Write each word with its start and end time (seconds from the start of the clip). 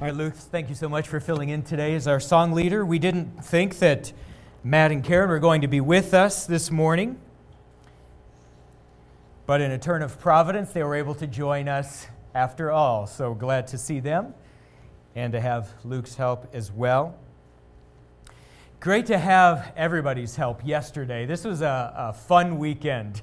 All 0.00 0.06
right, 0.06 0.14
Luke, 0.14 0.34
thank 0.34 0.68
you 0.68 0.76
so 0.76 0.88
much 0.88 1.08
for 1.08 1.18
filling 1.18 1.48
in 1.48 1.64
today 1.64 1.96
as 1.96 2.06
our 2.06 2.20
song 2.20 2.52
leader. 2.52 2.86
We 2.86 3.00
didn't 3.00 3.44
think 3.44 3.80
that 3.80 4.12
Matt 4.62 4.92
and 4.92 5.02
Karen 5.02 5.28
were 5.28 5.40
going 5.40 5.62
to 5.62 5.66
be 5.66 5.80
with 5.80 6.14
us 6.14 6.46
this 6.46 6.70
morning, 6.70 7.18
but 9.44 9.60
in 9.60 9.72
a 9.72 9.78
turn 9.78 10.02
of 10.02 10.20
providence, 10.20 10.70
they 10.70 10.84
were 10.84 10.94
able 10.94 11.16
to 11.16 11.26
join 11.26 11.66
us 11.66 12.06
after 12.32 12.70
all. 12.70 13.08
So 13.08 13.34
glad 13.34 13.66
to 13.68 13.76
see 13.76 13.98
them 13.98 14.34
and 15.16 15.32
to 15.32 15.40
have 15.40 15.74
Luke's 15.82 16.14
help 16.14 16.46
as 16.54 16.70
well. 16.70 17.18
Great 18.78 19.06
to 19.06 19.18
have 19.18 19.72
everybody's 19.76 20.36
help 20.36 20.64
yesterday. 20.64 21.26
This 21.26 21.42
was 21.42 21.60
a, 21.60 21.92
a 21.96 22.12
fun 22.12 22.58
weekend 22.58 23.20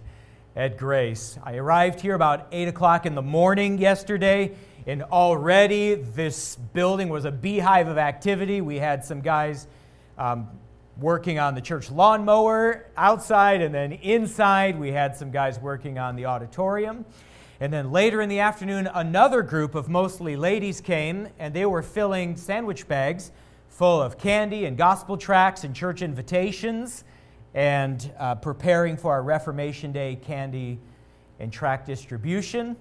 at 0.57 0.77
Grace. 0.77 1.39
I 1.41 1.55
arrived 1.55 2.01
here 2.01 2.15
about 2.15 2.47
8 2.51 2.67
o'clock 2.67 3.05
in 3.05 3.15
the 3.15 3.21
morning 3.21 3.77
yesterday 3.77 4.57
and 4.87 5.01
already, 5.03 5.95
this 5.95 6.55
building 6.73 7.09
was 7.09 7.25
a 7.25 7.31
beehive 7.31 7.87
of 7.87 7.97
activity. 7.97 8.61
We 8.61 8.77
had 8.77 9.03
some 9.03 9.21
guys 9.21 9.67
um, 10.17 10.47
working 10.99 11.39
on 11.39 11.55
the 11.55 11.61
church 11.61 11.89
lawnmower 11.89 12.85
outside, 12.95 13.61
and 13.61 13.73
then 13.73 13.93
inside, 13.93 14.79
we 14.79 14.91
had 14.91 15.15
some 15.15 15.31
guys 15.31 15.59
working 15.59 15.97
on 15.97 16.15
the 16.15 16.25
auditorium. 16.25 17.03
And 17.59 17.73
then 17.73 17.91
later 17.91 18.21
in 18.21 18.29
the 18.29 18.39
afternoon, 18.39 18.87
another 18.93 19.41
group 19.41 19.75
of 19.75 19.89
mostly 19.89 20.35
ladies 20.35 20.81
came, 20.81 21.29
and 21.39 21.53
they 21.53 21.65
were 21.65 21.81
filling 21.81 22.35
sandwich 22.37 22.87
bags 22.87 23.31
full 23.69 24.01
of 24.01 24.17
candy 24.17 24.65
and 24.65 24.77
gospel 24.77 25.17
tracts 25.17 25.63
and 25.63 25.75
church 25.75 26.01
invitations 26.01 27.03
and 27.53 28.13
uh, 28.19 28.35
preparing 28.35 28.97
for 28.97 29.13
our 29.13 29.23
Reformation 29.23 29.91
Day 29.91 30.15
candy 30.15 30.79
and 31.39 31.51
tract 31.51 31.87
distribution. 31.87 32.75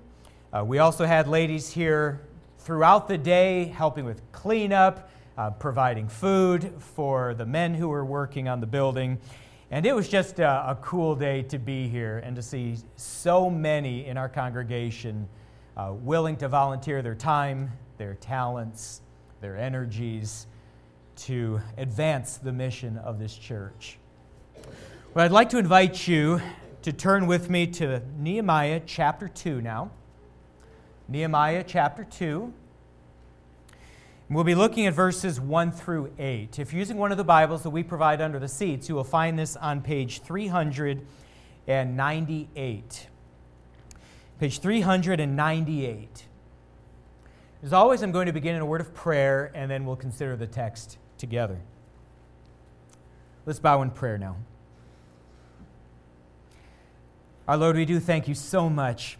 Uh, 0.54 0.62
we 0.64 0.78
also 0.78 1.04
had 1.04 1.26
ladies 1.26 1.68
here 1.68 2.20
throughout 2.58 3.08
the 3.08 3.18
day 3.18 3.65
helping 3.65 4.04
with 4.04 4.20
cleanup, 4.30 5.10
uh, 5.37 5.51
providing 5.51 6.06
food 6.06 6.73
for 6.79 7.34
the 7.34 7.45
men 7.45 7.74
who 7.74 7.88
were 7.88 8.04
working 8.04 8.46
on 8.46 8.60
the 8.60 8.66
building. 8.66 9.18
And 9.73 9.84
it 9.84 9.92
was 9.92 10.09
just 10.09 10.38
a, 10.38 10.70
a, 10.70 10.79
cool 10.80 11.16
day 11.16 11.42
to 11.42 11.59
be 11.59 11.88
here 11.88 12.18
and 12.18 12.37
to 12.37 12.42
see 12.42 12.76
so 12.95 13.51
many 13.51 14.06
in 14.06 14.16
our 14.16 14.29
congregation 14.29 15.29
uh, 15.76 15.92
willing 15.92 16.37
to 16.37 16.46
volunteer 16.46 17.02
their 17.02 17.16
time, 17.16 17.73
their 17.98 18.14
talents, 18.14 19.01
their 19.40 19.57
energies 19.57 20.46
to 21.16 21.60
advance 21.79 22.36
the 22.36 22.52
mission 22.52 22.96
of 22.98 23.18
this 23.18 23.36
church. 23.36 23.98
Well, 25.14 25.24
I'd 25.24 25.32
like 25.32 25.48
to 25.48 25.59
invite 25.59 26.07
you 26.07 26.40
to 26.82 26.92
turn 26.92 27.26
with 27.26 27.51
me 27.51 27.66
to 27.66 28.02
Nehemiah 28.20 28.82
chapter 28.86 29.26
2 29.26 29.60
now. 29.60 29.90
Nehemiah 31.07 31.63
chapter 31.66 32.05
2. 32.05 32.51
We'll 34.30 34.43
be 34.43 34.55
looking 34.55 34.87
at 34.87 34.95
verses 34.95 35.38
1 35.38 35.73
through 35.73 36.10
8. 36.19 36.59
If 36.59 36.73
you're 36.73 36.79
using 36.79 36.97
one 36.97 37.13
of 37.13 37.19
the 37.19 37.24
Bibles 37.24 37.63
that 37.63 37.69
we 37.71 37.83
provide 37.83 38.23
under 38.23 38.38
the 38.38 38.49
seats, 38.49 38.88
you 38.88 38.95
will 38.95 39.05
find 39.05 39.38
this 39.38 39.55
on 39.55 39.82
page 39.82 40.23
398. 40.23 43.07
Page 44.41 44.60
398. 44.60 46.25
As 47.63 47.75
always, 47.75 48.02
I'm 48.02 48.13
going 48.13 48.27
to 48.27 48.32
begin 48.32 48.57
in 48.57 48.63
a 48.63 48.66
word 48.66 48.80
of 48.80 48.95
prayer, 48.95 49.52
and 49.55 49.71
then 49.71 49.85
we'll 49.85 49.97
consider 49.97 50.37
the 50.37 50.47
text 50.47 50.97
together. 51.19 51.60
Let's 53.45 53.59
bow 53.59 53.82
in 53.82 53.91
prayer 53.91 54.16
now. 54.16 54.37
Our 57.47 57.59
Lord, 57.59 57.77
we 57.77 57.85
do 57.85 58.01
thank 58.01 58.27
you 58.27 58.35
so 58.35 58.71
much 58.71 59.19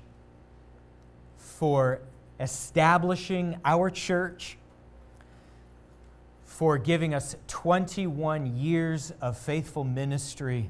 for 1.65 1.99
establishing 2.41 3.59
our 3.65 3.89
church, 3.89 4.59
for 6.45 6.77
giving 6.77 7.15
us 7.15 7.37
21 7.47 8.55
years 8.55 9.15
of 9.23 9.39
faithful 9.39 9.83
ministry. 9.83 10.69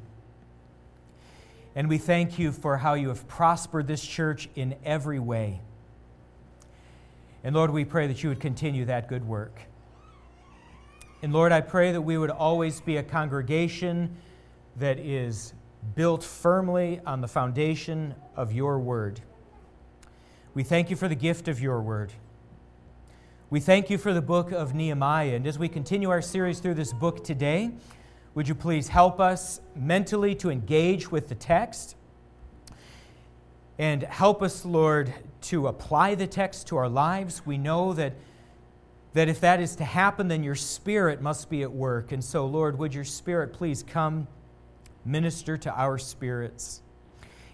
And 1.74 1.88
we 1.88 1.98
thank 1.98 2.38
you 2.38 2.52
for 2.52 2.76
how 2.76 2.94
you 2.94 3.08
have 3.08 3.26
prospered 3.26 3.88
this 3.88 4.06
church 4.06 4.48
in 4.54 4.76
every 4.84 5.18
way. 5.18 5.62
And 7.42 7.56
Lord, 7.56 7.72
we 7.72 7.84
pray 7.84 8.06
that 8.06 8.22
you 8.22 8.28
would 8.28 8.38
continue 8.38 8.84
that 8.84 9.08
good 9.08 9.26
work. 9.26 9.62
And 11.22 11.32
Lord, 11.32 11.50
I 11.50 11.60
pray 11.60 11.90
that 11.90 12.02
we 12.02 12.16
would 12.16 12.30
always 12.30 12.80
be 12.80 12.98
a 12.98 13.02
congregation 13.02 14.16
that 14.76 15.00
is 15.00 15.54
built 15.96 16.22
firmly 16.22 17.00
on 17.04 17.20
the 17.20 17.26
foundation 17.26 18.14
of 18.36 18.52
your 18.52 18.78
word. 18.78 19.20
We 20.54 20.62
thank 20.62 20.88
you 20.88 20.94
for 20.94 21.08
the 21.08 21.16
gift 21.16 21.48
of 21.48 21.60
your 21.60 21.82
word. 21.82 22.12
We 23.50 23.58
thank 23.58 23.90
you 23.90 23.98
for 23.98 24.14
the 24.14 24.22
book 24.22 24.52
of 24.52 24.72
Nehemiah. 24.72 25.34
And 25.34 25.48
as 25.48 25.58
we 25.58 25.68
continue 25.68 26.10
our 26.10 26.22
series 26.22 26.60
through 26.60 26.74
this 26.74 26.92
book 26.92 27.24
today, 27.24 27.72
would 28.36 28.46
you 28.46 28.54
please 28.54 28.86
help 28.86 29.18
us 29.18 29.60
mentally 29.74 30.32
to 30.36 30.50
engage 30.50 31.10
with 31.10 31.28
the 31.28 31.34
text? 31.34 31.96
And 33.80 34.04
help 34.04 34.44
us, 34.44 34.64
Lord, 34.64 35.12
to 35.42 35.66
apply 35.66 36.14
the 36.14 36.28
text 36.28 36.68
to 36.68 36.76
our 36.76 36.88
lives. 36.88 37.44
We 37.44 37.58
know 37.58 37.92
that, 37.92 38.12
that 39.14 39.28
if 39.28 39.40
that 39.40 39.60
is 39.60 39.74
to 39.76 39.84
happen, 39.84 40.28
then 40.28 40.44
your 40.44 40.54
spirit 40.54 41.20
must 41.20 41.50
be 41.50 41.62
at 41.62 41.72
work. 41.72 42.12
And 42.12 42.22
so, 42.22 42.46
Lord, 42.46 42.78
would 42.78 42.94
your 42.94 43.02
spirit 43.02 43.52
please 43.52 43.82
come 43.82 44.28
minister 45.04 45.56
to 45.58 45.74
our 45.74 45.98
spirits? 45.98 46.80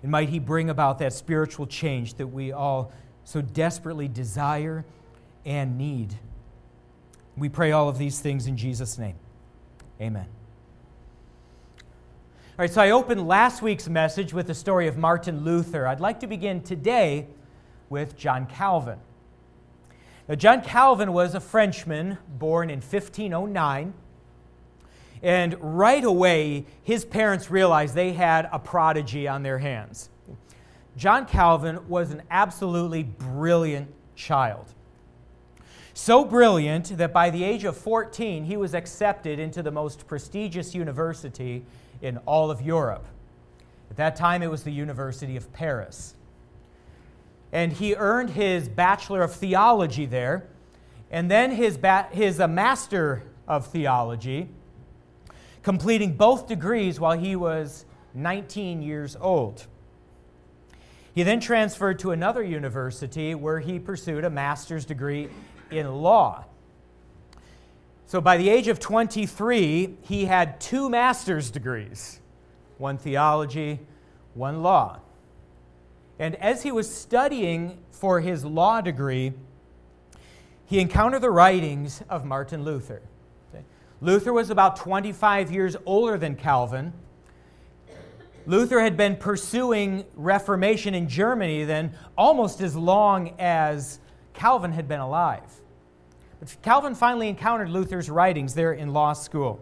And 0.02 0.10
might 0.10 0.28
He 0.28 0.38
bring 0.38 0.70
about 0.70 0.98
that 0.98 1.12
spiritual 1.12 1.66
change 1.66 2.14
that 2.14 2.26
we 2.26 2.52
all 2.52 2.92
so 3.24 3.40
desperately 3.40 4.08
desire 4.08 4.84
and 5.44 5.76
need. 5.78 6.14
We 7.36 7.48
pray 7.48 7.72
all 7.72 7.88
of 7.88 7.98
these 7.98 8.18
things 8.20 8.46
in 8.46 8.56
Jesus' 8.56 8.98
name. 8.98 9.16
Amen. 10.00 10.26
All 12.60 12.64
right, 12.64 12.70
so 12.70 12.82
I 12.82 12.90
opened 12.90 13.26
last 13.26 13.62
week's 13.62 13.88
message 13.88 14.34
with 14.34 14.46
the 14.46 14.54
story 14.54 14.86
of 14.86 14.98
Martin 14.98 15.44
Luther. 15.44 15.86
I'd 15.86 16.00
like 16.00 16.20
to 16.20 16.26
begin 16.26 16.62
today 16.62 17.26
with 17.88 18.16
John 18.16 18.46
Calvin. 18.46 18.98
Now, 20.28 20.34
John 20.34 20.60
Calvin 20.60 21.12
was 21.12 21.34
a 21.34 21.40
Frenchman 21.40 22.18
born 22.28 22.68
in 22.68 22.80
1509 22.80 23.94
and 25.22 25.56
right 25.60 26.04
away, 26.04 26.64
his 26.82 27.04
parents 27.04 27.50
realized 27.50 27.94
they 27.94 28.12
had 28.12 28.48
a 28.52 28.58
prodigy 28.58 29.28
on 29.28 29.42
their 29.42 29.58
hands. 29.58 30.08
John 30.96 31.26
Calvin 31.26 31.88
was 31.88 32.10
an 32.10 32.22
absolutely 32.30 33.02
brilliant 33.02 33.88
child. 34.16 34.74
So 35.92 36.24
brilliant 36.24 36.96
that 36.96 37.12
by 37.12 37.30
the 37.30 37.44
age 37.44 37.64
of 37.64 37.76
14, 37.76 38.44
he 38.44 38.56
was 38.56 38.74
accepted 38.74 39.38
into 39.38 39.62
the 39.62 39.70
most 39.70 40.06
prestigious 40.06 40.74
university 40.74 41.64
in 42.00 42.16
all 42.18 42.50
of 42.50 42.62
Europe. 42.62 43.04
At 43.90 43.96
that 43.96 44.16
time, 44.16 44.42
it 44.42 44.50
was 44.50 44.62
the 44.62 44.72
University 44.72 45.36
of 45.36 45.52
Paris. 45.52 46.14
And 47.52 47.72
he 47.72 47.94
earned 47.96 48.30
his 48.30 48.68
Bachelor 48.68 49.22
of 49.22 49.34
Theology 49.34 50.06
there, 50.06 50.46
and 51.10 51.30
then 51.30 51.50
his, 51.50 51.76
ba- 51.76 52.08
his 52.12 52.40
uh, 52.40 52.48
Master 52.48 53.24
of 53.48 53.66
Theology 53.66 54.48
completing 55.62 56.16
both 56.16 56.46
degrees 56.46 56.98
while 56.98 57.18
he 57.18 57.36
was 57.36 57.84
19 58.14 58.82
years 58.82 59.16
old. 59.20 59.66
He 61.14 61.22
then 61.22 61.40
transferred 61.40 61.98
to 62.00 62.12
another 62.12 62.42
university 62.42 63.34
where 63.34 63.60
he 63.60 63.78
pursued 63.78 64.24
a 64.24 64.30
master's 64.30 64.84
degree 64.84 65.28
in 65.70 65.92
law. 65.92 66.44
So 68.06 68.20
by 68.20 68.36
the 68.36 68.48
age 68.48 68.68
of 68.68 68.80
23, 68.80 69.96
he 70.02 70.24
had 70.24 70.60
two 70.60 70.88
master's 70.88 71.50
degrees 71.50 72.20
one 72.78 72.96
theology, 72.96 73.78
one 74.34 74.62
law. 74.62 75.00
And 76.18 76.34
as 76.36 76.62
he 76.62 76.72
was 76.72 76.92
studying 76.92 77.78
for 77.90 78.20
his 78.20 78.44
law 78.44 78.80
degree, 78.80 79.34
he 80.64 80.78
encountered 80.78 81.20
the 81.20 81.30
writings 81.30 82.02
of 82.08 82.24
Martin 82.24 82.64
Luther. 82.64 83.02
Luther 84.00 84.32
was 84.32 84.50
about 84.50 84.76
25 84.76 85.50
years 85.52 85.76
older 85.84 86.16
than 86.16 86.34
Calvin. 86.34 86.92
Luther 88.46 88.80
had 88.80 88.96
been 88.96 89.16
pursuing 89.16 90.04
Reformation 90.14 90.94
in 90.94 91.08
Germany 91.08 91.64
then 91.64 91.92
almost 92.16 92.60
as 92.60 92.74
long 92.74 93.34
as 93.38 94.00
Calvin 94.32 94.72
had 94.72 94.88
been 94.88 95.00
alive. 95.00 95.60
But 96.38 96.56
Calvin 96.62 96.94
finally 96.94 97.28
encountered 97.28 97.68
Luther's 97.68 98.08
writings 98.08 98.54
there 98.54 98.72
in 98.72 98.94
law 98.94 99.12
school. 99.12 99.60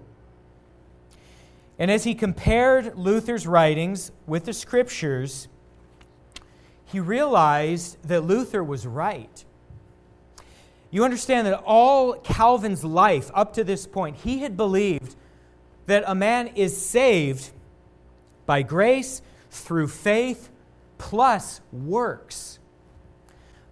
And 1.76 1.90
as 1.90 2.04
he 2.04 2.14
compared 2.14 2.96
Luther's 2.96 3.46
writings 3.46 4.12
with 4.26 4.44
the 4.44 4.52
scriptures, 4.52 5.48
he 6.84 7.00
realized 7.00 7.98
that 8.04 8.22
Luther 8.22 8.62
was 8.62 8.86
right. 8.86 9.44
You 10.90 11.04
understand 11.04 11.46
that 11.46 11.62
all 11.64 12.14
Calvin's 12.14 12.84
life 12.84 13.30
up 13.34 13.52
to 13.54 13.64
this 13.64 13.86
point, 13.86 14.16
he 14.16 14.38
had 14.38 14.56
believed 14.56 15.16
that 15.86 16.04
a 16.06 16.14
man 16.14 16.48
is 16.48 16.76
saved 16.76 17.50
by 18.46 18.62
grace 18.62 19.20
through 19.50 19.88
faith 19.88 20.50
plus 20.96 21.60
works. 21.72 22.58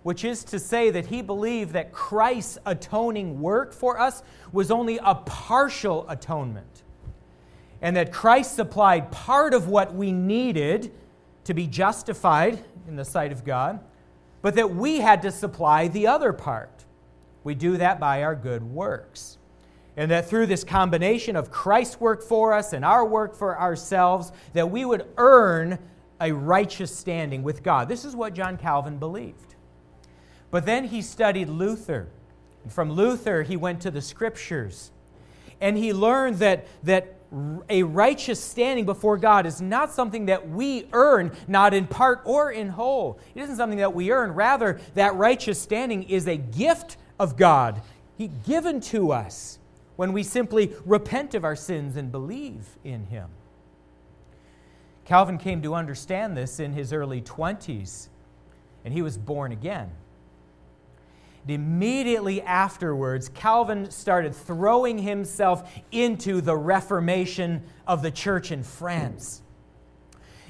which 0.07 0.25
is 0.25 0.45
to 0.45 0.57
say 0.57 0.89
that 0.89 1.07
he 1.07 1.21
believed 1.21 1.73
that 1.73 1.91
Christ's 1.91 2.59
atoning 2.65 3.41
work 3.41 3.73
for 3.75 3.99
us 3.99 4.23
was 4.53 4.71
only 4.71 5.01
a 5.03 5.17
partial 5.17 6.09
atonement, 6.09 6.85
and 7.83 7.97
that 7.97 8.13
Christ 8.13 8.55
supplied 8.55 9.11
part 9.11 9.53
of 9.53 9.67
what 9.67 9.97
we 9.97 10.13
needed 10.13 10.93
to 11.43 11.55
be 11.55 11.67
justified 11.67 12.65
in 12.87 12.95
the 12.95 13.05
sight 13.05 13.33
of 13.33 13.45
God, 13.45 13.81
but 14.43 14.55
that 14.55 14.77
we 14.77 15.01
had 15.01 15.23
to 15.23 15.33
supply 15.33 15.89
the 15.89 16.07
other 16.07 16.33
part. 16.33 16.76
We 17.47 17.55
do 17.55 17.77
that 17.77 18.01
by 18.01 18.25
our 18.25 18.35
good 18.35 18.65
works. 18.65 19.39
And 19.97 20.11
that 20.11 20.29
through 20.29 20.47
this 20.47 20.65
combination 20.65 21.37
of 21.37 21.49
Christ's 21.49 22.01
work 22.01 22.25
for 22.25 22.53
us 22.53 22.73
and 22.73 22.85
our 22.85 23.05
work 23.05 23.37
for 23.37 23.57
ourselves, 23.57 24.33
that 24.53 24.69
we 24.69 24.85
would 24.85 25.07
earn 25.17 25.79
a 26.21 26.33
righteous 26.33 26.93
standing 26.93 27.45
with 27.45 27.63
God. 27.63 27.89
This 27.89 28.05
is 28.05 28.17
what 28.17 28.35
John 28.35 28.57
Calvin 28.57 28.99
believed. 28.99 29.55
But 30.51 30.67
then 30.67 30.89
he 30.89 31.01
studied 31.01 31.49
Luther. 31.49 32.09
And 32.65 32.73
from 32.73 32.91
Luther, 32.91 33.45
he 33.45 33.57
went 33.57 33.81
to 33.83 33.93
the 33.93 34.03
scriptures. 34.03 34.91
And 35.61 35.79
he 35.79 35.93
learned 35.93 36.41
that, 36.41 36.67
that 36.83 37.15
a 37.71 37.85
righteous 37.85 38.43
standing 38.43 38.87
before 38.87 39.19
God 39.19 39.47
is 39.47 39.61
not 39.61 39.93
something 39.93 40.27
that 40.27 40.49
we 40.49 40.89
earn, 40.93 41.31
not 41.47 41.75
in 41.75 41.87
part 41.87 42.23
or 42.25 42.51
in 42.51 42.71
whole. 42.71 43.21
It 43.37 43.43
isn't 43.43 43.57
something 43.57 43.79
that 43.79 43.95
we 43.95 44.11
earn. 44.11 44.33
Rather, 44.33 44.81
that 44.95 45.15
righteous 45.15 45.61
standing 45.61 46.03
is 46.03 46.27
a 46.27 46.37
gift 46.37 46.97
of 47.19 47.37
God, 47.37 47.83
he, 48.17 48.29
given 48.29 48.81
to 48.83 49.13
us 49.13 49.59
when 49.97 50.13
we 50.13 50.23
simply 50.23 50.75
repent 50.85 51.35
of 51.35 51.45
our 51.45 51.57
sins 51.57 51.97
and 51.97 52.13
believe 52.13 52.79
in 52.85 53.05
Him. 53.05 53.29
Calvin 55.07 55.39
came 55.39 55.63
to 55.63 55.75
understand 55.75 56.37
this 56.37 56.59
in 56.59 56.73
his 56.73 56.93
early 56.93 57.23
20s, 57.23 58.09
and 58.85 58.93
he 58.93 59.03
was 59.03 59.17
born 59.17 59.53
again. 59.53 59.91
And 61.43 61.51
immediately 61.53 62.43
afterwards, 62.43 63.29
Calvin 63.29 63.89
started 63.93 64.35
throwing 64.35 64.99
himself 64.99 65.73
into 65.93 66.41
the 66.41 66.57
Reformation 66.57 67.63
of 67.87 68.03
the 68.03 68.11
church 68.11 68.51
in 68.51 68.65
France. 68.65 69.43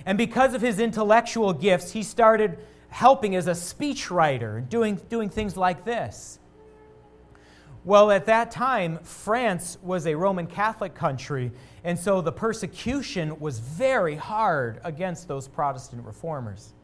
And 0.07 0.17
because 0.17 0.55
of 0.55 0.63
his 0.63 0.81
intellectual 0.81 1.53
gifts, 1.53 1.93
he 1.93 2.03
started 2.03 2.59
helping 2.89 3.37
as 3.37 3.47
a 3.49 3.53
speechwriter, 3.53 4.67
doing, 4.67 4.99
doing 5.11 5.29
things 5.29 5.55
like 5.59 5.85
this. 5.85 6.39
Well, 7.87 8.11
at 8.11 8.27
that 8.27 8.51
time, 8.51 8.99
France 9.05 9.79
was 9.81 10.09
a 10.09 10.17
Roman 10.17 10.49
Catholic 10.49 10.97
country, 10.97 11.53
and 11.85 11.97
so 11.97 12.21
the 12.21 12.33
persecution 12.33 13.39
was 13.39 13.61
very 13.61 14.17
hard 14.17 14.81
against 14.83 15.29
those 15.29 15.47
Protestant 15.47 16.05
reformers. 16.05 16.75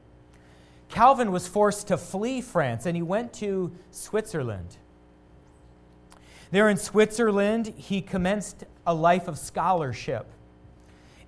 Calvin 0.88 1.32
was 1.32 1.48
forced 1.48 1.88
to 1.88 1.96
flee 1.98 2.40
France, 2.40 2.86
and 2.86 2.94
he 2.94 3.02
went 3.02 3.32
to 3.32 3.72
Switzerland. 3.90 4.76
There 6.52 6.68
in 6.68 6.76
Switzerland, 6.76 7.74
he 7.76 8.00
commenced 8.00 8.62
a 8.86 8.94
life 8.94 9.26
of 9.26 9.40
scholarship. 9.40 10.28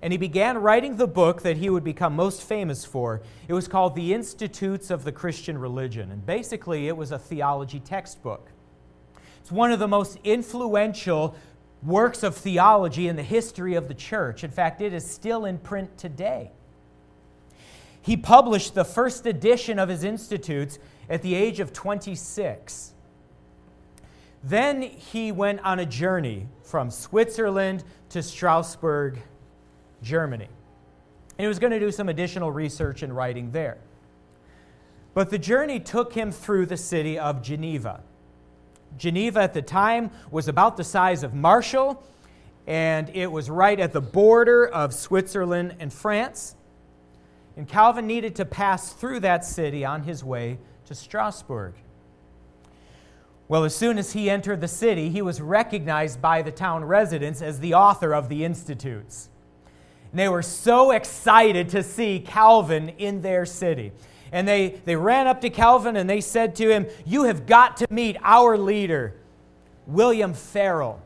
And 0.01 0.13
he 0.13 0.17
began 0.17 0.57
writing 0.59 0.95
the 0.95 1.07
book 1.07 1.41
that 1.41 1.57
he 1.57 1.69
would 1.69 1.83
become 1.83 2.15
most 2.15 2.43
famous 2.43 2.85
for. 2.85 3.21
It 3.49 3.53
was 3.53 3.67
called 3.67 3.93
The 3.93 4.13
Institutes 4.13 4.89
of 4.89 5.03
the 5.03 5.11
Christian 5.11 5.57
Religion. 5.57 6.13
And 6.13 6.25
basically, 6.25 6.87
it 6.87 6.95
was 6.95 7.11
a 7.11 7.19
theology 7.19 7.81
textbook. 7.81 8.51
It's 9.45 9.51
one 9.51 9.71
of 9.71 9.77
the 9.77 9.87
most 9.87 10.17
influential 10.23 11.35
works 11.83 12.23
of 12.23 12.35
theology 12.35 13.07
in 13.07 13.15
the 13.15 13.21
history 13.21 13.75
of 13.75 13.87
the 13.87 13.93
church. 13.93 14.43
In 14.43 14.49
fact, 14.49 14.81
it 14.81 14.91
is 14.91 15.07
still 15.07 15.45
in 15.45 15.59
print 15.59 15.99
today. 15.99 16.49
He 18.01 18.17
published 18.17 18.73
the 18.73 18.83
first 18.83 19.27
edition 19.27 19.77
of 19.77 19.87
his 19.87 20.03
Institutes 20.03 20.79
at 21.11 21.21
the 21.21 21.35
age 21.35 21.59
of 21.59 21.73
26. 21.73 22.93
Then 24.43 24.81
he 24.81 25.31
went 25.31 25.59
on 25.59 25.77
a 25.77 25.85
journey 25.85 26.47
from 26.63 26.89
Switzerland 26.89 27.83
to 28.09 28.23
Strasbourg, 28.23 29.21
Germany. 30.01 30.49
And 31.37 31.45
he 31.45 31.47
was 31.47 31.59
going 31.59 31.71
to 31.71 31.79
do 31.79 31.91
some 31.91 32.09
additional 32.09 32.49
research 32.51 33.03
and 33.03 33.15
writing 33.15 33.51
there. 33.51 33.77
But 35.13 35.29
the 35.29 35.37
journey 35.37 35.79
took 35.79 36.13
him 36.13 36.31
through 36.31 36.65
the 36.65 36.77
city 36.77 37.19
of 37.19 37.43
Geneva. 37.43 38.01
Geneva 38.97 39.41
at 39.41 39.53
the 39.53 39.61
time 39.61 40.11
was 40.31 40.47
about 40.47 40.77
the 40.77 40.83
size 40.83 41.23
of 41.23 41.33
Marshall, 41.33 42.03
and 42.67 43.09
it 43.09 43.31
was 43.31 43.49
right 43.49 43.79
at 43.79 43.93
the 43.93 44.01
border 44.01 44.65
of 44.67 44.93
Switzerland 44.93 45.75
and 45.79 45.91
France. 45.91 46.55
And 47.57 47.67
Calvin 47.67 48.07
needed 48.07 48.35
to 48.35 48.45
pass 48.45 48.91
through 48.91 49.21
that 49.21 49.45
city 49.45 49.85
on 49.85 50.03
his 50.03 50.23
way 50.23 50.57
to 50.87 50.95
Strasbourg. 50.95 51.73
Well, 53.47 53.63
as 53.63 53.75
soon 53.75 53.99
as 53.99 54.13
he 54.13 54.29
entered 54.29 54.59
the 54.59 54.67
city, 54.67 55.09
he 55.09 55.21
was 55.21 55.39
recognized 55.39 56.21
by 56.21 56.41
the 56.41 56.51
town 56.51 56.83
residents 56.83 57.41
as 57.41 57.59
the 57.59 57.75
author 57.75 58.13
of 58.13 58.27
the 58.27 58.43
Institutes. 58.43 59.29
And 60.11 60.19
they 60.19 60.29
were 60.29 60.41
so 60.41 60.91
excited 60.91 61.69
to 61.69 61.83
see 61.83 62.19
Calvin 62.19 62.89
in 62.97 63.21
their 63.21 63.45
city 63.45 63.91
and 64.35 64.45
they, 64.45 64.81
they 64.83 64.97
ran 64.97 65.27
up 65.27 65.39
to 65.39 65.49
Calvin 65.49 65.95
and 65.95 66.09
they 66.09 66.19
said 66.19 66.57
to 66.57 66.69
him, 66.69 66.87
You 67.05 67.23
have 67.23 67.45
got 67.45 67.77
to 67.77 67.87
meet 67.89 68.17
our 68.21 68.57
leader, 68.57 69.15
William 69.87 70.33
Farel. 70.33 71.01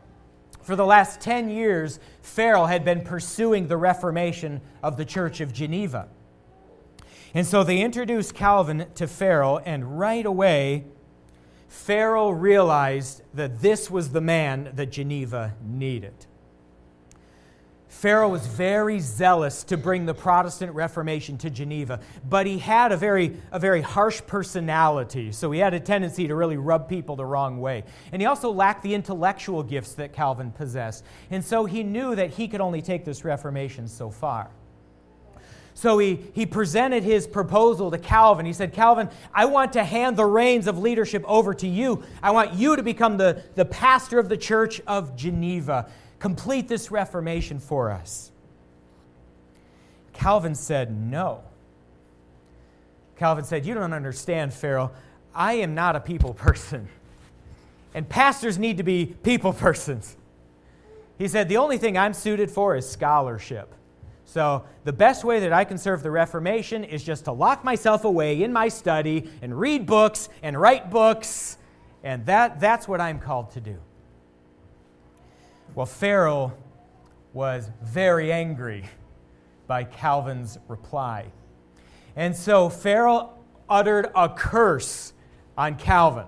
For 0.64 0.76
the 0.76 0.86
last 0.86 1.22
10 1.22 1.48
years, 1.48 2.00
Farel 2.24 2.66
had 2.66 2.84
been 2.84 3.02
pursuing 3.02 3.68
the 3.68 3.78
Reformation 3.78 4.62
of 4.82 4.98
the 4.98 5.06
Church 5.06 5.42
of 5.42 5.54
Geneva. 5.54 6.08
And 7.36 7.46
so 7.46 7.64
they 7.64 7.82
introduced 7.82 8.34
Calvin 8.34 8.88
to 8.96 9.06
Farel, 9.06 9.62
and 9.64 10.00
right 10.00 10.26
away, 10.26 10.86
Farel 11.68 12.34
realized 12.34 13.22
that 13.36 13.62
this 13.62 13.92
was 13.92 14.10
the 14.10 14.22
man 14.22 14.72
that 14.74 14.88
Geneva 14.88 15.54
needed. 15.64 16.26
Farel 18.00 18.32
was 18.32 18.48
very 18.48 19.02
zealous 19.02 19.66
to 19.66 19.76
bring 19.76 20.06
the 20.06 20.14
Protestant 20.14 20.74
Reformation 20.74 21.38
to 21.40 21.50
Geneva, 21.50 22.00
but 22.30 22.46
he 22.46 22.58
had 22.58 22.94
a 22.94 22.98
very, 22.98 23.36
a 23.52 23.60
very 23.60 23.82
harsh 23.82 24.22
personality, 24.26 25.34
so 25.34 25.52
he 25.52 25.60
had 25.60 25.74
a 25.74 25.82
tendency 25.82 26.26
to 26.26 26.34
really 26.34 26.56
rub 26.56 26.88
people 26.88 27.18
the 27.18 27.26
wrong 27.26 27.60
way. 27.60 27.84
And 28.14 28.22
he 28.22 28.26
also 28.26 28.52
lacked 28.52 28.84
the 28.84 28.94
intellectual 28.94 29.64
gifts 29.64 29.96
that 29.96 30.14
Calvin 30.14 30.52
possessed, 30.52 31.04
and 31.30 31.44
so 31.44 31.66
he 31.66 31.84
knew 31.84 32.16
that 32.16 32.30
he 32.30 32.48
could 32.48 32.62
only 32.62 32.82
take 32.82 33.04
this 33.04 33.26
Reformation 33.26 33.90
so 33.90 34.10
far. 34.10 34.50
So 35.74 35.98
he, 35.98 36.22
he 36.34 36.46
presented 36.46 37.04
his 37.04 37.28
proposal 37.28 37.92
to 37.92 37.98
Calvin. 37.98 38.46
He 38.46 38.54
said, 38.54 38.72
Calvin, 38.72 39.10
I 39.34 39.44
want 39.44 39.74
to 39.74 39.84
hand 39.84 40.16
the 40.16 40.26
reins 40.26 40.68
of 40.68 40.78
leadership 40.78 41.26
over 41.28 41.54
to 41.56 41.68
you. 41.68 42.04
I 42.24 42.32
want 42.32 42.54
you 42.54 42.78
to 42.78 42.84
become 42.84 43.18
the, 43.18 43.44
the 43.56 43.66
pastor 43.66 44.20
of 44.20 44.30
the 44.30 44.38
church 44.38 44.80
of 44.88 45.18
Geneva 45.18 45.90
complete 46.20 46.68
this 46.68 46.92
Reformation 46.92 47.60
for 47.60 47.92
us? 47.92 48.32
Calvin 50.14 50.56
said, 50.56 50.96
No. 50.96 51.44
Calvin 53.16 53.44
said, 53.44 53.66
You 53.66 53.74
don't 53.74 53.94
understand, 53.94 54.54
Farel. 54.54 54.92
I 55.34 55.54
am 55.54 55.76
not 55.76 55.96
a 55.96 56.00
people 56.00 56.34
person. 56.34 56.90
And 57.94 58.08
pastors 58.08 58.60
need 58.60 58.78
to 58.78 58.84
be 58.84 59.06
people 59.24 59.54
persons. 59.54 60.16
He 61.18 61.28
said, 61.28 61.50
The 61.50 61.58
only 61.58 61.78
thing 61.78 61.98
I'm 61.98 62.14
suited 62.14 62.52
for 62.52 62.76
is 62.76 62.88
scholarship. 62.88 63.74
So, 64.26 64.64
the 64.84 64.94
best 64.94 65.24
way 65.24 65.40
that 65.40 65.52
I 65.52 65.64
can 65.64 65.80
serve 65.80 66.04
the 66.04 66.12
Reformation 66.12 66.84
is 66.84 67.04
just 67.04 67.26
to 67.26 67.32
lock 67.32 67.64
myself 67.64 68.06
away 68.06 68.44
in 68.44 68.54
my 68.54 68.68
study 68.68 69.28
and 69.42 69.60
read 69.60 69.88
books 69.88 70.30
and 70.44 70.60
write 70.60 70.92
books. 70.92 71.58
And 72.04 72.26
that, 72.28 72.60
that's 72.60 72.88
what 72.88 73.02
I'm 73.02 73.20
called 73.20 73.52
to 73.52 73.60
do. 73.60 73.78
Well, 75.76 75.86
Farel 75.86 76.58
was 77.34 77.70
very 77.82 78.32
angry 78.32 78.86
by 79.68 79.84
Calvin's 79.84 80.58
reply. 80.68 81.28
And 82.16 82.36
so 82.36 82.70
Farel 82.70 83.38
uttered 83.70 84.10
a 84.16 84.30
curse 84.30 85.14
on 85.58 85.76
Calvin. 85.76 86.26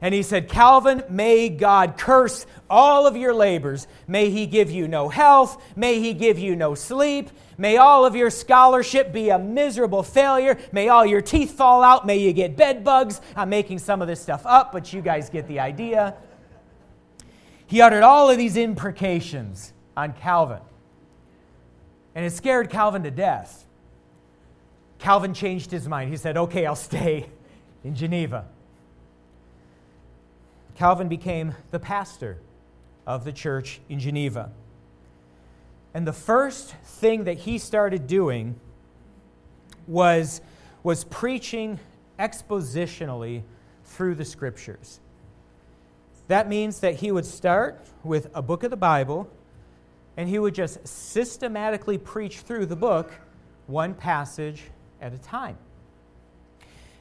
And 0.00 0.14
he 0.14 0.22
said, 0.22 0.48
Calvin, 0.48 1.02
may 1.08 1.48
God 1.48 1.96
curse 1.96 2.46
all 2.70 3.06
of 3.06 3.16
your 3.16 3.34
labors. 3.34 3.88
May 4.06 4.30
he 4.30 4.46
give 4.46 4.70
you 4.70 4.86
no 4.86 5.08
health. 5.08 5.60
May 5.74 6.00
he 6.00 6.12
give 6.12 6.38
you 6.38 6.54
no 6.54 6.74
sleep. 6.74 7.30
May 7.56 7.78
all 7.78 8.04
of 8.04 8.14
your 8.14 8.30
scholarship 8.30 9.12
be 9.12 9.30
a 9.30 9.38
miserable 9.38 10.04
failure. 10.04 10.56
May 10.70 10.88
all 10.88 11.04
your 11.04 11.20
teeth 11.20 11.52
fall 11.52 11.82
out. 11.82 12.06
May 12.06 12.18
you 12.18 12.32
get 12.32 12.56
bed 12.56 12.84
bugs. 12.84 13.20
I'm 13.34 13.48
making 13.48 13.80
some 13.80 14.00
of 14.00 14.06
this 14.06 14.20
stuff 14.20 14.42
up, 14.44 14.70
but 14.70 14.92
you 14.92 15.02
guys 15.02 15.30
get 15.30 15.48
the 15.48 15.58
idea. 15.58 16.14
He 17.68 17.82
uttered 17.82 18.02
all 18.02 18.30
of 18.30 18.38
these 18.38 18.56
imprecations 18.56 19.74
on 19.94 20.14
Calvin. 20.14 20.62
And 22.14 22.24
it 22.24 22.32
scared 22.32 22.70
Calvin 22.70 23.02
to 23.02 23.10
death. 23.10 23.66
Calvin 24.98 25.34
changed 25.34 25.70
his 25.70 25.86
mind. 25.86 26.10
He 26.10 26.16
said, 26.16 26.38
Okay, 26.38 26.64
I'll 26.64 26.74
stay 26.74 27.28
in 27.84 27.94
Geneva. 27.94 28.46
Calvin 30.76 31.08
became 31.08 31.54
the 31.70 31.78
pastor 31.78 32.38
of 33.06 33.26
the 33.26 33.32
church 33.32 33.80
in 33.90 34.00
Geneva. 34.00 34.50
And 35.92 36.06
the 36.06 36.12
first 36.14 36.74
thing 36.82 37.24
that 37.24 37.36
he 37.36 37.58
started 37.58 38.06
doing 38.06 38.58
was, 39.86 40.40
was 40.82 41.04
preaching 41.04 41.80
expositionally 42.18 43.42
through 43.84 44.14
the 44.14 44.24
scriptures. 44.24 45.00
That 46.28 46.48
means 46.48 46.80
that 46.80 46.96
he 46.96 47.10
would 47.10 47.26
start 47.26 47.80
with 48.04 48.28
a 48.34 48.42
book 48.42 48.62
of 48.62 48.70
the 48.70 48.76
Bible 48.76 49.28
and 50.16 50.28
he 50.28 50.38
would 50.38 50.54
just 50.54 50.86
systematically 50.86 51.98
preach 51.98 52.40
through 52.40 52.66
the 52.66 52.76
book 52.76 53.12
one 53.66 53.94
passage 53.94 54.64
at 55.00 55.12
a 55.12 55.18
time. 55.18 55.56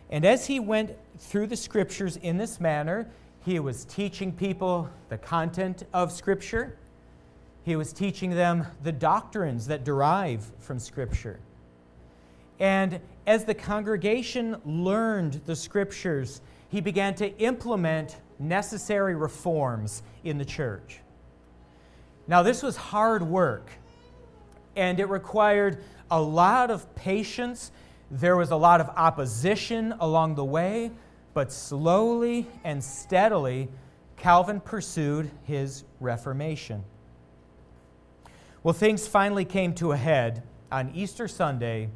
And 0.10 0.24
as 0.24 0.46
he 0.46 0.60
went 0.60 0.91
through 1.17 1.48
the 1.48 1.57
scriptures 1.57 2.17
in 2.17 2.38
this 2.38 2.62
manner, 2.62 3.07
he 3.48 3.60
was 3.60 3.86
teaching 3.86 4.34
people 4.34 4.89
the 5.07 5.17
content 5.17 5.84
of 5.93 6.12
Scripture. 6.12 6.75
He 7.63 7.77
was 7.77 7.93
teaching 7.93 8.31
them 8.31 8.67
the 8.84 8.91
doctrines 8.91 9.67
that 9.67 9.86
derive 9.86 10.51
from 10.60 10.79
Scripture. 10.79 11.39
And 12.60 13.00
as 13.25 13.46
the 13.46 13.53
congregation 13.53 14.57
learned 14.65 15.41
the 15.46 15.55
Scriptures, 15.55 16.41
he 16.67 16.81
began 16.81 17.15
to 17.15 17.38
implement 17.39 18.17
necessary 18.39 19.15
reforms 19.15 20.03
in 20.24 20.38
the 20.38 20.46
church. 20.46 21.00
Now, 22.27 22.44
this 22.44 22.62
was 22.62 22.75
hard 22.75 23.24
work, 23.24 23.70
and 24.75 25.00
it 25.00 25.06
required 25.06 25.84
a 26.12 26.22
lot 26.22 26.70
of 26.72 26.94
patience. 26.96 27.72
There 28.12 28.36
was 28.36 28.51
a 28.51 28.56
lot 28.56 28.82
of 28.82 28.89
opposition 28.89 29.94
along 30.00 30.36
the 30.36 30.46
way, 30.46 30.91
but 31.34 31.51
slowly 31.51 32.48
and 32.63 32.84
steadily, 32.84 33.70
Calvin 34.17 34.60
pursued 34.60 35.32
his 35.44 35.84
Reformation. 36.00 36.84
Well, 38.63 38.74
things 38.74 39.08
finally 39.08 39.46
came 39.46 39.74
to 39.75 39.94
a 39.94 39.98
head 39.98 40.44
on 40.72 40.91
Easter 40.94 41.27
Sunday 41.27 41.89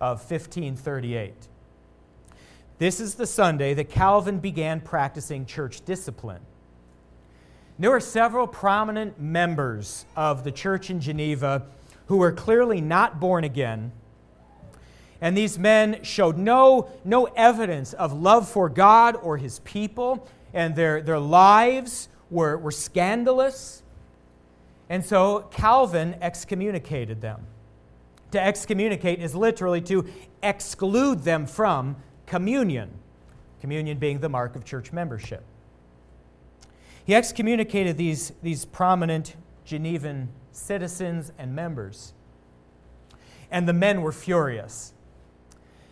of 0.00 0.18
1538. 0.18 1.48
This 2.78 3.00
is 3.00 3.14
the 3.14 3.26
Sunday 3.26 3.72
that 3.72 3.88
Calvin 3.88 4.38
began 4.38 4.80
practicing 4.80 5.46
church 5.46 5.82
discipline. 5.86 6.42
There 7.78 7.90
were 7.90 8.00
several 8.00 8.46
prominent 8.46 9.18
members 9.18 10.04
of 10.14 10.44
the 10.44 10.52
church 10.52 10.90
in 10.90 11.00
Geneva 11.00 11.66
who 12.06 12.18
were 12.18 12.32
clearly 12.32 12.82
not 12.82 13.18
born 13.18 13.44
again. 13.44 13.92
And 15.22 15.34
these 15.34 15.58
men 15.58 16.02
showed 16.02 16.36
no, 16.36 16.90
no 17.02 17.24
evidence 17.36 17.94
of 17.94 18.12
love 18.12 18.48
for 18.48 18.68
God 18.68 19.16
or 19.16 19.38
his 19.38 19.60
people, 19.60 20.28
and 20.52 20.76
their, 20.76 21.00
their 21.00 21.18
lives 21.18 22.10
were, 22.30 22.58
were 22.58 22.70
scandalous. 22.70 23.82
And 24.90 25.04
so 25.04 25.48
Calvin 25.50 26.16
excommunicated 26.20 27.22
them. 27.22 27.46
To 28.32 28.40
excommunicate 28.40 29.20
is 29.20 29.34
literally 29.34 29.80
to 29.82 30.06
exclude 30.42 31.24
them 31.24 31.46
from 31.46 31.96
communion, 32.26 32.90
communion 33.60 33.98
being 33.98 34.18
the 34.18 34.28
mark 34.28 34.56
of 34.56 34.64
church 34.64 34.92
membership. 34.92 35.44
He 37.04 37.14
excommunicated 37.14 37.96
these, 37.96 38.32
these 38.42 38.64
prominent 38.64 39.36
Genevan 39.64 40.28
citizens 40.50 41.32
and 41.38 41.54
members. 41.54 42.12
And 43.50 43.68
the 43.68 43.72
men 43.72 44.02
were 44.02 44.12
furious. 44.12 44.92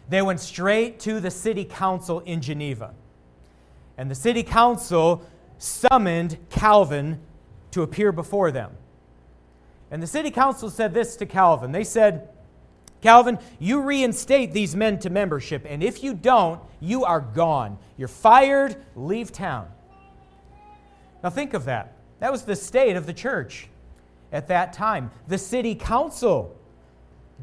They 0.09 0.23
went 0.23 0.41
straight 0.41 0.99
to 1.00 1.21
the 1.21 1.31
city 1.31 1.64
council 1.64 2.21
in 2.21 2.41
Geneva. 2.41 2.95
And 3.97 4.11
the 4.11 4.14
city 4.14 4.43
council 4.43 5.25
summoned 5.59 6.37
Calvin 6.50 7.21
to 7.71 7.83
appear 7.83 8.11
before 8.11 8.50
them. 8.50 8.73
And 9.91 10.03
the 10.03 10.07
city 10.07 10.31
council 10.31 10.69
said 10.69 10.95
this 10.95 11.14
to 11.17 11.26
Calvin. 11.26 11.71
They 11.71 11.85
said, 11.85 12.29
Calvin, 13.04 13.38
you 13.58 13.82
reinstate 13.82 14.54
these 14.54 14.75
men 14.75 14.99
to 15.00 15.11
membership, 15.11 15.66
and 15.68 15.82
if 15.82 16.02
you 16.02 16.14
don't, 16.14 16.58
you 16.80 17.04
are 17.04 17.20
gone. 17.20 17.76
You're 17.99 18.08
fired, 18.08 18.82
leave 18.96 19.30
town. 19.30 19.68
Now 21.23 21.28
think 21.28 21.52
of 21.52 21.66
that. 21.66 21.92
That 22.20 22.32
was 22.32 22.44
the 22.44 22.56
state 22.56 22.96
of 22.96 23.04
the 23.04 23.12
church 23.12 23.68
at 24.32 24.49
that 24.49 24.73
time. 24.73 25.11
The 25.28 25.37
city 25.37 25.75
council 25.75 26.58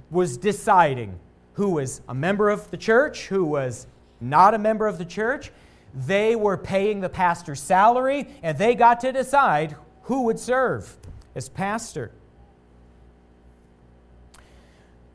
was 0.09 0.35
deciding 0.35 1.19
who 1.53 1.69
was 1.69 2.01
a 2.09 2.15
member 2.15 2.49
of 2.49 2.71
the 2.71 2.77
church, 2.77 3.27
who 3.27 3.45
was 3.45 3.85
not 4.19 4.55
a 4.55 4.57
member 4.57 4.87
of 4.87 4.97
the 4.97 5.05
church. 5.05 5.51
They 5.93 6.35
were 6.35 6.57
paying 6.57 7.01
the 7.01 7.09
pastor's 7.09 7.61
salary, 7.61 8.27
and 8.41 8.57
they 8.57 8.73
got 8.73 8.99
to 9.01 9.11
decide 9.11 9.75
who 10.05 10.23
would 10.23 10.39
serve 10.39 10.97
as 11.35 11.49
pastor. 11.49 12.09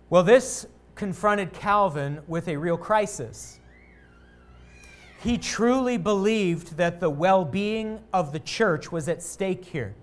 Well, 0.09 0.23
this 0.23 0.67
confronted 0.95 1.53
Calvin 1.53 2.21
with 2.27 2.49
a 2.49 2.57
real 2.57 2.77
crisis. 2.77 3.59
He 5.23 5.37
truly 5.39 5.97
believed 5.97 6.77
that 6.77 7.01
the 7.01 7.11
well 7.11 7.45
being 7.45 8.01
of 8.13 8.33
the 8.33 8.39
church 8.39 8.93
was 8.93 9.09
at 9.09 9.23
stake 9.23 9.65
here. 9.65 9.95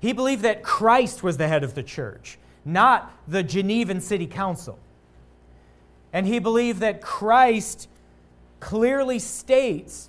He 0.00 0.12
believed 0.12 0.42
that 0.42 0.62
Christ 0.62 1.22
was 1.22 1.36
the 1.36 1.48
head 1.48 1.62
of 1.62 1.74
the 1.74 1.82
church, 1.82 2.38
not 2.64 3.12
the 3.28 3.42
Genevan 3.42 4.00
City 4.00 4.26
Council. 4.26 4.78
And 6.12 6.26
he 6.26 6.38
believed 6.38 6.80
that 6.80 7.00
Christ 7.00 7.88
clearly 8.58 9.18
states 9.18 10.08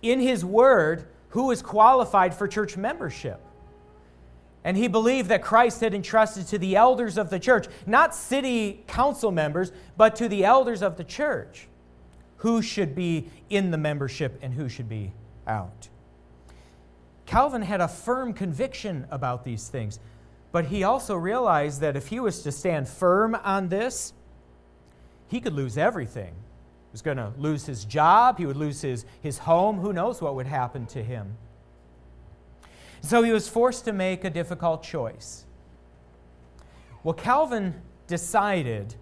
in 0.00 0.20
his 0.20 0.44
word 0.44 1.06
who 1.30 1.50
is 1.50 1.62
qualified 1.62 2.34
for 2.34 2.48
church 2.48 2.76
membership. 2.76 3.40
And 4.64 4.76
he 4.76 4.86
believed 4.86 5.28
that 5.28 5.42
Christ 5.42 5.80
had 5.80 5.92
entrusted 5.92 6.46
to 6.48 6.58
the 6.58 6.76
elders 6.76 7.18
of 7.18 7.30
the 7.30 7.40
church, 7.40 7.66
not 7.86 8.14
city 8.14 8.84
council 8.86 9.32
members, 9.32 9.72
but 9.96 10.14
to 10.16 10.28
the 10.28 10.44
elders 10.44 10.82
of 10.82 10.96
the 10.96 11.04
church, 11.04 11.68
who 12.36 12.62
should 12.62 12.94
be 12.94 13.28
in 13.50 13.70
the 13.70 13.78
membership 13.78 14.38
and 14.40 14.54
who 14.54 14.68
should 14.68 14.88
be 14.88 15.12
out. 15.46 15.88
Calvin 17.26 17.62
had 17.62 17.80
a 17.80 17.88
firm 17.88 18.32
conviction 18.32 19.06
about 19.10 19.44
these 19.44 19.68
things, 19.68 19.98
but 20.52 20.66
he 20.66 20.84
also 20.84 21.16
realized 21.16 21.80
that 21.80 21.96
if 21.96 22.08
he 22.08 22.20
was 22.20 22.42
to 22.42 22.52
stand 22.52 22.88
firm 22.88 23.34
on 23.34 23.68
this, 23.68 24.12
he 25.28 25.40
could 25.40 25.54
lose 25.54 25.78
everything. 25.78 26.34
He 26.34 26.92
was 26.92 27.02
going 27.02 27.16
to 27.16 27.32
lose 27.38 27.64
his 27.64 27.84
job, 27.84 28.38
he 28.38 28.46
would 28.46 28.56
lose 28.56 28.82
his, 28.82 29.06
his 29.22 29.38
home, 29.38 29.78
who 29.78 29.92
knows 29.92 30.20
what 30.20 30.34
would 30.34 30.46
happen 30.46 30.86
to 30.86 31.02
him. 31.02 31.36
So 33.02 33.22
he 33.22 33.32
was 33.32 33.48
forced 33.48 33.84
to 33.84 33.92
make 33.92 34.24
a 34.24 34.30
difficult 34.30 34.82
choice. 34.82 35.44
What 37.02 37.18
Calvin 37.18 37.74
decided 38.06 38.94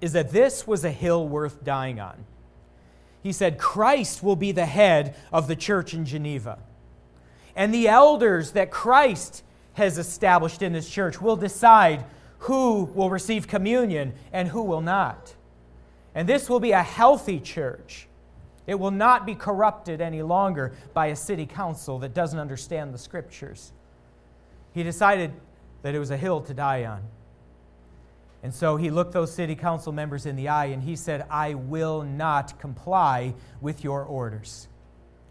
is 0.00 0.12
that 0.12 0.30
this 0.30 0.66
was 0.66 0.84
a 0.84 0.90
hill 0.90 1.28
worth 1.28 1.64
dying 1.64 1.98
on. 2.00 2.24
He 3.22 3.32
said, 3.32 3.58
Christ 3.58 4.22
will 4.22 4.36
be 4.36 4.52
the 4.52 4.66
head 4.66 5.16
of 5.32 5.48
the 5.48 5.56
church 5.56 5.92
in 5.92 6.04
Geneva. 6.04 6.60
And 7.56 7.74
the 7.74 7.88
elders 7.88 8.52
that 8.52 8.70
Christ 8.70 9.42
has 9.74 9.98
established 9.98 10.62
in 10.62 10.72
this 10.72 10.88
church 10.88 11.20
will 11.20 11.36
decide 11.36 12.04
who 12.38 12.84
will 12.94 13.10
receive 13.10 13.48
communion 13.48 14.14
and 14.32 14.48
who 14.48 14.62
will 14.62 14.80
not. 14.80 15.34
And 16.14 16.28
this 16.28 16.48
will 16.48 16.60
be 16.60 16.72
a 16.72 16.82
healthy 16.82 17.40
church 17.40 18.07
it 18.68 18.78
will 18.78 18.90
not 18.90 19.24
be 19.24 19.34
corrupted 19.34 20.02
any 20.02 20.20
longer 20.20 20.74
by 20.92 21.06
a 21.06 21.16
city 21.16 21.46
council 21.46 21.98
that 22.00 22.12
doesn't 22.12 22.38
understand 22.38 22.92
the 22.92 22.98
scriptures. 22.98 23.72
He 24.74 24.82
decided 24.82 25.32
that 25.80 25.94
it 25.94 25.98
was 25.98 26.10
a 26.10 26.18
hill 26.18 26.42
to 26.42 26.52
die 26.52 26.84
on. 26.84 27.02
And 28.42 28.54
so 28.54 28.76
he 28.76 28.90
looked 28.90 29.12
those 29.12 29.34
city 29.34 29.54
council 29.54 29.90
members 29.90 30.26
in 30.26 30.36
the 30.36 30.48
eye 30.48 30.66
and 30.66 30.82
he 30.82 30.96
said, 30.96 31.24
I 31.30 31.54
will 31.54 32.02
not 32.02 32.60
comply 32.60 33.34
with 33.62 33.82
your 33.82 34.04
orders. 34.04 34.68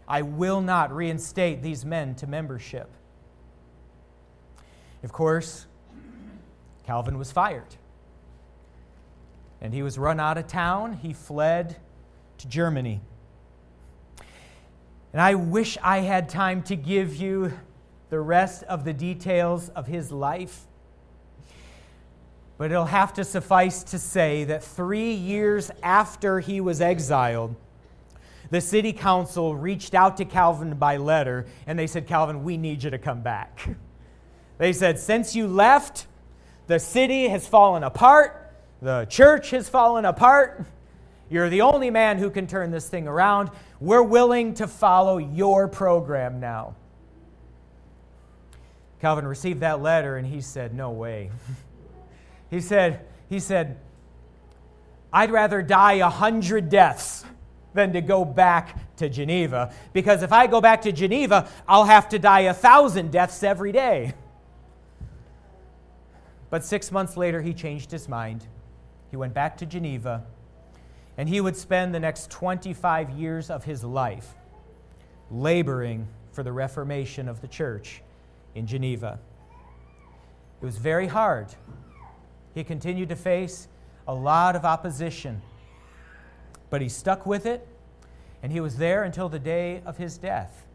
I 0.08 0.22
will 0.22 0.60
not 0.60 0.92
reinstate 0.92 1.62
these 1.62 1.84
men 1.84 2.16
to 2.16 2.26
membership. 2.26 2.90
Of 5.04 5.12
course, 5.12 5.66
Calvin 6.84 7.16
was 7.16 7.30
fired. 7.30 7.76
And 9.60 9.72
he 9.72 9.84
was 9.84 9.96
run 9.96 10.18
out 10.18 10.38
of 10.38 10.48
town. 10.48 10.94
He 10.94 11.12
fled 11.12 11.76
to 12.38 12.48
Germany. 12.48 13.00
And 15.12 15.22
I 15.22 15.34
wish 15.34 15.78
I 15.82 15.98
had 16.00 16.28
time 16.28 16.62
to 16.64 16.76
give 16.76 17.16
you 17.16 17.52
the 18.10 18.20
rest 18.20 18.62
of 18.64 18.84
the 18.84 18.92
details 18.92 19.68
of 19.70 19.86
his 19.86 20.12
life. 20.12 20.66
But 22.58 22.70
it'll 22.70 22.86
have 22.86 23.14
to 23.14 23.24
suffice 23.24 23.84
to 23.84 23.98
say 23.98 24.44
that 24.44 24.64
three 24.64 25.12
years 25.12 25.70
after 25.82 26.40
he 26.40 26.60
was 26.60 26.80
exiled, 26.80 27.54
the 28.50 28.60
city 28.60 28.92
council 28.92 29.54
reached 29.54 29.94
out 29.94 30.16
to 30.16 30.24
Calvin 30.24 30.74
by 30.74 30.96
letter 30.96 31.46
and 31.66 31.78
they 31.78 31.86
said, 31.86 32.06
Calvin, 32.06 32.42
we 32.42 32.56
need 32.56 32.82
you 32.82 32.90
to 32.90 32.98
come 32.98 33.22
back. 33.22 33.76
They 34.58 34.72
said, 34.72 34.98
Since 34.98 35.36
you 35.36 35.46
left, 35.46 36.06
the 36.66 36.78
city 36.78 37.28
has 37.28 37.46
fallen 37.46 37.84
apart, 37.84 38.52
the 38.82 39.06
church 39.08 39.50
has 39.50 39.68
fallen 39.68 40.04
apart. 40.04 40.66
You're 41.30 41.50
the 41.50 41.60
only 41.60 41.90
man 41.90 42.18
who 42.18 42.30
can 42.30 42.46
turn 42.46 42.70
this 42.70 42.88
thing 42.88 43.06
around. 43.06 43.50
We're 43.80 44.02
willing 44.02 44.54
to 44.54 44.66
follow 44.66 45.18
your 45.18 45.68
program 45.68 46.40
now. 46.40 46.74
Calvin 49.00 49.26
received 49.26 49.60
that 49.60 49.80
letter 49.80 50.16
and 50.16 50.26
he 50.26 50.40
said, 50.40 50.74
No 50.74 50.90
way. 50.90 51.30
he 52.50 52.60
said, 52.60 53.00
he 53.28 53.38
said, 53.38 53.78
I'd 55.12 55.30
rather 55.30 55.62
die 55.62 55.94
a 55.94 56.08
hundred 56.08 56.68
deaths 56.68 57.24
than 57.74 57.92
to 57.92 58.00
go 58.00 58.24
back 58.24 58.96
to 58.96 59.08
Geneva. 59.08 59.72
Because 59.92 60.22
if 60.22 60.32
I 60.32 60.46
go 60.46 60.60
back 60.60 60.82
to 60.82 60.92
Geneva, 60.92 61.48
I'll 61.66 61.84
have 61.84 62.08
to 62.10 62.18
die 62.18 62.40
a 62.40 62.54
thousand 62.54 63.12
deaths 63.12 63.42
every 63.42 63.72
day. 63.72 64.14
But 66.50 66.64
six 66.64 66.90
months 66.90 67.16
later, 67.16 67.42
he 67.42 67.52
changed 67.52 67.90
his 67.90 68.08
mind. 68.08 68.46
He 69.10 69.16
went 69.16 69.34
back 69.34 69.58
to 69.58 69.66
Geneva, 69.66 70.24
and 71.18 71.28
he 71.28 71.40
would 71.40 71.56
spend 71.56 71.92
the 71.92 72.00
next 72.00 72.30
25 72.30 73.10
years 73.10 73.50
of 73.50 73.64
his 73.64 73.82
life 73.82 74.34
laboring 75.30 76.06
for 76.30 76.44
the 76.44 76.52
reformation 76.52 77.28
of 77.28 77.40
the 77.40 77.48
church 77.48 78.02
in 78.54 78.68
Geneva. 78.68 79.18
It 80.62 80.64
was 80.64 80.78
very 80.78 81.08
hard. 81.08 81.48
He 82.54 82.62
continued 82.62 83.08
to 83.08 83.16
face 83.16 83.66
a 84.06 84.14
lot 84.14 84.54
of 84.54 84.64
opposition, 84.64 85.42
but 86.70 86.80
he 86.80 86.88
stuck 86.88 87.26
with 87.26 87.46
it, 87.46 87.66
and 88.40 88.52
he 88.52 88.60
was 88.60 88.76
there 88.76 89.02
until 89.02 89.28
the 89.28 89.40
day 89.40 89.82
of 89.84 89.98
his 89.98 90.18
death. 90.18 90.66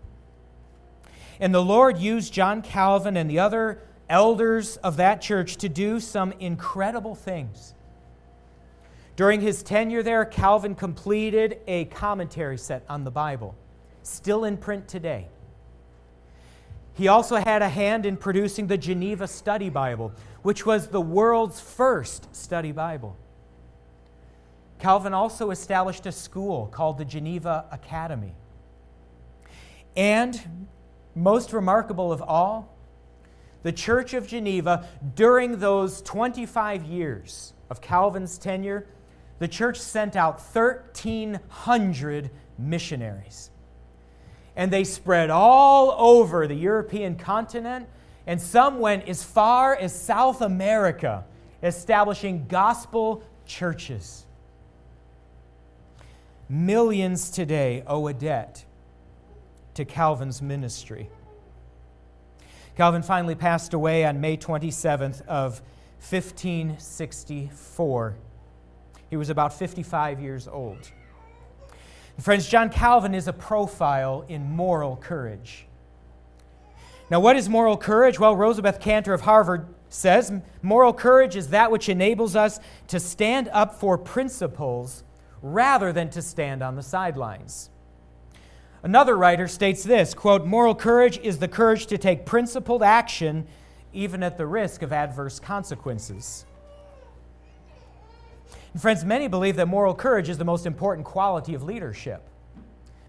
And 1.40 1.56
the 1.56 1.64
Lord 1.64 1.98
used 1.98 2.34
John 2.34 2.62
Calvin 2.62 3.16
and 3.16 3.30
the 3.30 3.40
other 3.40 3.80
elders 4.10 4.76
of 4.78 4.98
that 4.98 5.22
church 5.22 5.56
to 5.58 5.70
do 5.70 6.02
some 6.02 6.34
incredible 6.34 7.16
things. 7.16 7.74
During 9.16 9.42
his 9.42 9.62
tenure 9.62 10.02
there, 10.02 10.26
Calvin 10.26 10.74
completed 10.74 11.60
a 11.68 11.86
commentary 11.86 12.58
set 12.58 12.84
on 12.90 13.04
the 13.04 13.12
Bible, 13.12 13.56
still 14.02 14.44
in 14.44 14.58
print 14.58 14.88
today. 14.88 15.28
He 16.96 17.08
also 17.08 17.36
had 17.36 17.62
a 17.62 17.70
hand 17.70 18.06
in 18.06 18.18
producing 18.18 18.68
the 18.68 18.78
Geneva 18.78 19.28
Study 19.28 19.70
Bible, 19.70 20.14
which 20.42 20.66
was 20.66 20.88
the 20.88 21.02
world's 21.02 21.60
first 21.60 22.36
study 22.36 22.72
Bible. 22.72 23.16
Calvin 24.80 25.14
also 25.14 25.52
established 25.52 26.06
a 26.06 26.12
school 26.12 26.68
called 26.68 26.98
the 26.98 27.06
Geneva 27.06 27.66
Academy. 27.72 28.34
And, 29.96 30.68
most 31.16 31.54
remarkable 31.54 32.12
of 32.12 32.22
all, 32.22 32.76
the 33.62 33.72
Church 33.72 34.14
of 34.14 34.28
Geneva, 34.28 34.88
during 35.16 35.60
those 35.60 36.02
25 36.02 36.84
years 36.84 37.54
of 37.70 37.80
Calvin's 37.80 38.38
tenure, 38.38 38.86
the 39.40 39.48
church 39.48 39.80
sent 39.80 40.16
out 40.16 40.40
1,300 40.40 42.30
missionaries. 42.58 43.50
And 44.56 44.72
they 44.72 44.84
spread 44.84 45.30
all 45.30 45.96
over 45.98 46.48
the 46.48 46.56
European 46.56 47.16
continent, 47.16 47.88
and 48.28 48.42
some 48.42 48.80
went 48.80 49.08
as 49.08 49.24
far 49.24 49.76
as 49.76 50.00
South 50.00 50.42
America, 50.42 51.26
establishing 51.62 52.46
gospel 52.48 53.24
churches. 53.46 54.26
Millions 56.48 57.32
today 57.32 57.84
owe 57.88 58.08
a 58.08 58.14
debt 58.14 58.64
to 59.74 59.84
Calvin's 59.86 60.42
ministry. 60.42 61.10
Calvin 62.76 63.02
finally 63.02 63.36
passed 63.36 63.74
away 63.74 64.06
on 64.06 64.22
May 64.22 64.38
27th 64.38 65.26
of 65.28 65.62
1564. 66.10 68.16
He 69.14 69.18
was 69.18 69.30
about 69.30 69.54
55 69.54 70.20
years 70.20 70.48
old. 70.48 70.92
Friends, 72.20 72.50
John 72.50 72.72
Calvin 72.72 73.14
is 73.14 73.28
a 73.28 73.32
profile 73.32 74.26
in 74.28 74.50
moral 74.50 74.96
courage. 74.96 75.68
Now, 77.12 77.20
what 77.20 77.36
is 77.36 77.48
moral 77.48 77.78
courage? 77.78 78.20
Well, 78.20 78.36
Rosabeth 78.36 78.82
Kanter 78.82 79.14
of 79.14 79.22
Harvard 79.22 79.68
says 79.88 80.34
moral 80.64 80.94
courage 80.94 81.36
is 81.36 81.50
that 81.50 81.70
which 81.70 81.90
enables 81.90 82.36
us 82.36 82.60
to 82.88 83.00
stand 83.00 83.50
up 83.50 83.76
for 83.76 84.00
principles 84.00 85.04
rather 85.44 85.94
than 85.94 86.10
to 86.10 86.20
stand 86.24 86.64
on 86.64 86.76
the 86.76 86.82
sidelines. 86.82 87.70
Another 88.82 89.16
writer 89.16 89.48
states 89.48 89.84
this 89.84 90.16
quote, 90.16 90.44
moral 90.44 90.74
courage 90.74 91.20
is 91.20 91.38
the 91.38 91.48
courage 91.48 91.86
to 91.86 92.00
take 92.00 92.26
principled 92.26 92.82
action 92.82 93.46
even 93.94 94.24
at 94.24 94.40
the 94.40 94.48
risk 94.48 94.82
of 94.82 94.92
adverse 94.92 95.40
consequences. 95.40 96.48
Friends, 98.78 99.06
many 99.06 99.28
believe 99.28 99.56
that 99.58 99.68
moral 99.68 99.94
courage 99.94 100.30
is 100.30 100.38
the 100.38 100.46
most 100.46 100.66
important 100.66 101.06
quality 101.06 101.54
of 101.54 101.64
leadership. 101.64 102.24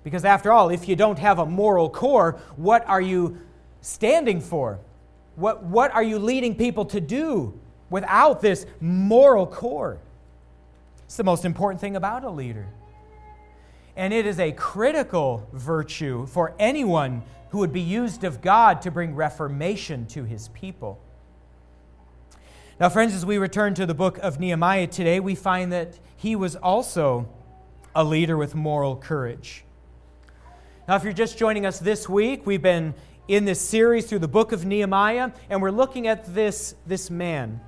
Because 0.03 0.25
after 0.25 0.53
all, 0.53 0.69
if 0.69 0.87
you 0.89 0.97
don't 0.97 1.19
have 1.19 1.39
a 1.39 1.47
moral 1.47 1.89
core, 1.89 2.39
what 2.57 2.87
are 2.87 3.01
you 3.01 3.39
standing 3.81 4.41
for? 4.41 4.79
What, 5.37 5.65
what 5.65 5.93
are 5.93 6.03
you 6.03 6.19
leading 6.19 6.55
people 6.55 6.85
to 6.87 7.01
do 7.01 7.59
without 7.89 8.43
this 8.43 8.67
moral 8.81 9.47
core? 9.47 9.99
It's 11.07 11.17
the 11.17 11.25
most 11.25 11.47
important 11.47 11.81
thing 11.81 11.97
about 11.97 12.25
a 12.25 12.31
leader. 12.31 12.67
And 13.97 14.13
it 14.13 14.27
is 14.27 14.39
a 14.39 14.53
critical 14.53 15.49
virtue 15.53 16.27
for 16.27 16.55
anyone 16.59 17.23
who 17.51 17.59
would 17.59 17.73
be 17.73 17.81
used 17.81 18.25
of 18.25 18.43
God 18.43 18.83
to 18.83 18.91
bring 18.91 19.15
reformation 19.15 20.07
to 20.09 20.25
his 20.25 20.49
people. 20.49 21.01
Now, 22.81 22.89
friends, 22.89 23.15
as 23.15 23.25
we 23.25 23.39
return 23.39 23.75
to 23.75 23.87
the 23.87 23.95
book 23.95 24.19
of 24.19 24.41
Nehemiah 24.41 24.89
today, 24.89 25.21
we 25.21 25.37
find 25.37 25.71
that 25.71 25.97
he 26.17 26.35
was 26.35 26.57
also 26.57 27.29
a 27.95 28.03
leader 28.03 28.37
with 28.37 28.57
moral 28.57 28.97
courage. 28.97 29.65
Now, 30.89 30.97
if 30.97 31.05
you're 31.05 31.13
just 31.13 31.39
joining 31.39 31.67
us 31.67 31.79
this 31.79 32.09
week, 32.09 32.45
we've 32.45 32.61
been 32.61 32.95
in 33.29 33.45
this 33.45 33.61
series 33.61 34.07
through 34.07 34.19
the 34.19 34.29
book 34.29 34.51
of 34.51 34.65
Nehemiah, 34.65 35.31
and 35.49 35.63
we're 35.63 35.71
looking 35.71 36.09
at 36.09 36.35
this, 36.35 36.75
this 36.85 37.11
man. 37.11 37.61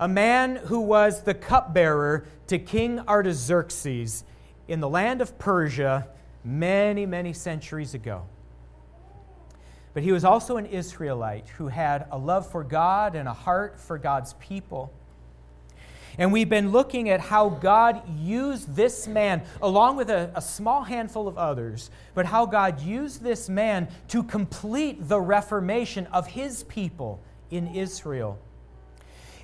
A 0.00 0.08
man 0.08 0.56
who 0.56 0.80
was 0.80 1.20
the 1.20 1.34
cupbearer 1.34 2.24
to 2.46 2.58
King 2.58 3.00
Artaxerxes 3.00 4.24
in 4.66 4.80
the 4.80 4.88
land 4.88 5.20
of 5.20 5.38
Persia 5.38 6.08
many, 6.42 7.04
many 7.04 7.34
centuries 7.34 7.92
ago. 7.92 8.24
But 9.94 10.02
he 10.02 10.12
was 10.12 10.24
also 10.24 10.56
an 10.56 10.66
Israelite 10.66 11.48
who 11.58 11.68
had 11.68 12.06
a 12.10 12.18
love 12.18 12.50
for 12.50 12.64
God 12.64 13.14
and 13.14 13.28
a 13.28 13.32
heart 13.32 13.78
for 13.78 13.98
God's 13.98 14.34
people. 14.34 14.92
And 16.18 16.32
we've 16.32 16.48
been 16.48 16.72
looking 16.72 17.08
at 17.08 17.20
how 17.20 17.48
God 17.48 18.02
used 18.18 18.74
this 18.76 19.06
man, 19.06 19.42
along 19.62 19.96
with 19.96 20.10
a, 20.10 20.30
a, 20.34 20.42
small 20.42 20.84
handful 20.84 21.26
of 21.26 21.38
others, 21.38 21.90
but 22.14 22.26
how 22.26 22.44
God 22.44 22.80
used 22.80 23.22
this 23.22 23.48
man 23.48 23.88
to 24.08 24.22
complete 24.22 25.08
the 25.08 25.20
reformation 25.20 26.06
of 26.08 26.26
his 26.26 26.64
people 26.64 27.20
in 27.50 27.74
Israel. 27.74 28.38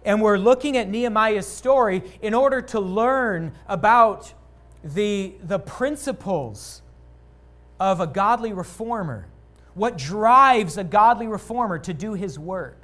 And 0.05 0.21
we're 0.21 0.39
looking 0.39 0.77
at 0.77 0.89
Nehemiah's 0.89 1.47
story 1.47 2.03
in 2.21 2.35
order 2.35 2.61
to 2.63 2.81
learn 2.81 3.53
about 3.67 4.33
the, 4.85 5.35
the 5.43 5.59
principles 5.59 6.83
of 7.81 8.01
a 8.01 8.07
godly 8.07 8.53
reformer 8.53 9.27
what 9.79 9.97
drives 9.97 10.77
a 10.77 10.85
godly 10.85 11.29
reformer 11.29 11.79
to 11.79 11.95
do 11.95 12.13
his 12.13 12.39
work. 12.39 12.83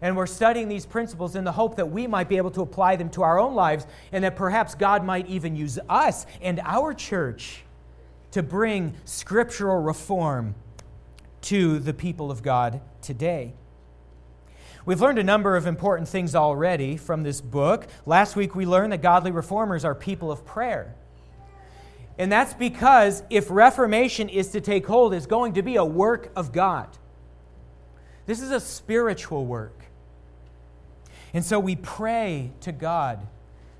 And 0.00 0.16
we're 0.16 0.26
studying 0.26 0.68
these 0.68 0.86
principles 0.86 1.36
in 1.36 1.44
the 1.44 1.52
hope 1.52 1.76
that 1.76 1.90
we 1.90 2.06
might 2.06 2.28
be 2.28 2.36
able 2.36 2.50
to 2.52 2.62
apply 2.62 2.96
them 2.96 3.08
to 3.10 3.22
our 3.22 3.38
own 3.38 3.54
lives 3.54 3.86
and 4.10 4.24
that 4.24 4.34
perhaps 4.34 4.74
God 4.74 5.04
might 5.04 5.28
even 5.28 5.54
use 5.54 5.78
us 5.88 6.26
and 6.40 6.60
our 6.64 6.94
church 6.94 7.62
to 8.32 8.42
bring 8.42 8.94
scriptural 9.04 9.80
reform 9.80 10.54
to 11.42 11.78
the 11.78 11.92
people 11.92 12.30
of 12.30 12.42
God 12.42 12.80
today. 13.00 13.54
We've 14.84 15.00
learned 15.00 15.20
a 15.20 15.24
number 15.24 15.56
of 15.56 15.66
important 15.66 16.08
things 16.08 16.34
already 16.34 16.96
from 16.96 17.22
this 17.22 17.40
book. 17.40 17.86
Last 18.04 18.34
week 18.34 18.56
we 18.56 18.66
learned 18.66 18.92
that 18.92 19.02
godly 19.02 19.30
reformers 19.30 19.84
are 19.84 19.94
people 19.94 20.32
of 20.32 20.44
prayer. 20.44 20.96
And 22.22 22.30
that's 22.30 22.54
because 22.54 23.24
if 23.30 23.50
Reformation 23.50 24.28
is 24.28 24.50
to 24.50 24.60
take 24.60 24.86
hold, 24.86 25.12
it's 25.12 25.26
going 25.26 25.54
to 25.54 25.62
be 25.62 25.74
a 25.74 25.84
work 25.84 26.30
of 26.36 26.52
God. 26.52 26.86
This 28.26 28.40
is 28.40 28.52
a 28.52 28.60
spiritual 28.60 29.44
work. 29.44 29.76
And 31.34 31.44
so 31.44 31.58
we 31.58 31.74
pray 31.74 32.52
to 32.60 32.70
God 32.70 33.26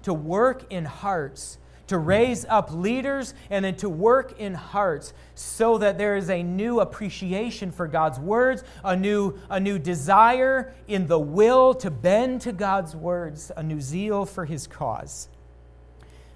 to 0.02 0.12
work 0.12 0.72
in 0.72 0.86
hearts, 0.86 1.58
to 1.86 1.98
raise 1.98 2.44
up 2.46 2.72
leaders, 2.72 3.32
and 3.48 3.64
then 3.64 3.76
to 3.76 3.88
work 3.88 4.40
in 4.40 4.54
hearts 4.54 5.14
so 5.36 5.78
that 5.78 5.96
there 5.96 6.16
is 6.16 6.28
a 6.28 6.42
new 6.42 6.80
appreciation 6.80 7.70
for 7.70 7.86
God's 7.86 8.18
words, 8.18 8.64
a 8.82 8.96
new, 8.96 9.38
a 9.50 9.60
new 9.60 9.78
desire 9.78 10.74
in 10.88 11.06
the 11.06 11.20
will 11.20 11.74
to 11.74 11.92
bend 11.92 12.40
to 12.40 12.50
God's 12.50 12.96
words, 12.96 13.52
a 13.56 13.62
new 13.62 13.80
zeal 13.80 14.26
for 14.26 14.46
his 14.46 14.66
cause. 14.66 15.28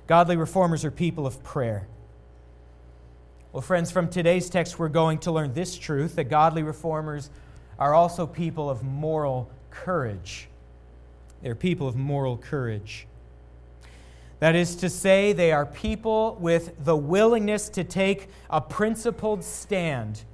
Godly 0.07 0.37
reformers 0.37 0.85
are 0.85 0.93
people 0.93 1.27
of 1.27 1.43
prayer. 1.43 1.89
Well, 3.57 3.63
friends, 3.63 3.91
from 3.91 4.11
today's 4.11 4.51
text, 4.51 4.79
we're 4.79 4.91
going 4.91 5.17
to 5.21 5.33
learn 5.33 5.55
this 5.55 5.79
truth 5.79 6.17
that 6.17 6.25
godly 6.25 6.63
reformers 6.63 7.31
are 7.79 7.95
also 7.95 8.27
people 8.27 8.69
of 8.69 8.83
moral 8.83 9.51
courage. 9.71 10.49
They're 11.41 11.55
people 11.55 11.89
of 11.89 11.97
moral 11.97 12.37
courage. 12.37 13.07
That 14.41 14.57
is 14.57 14.77
to 14.77 14.91
say, 14.91 15.33
they 15.33 15.53
are 15.53 15.65
people 15.65 16.37
with 16.39 16.85
the 16.85 16.95
willingness 16.99 17.71
to 17.71 17.83
take 17.83 18.29
a 18.51 18.61
principled 18.61 19.43
stand, 19.43 20.25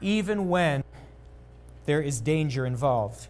even 0.00 0.48
when 0.48 0.82
there 1.84 2.00
is 2.00 2.22
danger 2.22 2.64
involved. 2.64 3.26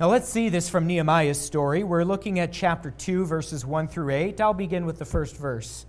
Now 0.00 0.10
let's 0.10 0.28
see 0.28 0.48
this 0.48 0.68
from 0.68 0.88
Nehemiah's 0.88 1.40
story. 1.40 1.84
We're 1.84 2.02
looking 2.02 2.40
at 2.40 2.52
chapter 2.52 2.90
2, 2.90 3.26
verses 3.26 3.64
1 3.64 3.86
through 3.86 4.10
8. 4.10 4.40
I'll 4.40 4.52
begin 4.52 4.86
with 4.86 4.98
the 4.98 5.04
first 5.04 5.36
verse. 5.36 5.86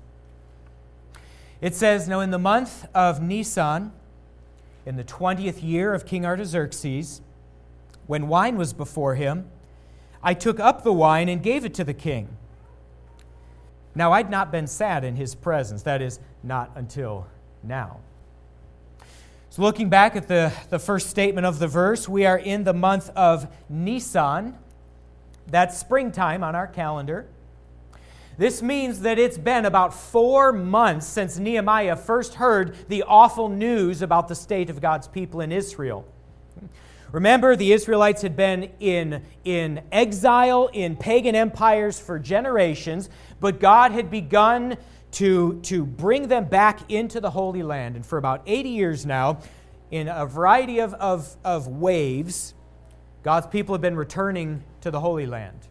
It 1.63 1.73
says, 1.73 2.09
Now 2.09 2.19
in 2.19 2.29
the 2.29 2.37
month 2.37 2.85
of 2.93 3.21
Nisan, 3.21 3.93
in 4.85 4.97
the 4.97 5.03
20th 5.05 5.63
year 5.63 5.93
of 5.93 6.05
King 6.05 6.25
Artaxerxes, 6.25 7.21
when 8.05 8.27
wine 8.27 8.57
was 8.57 8.73
before 8.73 9.15
him, 9.15 9.49
I 10.21 10.33
took 10.33 10.59
up 10.59 10.83
the 10.83 10.91
wine 10.91 11.29
and 11.29 11.41
gave 11.41 11.63
it 11.63 11.73
to 11.75 11.85
the 11.85 11.93
king. 11.93 12.27
Now 13.95 14.11
I'd 14.11 14.29
not 14.29 14.51
been 14.51 14.67
sad 14.67 15.05
in 15.05 15.15
his 15.15 15.35
presence, 15.35 15.83
that 15.83 16.01
is, 16.01 16.19
not 16.43 16.69
until 16.75 17.27
now. 17.63 18.01
So, 19.49 19.61
looking 19.61 19.87
back 19.87 20.17
at 20.17 20.27
the, 20.27 20.51
the 20.69 20.79
first 20.79 21.09
statement 21.09 21.45
of 21.47 21.59
the 21.59 21.67
verse, 21.69 22.09
we 22.09 22.25
are 22.25 22.37
in 22.37 22.65
the 22.65 22.73
month 22.73 23.09
of 23.15 23.47
Nisan. 23.69 24.57
That's 25.47 25.77
springtime 25.77 26.43
on 26.43 26.55
our 26.55 26.67
calendar. 26.67 27.25
This 28.37 28.61
means 28.61 29.01
that 29.01 29.19
it's 29.19 29.37
been 29.37 29.65
about 29.65 29.93
four 29.93 30.51
months 30.51 31.05
since 31.05 31.37
Nehemiah 31.37 31.95
first 31.95 32.35
heard 32.35 32.75
the 32.89 33.03
awful 33.03 33.47
news 33.47 34.01
about 34.01 34.27
the 34.27 34.35
state 34.35 34.69
of 34.69 34.81
God's 34.81 35.07
people 35.07 35.41
in 35.41 35.51
Israel. 35.51 36.05
Remember, 37.11 37.55
the 37.55 37.73
Israelites 37.73 38.23
had 38.23 38.35
been 38.35 38.71
in, 38.79 39.23
in 39.43 39.81
exile 39.91 40.67
in 40.73 40.95
pagan 40.95 41.35
empires 41.35 41.99
for 41.99 42.17
generations, 42.17 43.07
but 43.39 43.59
God 43.59 43.91
had 43.91 44.09
begun 44.09 44.77
to, 45.11 45.59
to 45.61 45.85
bring 45.85 46.27
them 46.27 46.45
back 46.45 46.91
into 46.91 47.21
the 47.21 47.29
Holy 47.29 47.61
Land. 47.61 47.95
And 47.95 48.03
for 48.03 48.17
about 48.17 48.41
80 48.47 48.69
years 48.69 49.05
now, 49.05 49.41
in 49.91 50.07
a 50.07 50.25
variety 50.25 50.79
of, 50.79 50.95
of, 50.95 51.35
of 51.45 51.67
waves, 51.67 52.55
God's 53.21 53.45
people 53.45 53.75
have 53.75 53.81
been 53.81 53.95
returning 53.95 54.63
to 54.81 54.89
the 54.89 54.99
Holy 54.99 55.27
Land. 55.27 55.67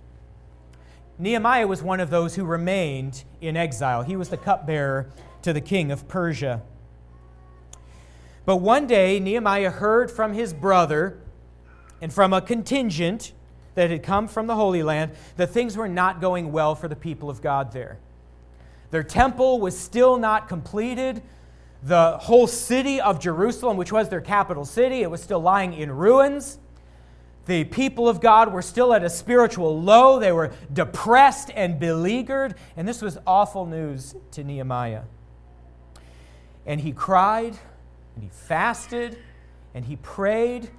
Nehemiah 1.18 1.66
was 1.66 1.82
one 1.82 2.00
of 2.00 2.10
those 2.10 2.34
who 2.34 2.44
remained 2.44 3.24
in 3.40 3.56
exile. 3.56 4.02
He 4.02 4.16
was 4.16 4.28
the 4.28 4.36
cupbearer 4.36 5.10
to 5.42 5.52
the 5.52 5.60
king 5.60 5.90
of 5.90 6.08
Persia. 6.08 6.62
But 8.44 8.56
one 8.56 8.86
day, 8.86 9.20
Nehemiah 9.20 9.70
heard 9.70 10.10
from 10.10 10.32
his 10.32 10.52
brother 10.52 11.18
and 12.00 12.12
from 12.12 12.32
a 12.32 12.40
contingent 12.40 13.32
that 13.74 13.90
had 13.90 14.02
come 14.02 14.28
from 14.28 14.46
the 14.46 14.56
Holy 14.56 14.82
Land 14.82 15.12
that 15.36 15.50
things 15.50 15.76
were 15.76 15.88
not 15.88 16.20
going 16.20 16.52
well 16.52 16.74
for 16.74 16.88
the 16.88 16.96
people 16.96 17.30
of 17.30 17.40
God 17.40 17.72
there. 17.72 17.98
Their 18.90 19.02
temple 19.02 19.60
was 19.60 19.78
still 19.78 20.18
not 20.18 20.48
completed. 20.48 21.22
The 21.82 22.18
whole 22.18 22.46
city 22.46 23.00
of 23.00 23.20
Jerusalem, 23.20 23.76
which 23.76 23.92
was 23.92 24.08
their 24.08 24.20
capital 24.20 24.64
city, 24.64 25.02
it 25.02 25.10
was 25.10 25.22
still 25.22 25.40
lying 25.40 25.72
in 25.72 25.90
ruins. 25.90 26.58
The 27.46 27.64
people 27.64 28.08
of 28.08 28.20
God 28.20 28.52
were 28.52 28.62
still 28.62 28.94
at 28.94 29.02
a 29.02 29.10
spiritual 29.10 29.80
low. 29.80 30.18
They 30.18 30.32
were 30.32 30.52
depressed 30.72 31.50
and 31.54 31.78
beleaguered. 31.78 32.54
And 32.76 32.86
this 32.86 33.02
was 33.02 33.18
awful 33.26 33.66
news 33.66 34.14
to 34.32 34.44
Nehemiah. 34.44 35.02
And 36.64 36.80
he 36.80 36.92
cried, 36.92 37.58
and 38.14 38.22
he 38.22 38.30
fasted, 38.30 39.18
and 39.74 39.84
he 39.84 39.96
prayed, 39.96 40.70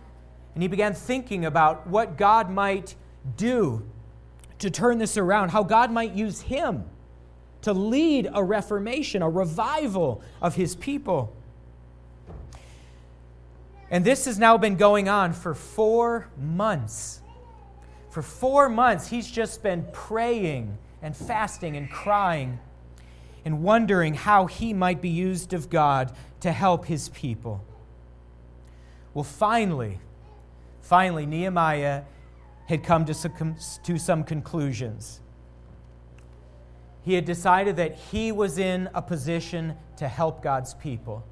and 0.53 0.61
he 0.61 0.69
began 0.69 0.93
thinking 0.93 1.43
about 1.43 1.87
what 1.87 2.17
God 2.17 2.49
might 2.49 2.95
do 3.35 3.83
to 4.59 4.69
turn 4.69 4.97
this 4.97 5.17
around, 5.17 5.49
how 5.49 5.63
God 5.63 5.91
might 5.91 6.13
use 6.13 6.41
him 6.41 6.85
to 7.63 7.73
lead 7.73 8.29
a 8.33 8.43
reformation, 8.43 9.21
a 9.21 9.29
revival 9.29 10.21
of 10.41 10.55
his 10.55 10.75
people. 10.75 11.35
And 13.89 14.03
this 14.03 14.25
has 14.25 14.39
now 14.39 14.57
been 14.57 14.75
going 14.75 15.07
on 15.09 15.33
for 15.33 15.53
four 15.53 16.27
months. 16.37 17.21
For 18.09 18.21
four 18.21 18.69
months, 18.69 19.07
he's 19.07 19.29
just 19.29 19.63
been 19.63 19.85
praying 19.91 20.77
and 21.01 21.15
fasting 21.15 21.77
and 21.77 21.89
crying 21.89 22.59
and 23.45 23.61
wondering 23.61 24.13
how 24.13 24.45
he 24.45 24.73
might 24.73 25.01
be 25.01 25.09
used 25.09 25.53
of 25.53 25.69
God 25.69 26.15
to 26.39 26.51
help 26.51 26.85
his 26.85 27.09
people. 27.09 27.63
Well, 29.13 29.23
finally, 29.23 29.99
finally, 30.81 31.25
Nehemiah 31.25 32.03
had 32.67 32.83
come 32.83 33.05
to 33.05 33.13
some, 33.13 33.55
to 33.83 33.97
some 33.97 34.23
conclusions. 34.23 35.19
He 37.03 37.13
had 37.13 37.25
decided 37.25 37.75
that 37.75 37.95
he 37.95 38.31
was 38.31 38.57
in 38.57 38.89
a 38.93 39.01
position 39.01 39.75
to 39.97 40.07
help 40.07 40.41
God's 40.41 40.73
people. 40.75 41.25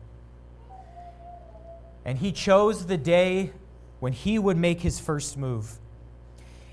And 2.06 2.18
he 2.18 2.32
chose 2.32 2.86
the 2.86 2.98
day 2.98 3.52
when 4.00 4.14
he 4.14 4.40
would 4.40 4.58
make 4.58 4.82
his 4.82 5.00
first 5.00 5.38
move. 5.38 5.80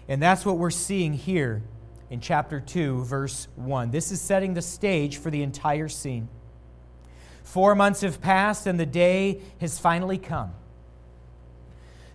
And 0.09 0.23
that's 0.23 0.47
what 0.47 0.57
we're 0.57 0.71
seeing 0.71 1.13
here 1.13 1.63
in 2.11 2.21
chapter 2.21 2.61
2, 2.61 3.05
verse 3.05 3.49
1. 3.57 3.91
This 3.91 4.11
is 4.11 4.21
setting 4.21 4.55
the 4.55 4.63
stage 4.63 5.19
for 5.19 5.31
the 5.31 5.43
entire 5.43 5.89
scene. 5.89 6.29
Four 7.43 7.75
months 7.75 8.01
have 8.01 8.21
passed, 8.21 8.67
and 8.67 8.81
the 8.81 8.87
day 8.87 9.41
has 9.61 9.79
finally 9.79 10.19
come. 10.19 10.53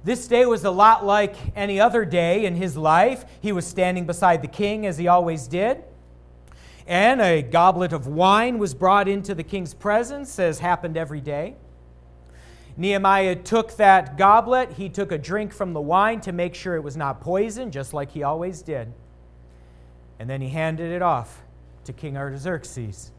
This 0.04 0.28
day 0.28 0.45
was 0.45 0.65
a 0.65 0.71
lot 0.71 1.06
like 1.06 1.36
any 1.56 1.80
other 1.80 2.04
day 2.04 2.45
in 2.45 2.56
his 2.56 2.76
life. 2.76 3.26
He 3.41 3.52
was 3.52 3.65
standing 3.65 4.06
beside 4.06 4.41
the 4.41 4.47
king, 4.47 4.86
as 4.86 4.97
he 4.97 5.08
always 5.08 5.47
did. 5.47 5.84
And 6.86 7.21
a 7.21 7.41
goblet 7.41 7.93
of 7.93 8.08
wine 8.08 8.58
was 8.58 8.73
brought 8.73 9.08
into 9.08 9.34
the 9.34 9.43
king's 9.43 9.73
presence, 9.73 10.39
as 10.39 10.60
happened 10.60 10.97
every 10.97 11.21
day. 11.21 11.56
Nehemiah 12.76 13.36
took 13.36 13.76
that 13.78 14.18
goblet, 14.18 14.74
he 14.74 14.90
took 14.90 15.12
a 15.12 15.18
drink 15.18 15.54
from 15.54 15.74
the 15.74 15.82
wine 15.82 16.22
to 16.22 16.32
make 16.32 16.56
sure 16.56 16.76
it 16.76 16.84
was 16.84 16.98
not 16.98 17.22
poison, 17.22 17.72
just 17.72 17.94
like 17.94 18.12
he 18.12 18.24
always 18.24 18.62
did. 18.62 18.92
And 20.20 20.30
then 20.30 20.42
he 20.42 20.50
handed 20.50 20.92
it 20.92 21.02
off 21.02 21.44
to 21.86 21.94
King 21.94 22.18
Artaxerxes. 22.18 23.12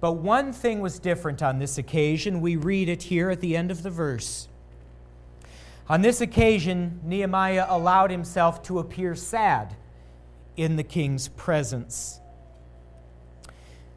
But 0.00 0.12
one 0.12 0.52
thing 0.52 0.80
was 0.80 0.98
different 0.98 1.42
on 1.42 1.58
this 1.58 1.78
occasion. 1.78 2.42
We 2.42 2.56
read 2.56 2.90
it 2.90 3.04
here 3.04 3.30
at 3.30 3.40
the 3.40 3.56
end 3.56 3.70
of 3.70 3.82
the 3.82 3.90
verse. 3.90 4.48
On 5.88 6.02
this 6.02 6.20
occasion, 6.20 7.00
Nehemiah 7.04 7.66
allowed 7.68 8.10
himself 8.10 8.62
to 8.64 8.78
appear 8.78 9.14
sad 9.14 9.76
in 10.56 10.76
the 10.76 10.82
king's 10.82 11.28
presence. 11.28 12.20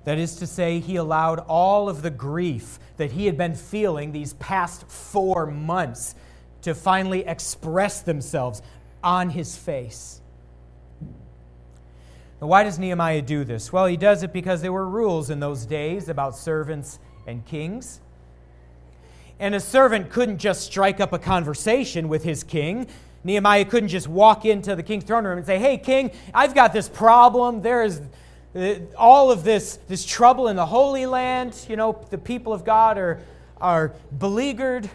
That 0.08 0.20
is 0.20 0.38
to 0.38 0.48
say, 0.48 0.80
he 0.80 0.96
allowed 0.96 1.40
all 1.50 1.90
of 1.90 2.02
the 2.02 2.10
grief 2.10 2.80
that 2.96 3.12
he 3.12 3.26
had 3.26 3.38
been 3.38 3.56
feeling 3.56 4.14
these 4.14 4.36
past 4.36 4.90
four 4.90 5.46
months 5.46 6.16
to 6.62 6.74
finally 6.74 7.26
express 7.26 8.04
themselves 8.04 8.62
on 9.04 9.32
his 9.32 9.58
face. 9.58 10.22
Now, 12.40 12.48
why 12.48 12.64
does 12.64 12.80
Nehemiah 12.80 13.22
do 13.22 13.44
this? 13.44 13.74
Well, 13.74 13.86
he 13.86 13.98
does 13.98 14.24
it 14.24 14.32
because 14.32 14.62
there 14.62 14.72
were 14.72 14.88
rules 14.88 15.30
in 15.30 15.42
those 15.42 15.66
days 15.66 16.08
about 16.08 16.38
servants 16.38 17.00
and 17.28 17.46
kings. 17.46 18.00
And 19.42 19.54
a 19.54 19.60
servant 19.60 20.10
couldn't 20.10 20.38
just 20.38 20.62
strike 20.62 21.02
up 21.02 21.12
a 21.12 21.20
conversation 21.20 22.08
with 22.08 22.24
his 22.24 22.46
king. 22.46 22.88
Nehemiah 23.26 23.66
couldn't 23.66 23.90
just 23.90 24.08
walk 24.08 24.46
into 24.46 24.74
the 24.74 24.84
king's 24.84 25.04
throne 25.04 25.26
room 25.26 25.38
and 25.38 25.46
say, 25.46 25.60
Hey, 25.60 25.78
king, 25.78 26.12
I've 26.34 26.56
got 26.56 26.72
this 26.72 26.88
problem. 26.88 27.62
There 27.62 27.84
is 27.84 28.00
Uh, 28.56 28.76
all 28.98 29.32
of 29.32 29.44
this, 29.44 29.78
this 29.88 30.06
trouble 30.06 30.48
in 30.48 30.56
the 30.56 30.66
Holy 30.66 31.06
Land. 31.06 31.66
You 31.70 31.76
know, 31.76 32.06
the 32.10 32.18
people 32.18 32.54
of 32.54 32.64
God 32.64 32.98
are, 32.98 33.20
are 33.60 33.94
beleaguered. 34.18 34.90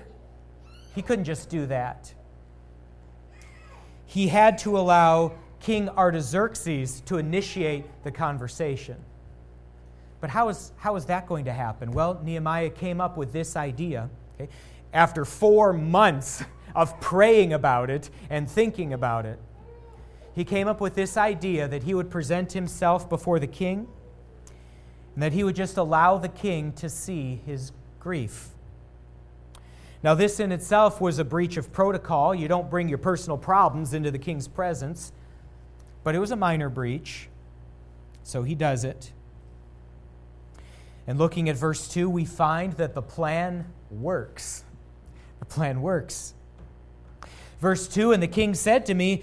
He 0.94 1.02
couldn't 1.02 1.24
just 1.24 1.48
do 1.48 1.66
that. 1.66 2.12
He 4.06 4.28
had 4.28 4.58
to 4.58 4.78
allow 4.78 5.32
King 5.60 5.88
Artaxerxes 5.88 7.00
to 7.02 7.18
initiate 7.18 7.84
the 8.04 8.10
conversation. 8.10 8.96
But 10.20 10.30
how 10.30 10.48
is, 10.48 10.72
how 10.76 10.96
is 10.96 11.06
that 11.06 11.26
going 11.26 11.46
to 11.46 11.52
happen? 11.52 11.92
Well, 11.92 12.20
Nehemiah 12.22 12.70
came 12.70 13.00
up 13.00 13.16
with 13.16 13.32
this 13.32 13.56
idea. 13.56 14.10
Okay? 14.40 14.50
After 14.92 15.24
four 15.24 15.72
months 15.72 16.44
of 16.74 17.00
praying 17.00 17.52
about 17.52 17.90
it 17.90 18.10
and 18.28 18.50
thinking 18.50 18.92
about 18.92 19.24
it, 19.24 19.38
he 20.34 20.44
came 20.44 20.68
up 20.68 20.80
with 20.80 20.94
this 20.94 21.16
idea 21.16 21.68
that 21.68 21.82
he 21.82 21.94
would 21.94 22.10
present 22.10 22.52
himself 22.52 23.08
before 23.08 23.38
the 23.38 23.46
king 23.46 23.86
and 25.14 25.22
that 25.22 25.32
he 25.32 25.44
would 25.44 25.56
just 25.56 25.76
allow 25.76 26.16
the 26.16 26.28
king 26.28 26.72
to 26.72 26.88
see 26.88 27.40
his 27.44 27.72
grief. 28.00 28.48
Now, 30.02 30.14
this 30.14 30.40
in 30.40 30.50
itself 30.50 31.00
was 31.00 31.18
a 31.18 31.24
breach 31.24 31.56
of 31.56 31.72
protocol. 31.72 32.34
You 32.34 32.48
don't 32.48 32.68
bring 32.68 32.88
your 32.88 32.98
personal 32.98 33.38
problems 33.38 33.94
into 33.94 34.10
the 34.10 34.18
king's 34.18 34.48
presence, 34.48 35.12
but 36.02 36.14
it 36.14 36.18
was 36.18 36.32
a 36.32 36.36
minor 36.36 36.68
breach, 36.68 37.28
so 38.24 38.42
he 38.42 38.54
does 38.54 38.84
it. 38.84 39.12
And 41.06 41.18
looking 41.18 41.48
at 41.48 41.56
verse 41.56 41.88
2, 41.88 42.08
we 42.08 42.24
find 42.24 42.72
that 42.74 42.94
the 42.94 43.02
plan 43.02 43.66
works. 43.90 44.64
The 45.40 45.44
plan 45.44 45.82
works. 45.82 46.34
Verse 47.60 47.86
2 47.86 48.12
And 48.12 48.22
the 48.22 48.28
king 48.28 48.54
said 48.54 48.86
to 48.86 48.94
me, 48.94 49.22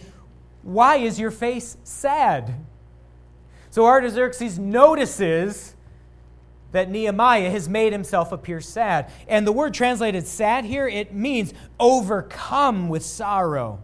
why 0.64 0.98
is 0.98 1.20
your 1.20 1.32
face 1.32 1.78
sad? 1.84 2.54
So 3.72 3.86
Artaxerxes 3.86 4.60
notices 4.60 5.76
that 6.72 6.90
Nehemiah 6.90 7.50
has 7.50 7.68
made 7.68 7.94
himself 7.94 8.32
appear 8.32 8.62
sad. 8.62 9.12
And 9.28 9.46
the 9.46 9.52
word 9.52 9.74
translated 9.74 10.28
sad 10.28 10.66
here, 10.66 10.88
it 10.88 11.14
means 11.14 11.54
overcome 11.80 12.90
with 12.90 13.04
sorrow. 13.04 13.82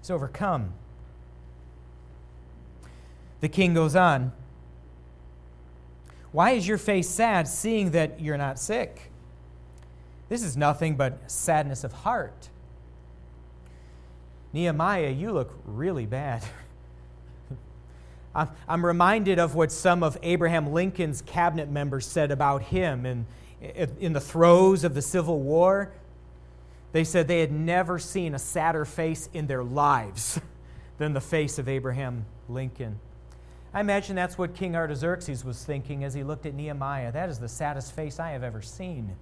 He's 0.00 0.10
overcome. 0.10 0.72
The 3.40 3.48
king 3.48 3.74
goes 3.74 3.96
on 3.96 4.32
Why 6.32 6.52
is 6.52 6.68
your 6.68 6.78
face 6.78 7.08
sad, 7.08 7.48
seeing 7.48 7.90
that 7.90 8.20
you're 8.20 8.38
not 8.38 8.58
sick? 8.58 9.10
This 10.28 10.42
is 10.42 10.56
nothing 10.56 10.94
but 10.94 11.30
sadness 11.30 11.84
of 11.84 11.92
heart. 11.92 12.50
Nehemiah, 14.52 15.10
you 15.10 15.32
look 15.32 15.52
really 15.64 16.06
bad. 16.06 16.44
I'm 18.68 18.84
reminded 18.84 19.38
of 19.38 19.54
what 19.54 19.72
some 19.72 20.02
of 20.02 20.16
Abraham 20.22 20.72
Lincoln's 20.72 21.22
cabinet 21.22 21.68
members 21.68 22.06
said 22.06 22.30
about 22.30 22.62
him 22.62 23.06
in, 23.06 23.26
in 23.98 24.12
the 24.12 24.20
throes 24.20 24.84
of 24.84 24.94
the 24.94 25.02
Civil 25.02 25.40
War. 25.40 25.92
They 26.92 27.04
said 27.04 27.28
they 27.28 27.40
had 27.40 27.52
never 27.52 27.98
seen 27.98 28.34
a 28.34 28.38
sadder 28.38 28.84
face 28.84 29.28
in 29.32 29.46
their 29.46 29.62
lives 29.62 30.40
than 30.98 31.12
the 31.12 31.20
face 31.20 31.58
of 31.58 31.68
Abraham 31.68 32.26
Lincoln. 32.48 32.98
I 33.72 33.80
imagine 33.80 34.16
that's 34.16 34.36
what 34.36 34.54
King 34.54 34.74
Artaxerxes 34.74 35.44
was 35.44 35.64
thinking 35.64 36.02
as 36.02 36.14
he 36.14 36.24
looked 36.24 36.44
at 36.44 36.54
Nehemiah. 36.54 37.12
That 37.12 37.28
is 37.28 37.38
the 37.38 37.48
saddest 37.48 37.92
face 37.94 38.18
I 38.18 38.30
have 38.30 38.42
ever 38.42 38.62
seen. 38.62 39.16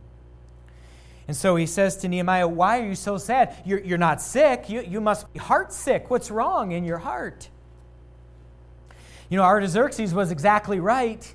And 1.29 1.37
so 1.37 1.57
he 1.57 1.67
says 1.67 1.97
to 1.99 2.09
Nehemiah, 2.09 2.49
Why 2.49 2.81
are 2.81 2.87
you 2.87 2.95
so 2.95 3.19
sad? 3.19 3.55
You're, 3.65 3.81
you're 3.81 3.99
not 3.99 4.23
sick. 4.23 4.71
You, 4.71 4.81
you 4.81 5.01
must 5.01 5.31
be 5.33 5.39
heart 5.39 5.73
sick. 5.73 6.11
What's 6.11 6.31
wrong 6.31 6.73
in 6.73 6.85
your 6.85 6.99
heart? 6.99 7.51
You 9.29 9.37
know, 9.37 9.45
Artaxerxes 9.45 10.15
was 10.15 10.31
exactly 10.31 10.81
right. 10.81 11.35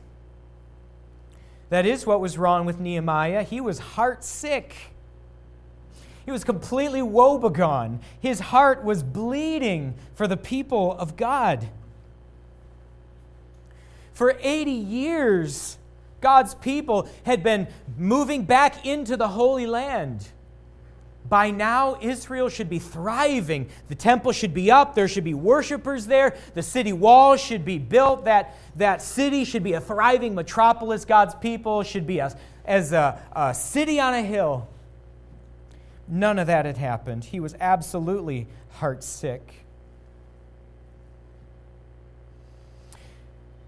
That 1.70 1.86
is 1.86 2.08
what 2.08 2.20
was 2.20 2.40
wrong 2.40 2.66
with 2.66 2.80
Nehemiah. 2.80 3.44
He 3.44 3.62
was 3.62 3.78
heart 3.80 4.24
sick. 4.24 4.76
He 6.26 6.32
was 6.32 6.44
completely 6.44 7.02
woebegone. 7.02 8.00
His 8.20 8.40
heart 8.40 8.84
was 8.84 9.04
bleeding 9.04 9.94
for 10.16 10.28
the 10.28 10.38
people 10.38 10.94
of 10.98 11.16
God. 11.18 11.70
For 14.14 14.38
80 14.40 14.72
years, 14.72 15.78
God's 16.24 16.56
people 16.56 17.08
had 17.26 17.44
been 17.44 17.68
moving 17.98 18.46
back 18.46 18.86
into 18.86 19.18
the 19.18 19.28
Holy 19.28 19.68
Land. 19.68 20.28
By 21.30 21.52
now, 21.52 21.98
Israel 22.02 22.48
should 22.48 22.70
be 22.70 22.80
thriving. 22.80 23.70
The 23.90 23.96
temple 23.96 24.32
should 24.32 24.54
be 24.54 24.72
up. 24.72 24.96
There 24.96 25.08
should 25.08 25.24
be 25.26 25.34
worshipers 25.34 26.08
there. 26.08 26.36
The 26.54 26.64
city 26.64 26.94
walls 26.94 27.42
should 27.42 27.66
be 27.66 27.78
built. 27.78 28.26
That, 28.26 28.56
that 28.78 29.02
city 29.02 29.44
should 29.44 29.64
be 29.64 29.74
a 29.74 29.82
thriving 29.82 30.34
metropolis. 30.34 31.06
God's 31.06 31.36
people 31.36 31.84
should 31.84 32.08
be 32.08 32.20
a, 32.20 32.36
as 32.66 32.94
a, 32.94 33.22
a 33.34 33.54
city 33.54 34.00
on 34.00 34.14
a 34.14 34.22
hill. 34.22 34.68
None 36.08 36.40
of 36.40 36.48
that 36.48 36.66
had 36.66 36.78
happened. 36.78 37.26
He 37.26 37.40
was 37.40 37.56
absolutely 37.60 38.48
heartsick. 38.80 39.42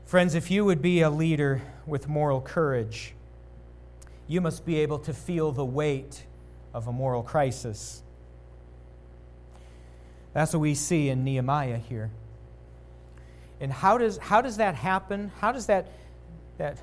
Friends, 0.05 0.35
if 0.35 0.49
you 0.49 0.63
would 0.63 0.81
be 0.81 1.01
a 1.01 1.09
leader 1.09 1.61
with 1.85 2.07
moral 2.07 2.41
courage, 2.41 3.13
you 4.27 4.41
must 4.41 4.65
be 4.65 4.79
able 4.79 4.99
to 4.99 5.13
feel 5.13 5.51
the 5.51 5.65
weight 5.65 6.25
of 6.73 6.87
a 6.87 6.91
moral 6.91 7.23
crisis. 7.23 8.01
That's 10.33 10.53
what 10.53 10.59
we 10.59 10.75
see 10.75 11.09
in 11.09 11.23
Nehemiah 11.23 11.77
here. 11.77 12.11
And 13.61 13.71
how 13.71 13.97
does, 13.97 14.17
how 14.17 14.41
does 14.41 14.57
that 14.57 14.75
happen? 14.75 15.31
How 15.39 15.51
does 15.51 15.67
that, 15.67 15.87
that, 16.57 16.77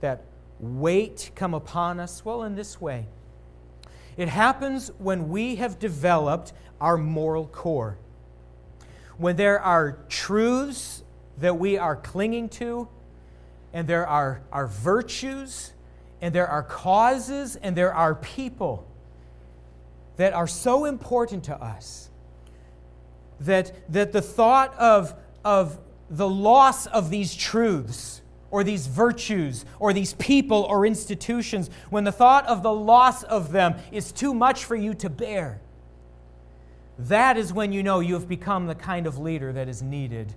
that 0.00 0.22
weight 0.58 1.30
come 1.34 1.54
upon 1.54 2.00
us? 2.00 2.24
Well, 2.24 2.42
in 2.42 2.56
this 2.56 2.80
way 2.80 3.06
it 4.16 4.28
happens 4.28 4.90
when 4.98 5.28
we 5.28 5.56
have 5.56 5.78
developed 5.78 6.52
our 6.80 6.96
moral 6.96 7.46
core. 7.46 7.98
When 9.18 9.36
there 9.36 9.60
are 9.60 9.98
truths 10.08 11.02
that 11.38 11.58
we 11.58 11.76
are 11.76 11.96
clinging 11.96 12.48
to, 12.50 12.88
and 13.76 13.86
there 13.86 14.06
are, 14.06 14.40
are 14.50 14.66
virtues, 14.68 15.74
and 16.22 16.34
there 16.34 16.46
are 16.48 16.62
causes, 16.62 17.56
and 17.56 17.76
there 17.76 17.92
are 17.92 18.14
people 18.14 18.88
that 20.16 20.32
are 20.32 20.46
so 20.46 20.86
important 20.86 21.44
to 21.44 21.54
us 21.62 22.08
that, 23.38 23.92
that 23.92 24.12
the 24.12 24.22
thought 24.22 24.74
of, 24.78 25.14
of 25.44 25.78
the 26.08 26.26
loss 26.26 26.86
of 26.86 27.10
these 27.10 27.34
truths 27.34 28.22
or 28.50 28.64
these 28.64 28.86
virtues 28.86 29.66
or 29.78 29.92
these 29.92 30.14
people 30.14 30.62
or 30.62 30.86
institutions, 30.86 31.68
when 31.90 32.04
the 32.04 32.12
thought 32.12 32.46
of 32.46 32.62
the 32.62 32.72
loss 32.72 33.24
of 33.24 33.52
them 33.52 33.74
is 33.92 34.10
too 34.10 34.32
much 34.32 34.64
for 34.64 34.74
you 34.74 34.94
to 34.94 35.10
bear, 35.10 35.60
that 36.98 37.36
is 37.36 37.52
when 37.52 37.72
you 37.72 37.82
know 37.82 38.00
you 38.00 38.14
have 38.14 38.26
become 38.26 38.68
the 38.68 38.74
kind 38.74 39.06
of 39.06 39.18
leader 39.18 39.52
that 39.52 39.68
is 39.68 39.82
needed. 39.82 40.32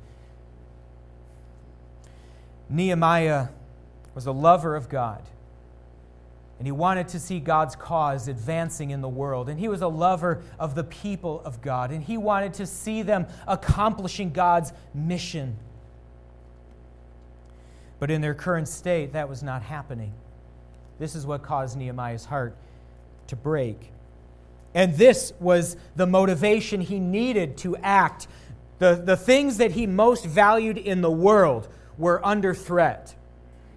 Nehemiah 2.69 3.47
was 4.13 4.25
a 4.25 4.32
lover 4.32 4.75
of 4.75 4.89
God. 4.89 5.23
And 6.58 6.67
he 6.67 6.73
wanted 6.73 7.08
to 7.10 7.19
see 7.19 7.39
God's 7.39 7.75
cause 7.75 8.27
advancing 8.27 8.91
in 8.91 8.99
the 8.99 9.10
world. 9.10 9.47
And 9.47 9.58
he 9.58 9.69
was 9.69 9.82
a 9.82 9.88
lover 9.88 10.43
of 10.60 10.75
the 10.75 10.84
people 10.84 11.41
of 11.45 11.62
God. 11.62 11.91
And 11.91 12.03
he 12.03 12.17
wanted 12.17 12.53
to 12.55 12.65
see 12.65 13.01
them 13.01 13.27
accomplishing 13.47 14.32
God's 14.32 14.73
mission. 14.93 15.55
But 17.97 18.12
in 18.12 18.19
their 18.19 18.34
current 18.34 18.67
state, 18.67 19.13
that 19.13 19.29
was 19.29 19.41
not 19.41 19.62
happening. 19.62 20.12
This 20.99 21.15
is 21.15 21.25
what 21.25 21.43
caused 21.43 21.77
Nehemiah's 21.77 22.25
heart 22.25 22.55
to 23.27 23.38
break. 23.38 23.91
And 24.73 24.95
this 24.95 25.32
was 25.39 25.77
the 25.95 26.05
motivation 26.05 26.82
he 26.82 26.99
needed 26.99 27.58
to 27.60 27.77
act. 27.77 28.27
The, 28.79 29.01
the 29.03 29.17
things 29.17 29.58
that 29.58 29.71
he 29.71 29.88
most 29.88 30.25
valued 30.25 30.77
in 30.77 30.99
the 31.01 31.12
world 31.12 31.69
were 32.00 32.26
under 32.26 32.56
threat. 32.56 33.14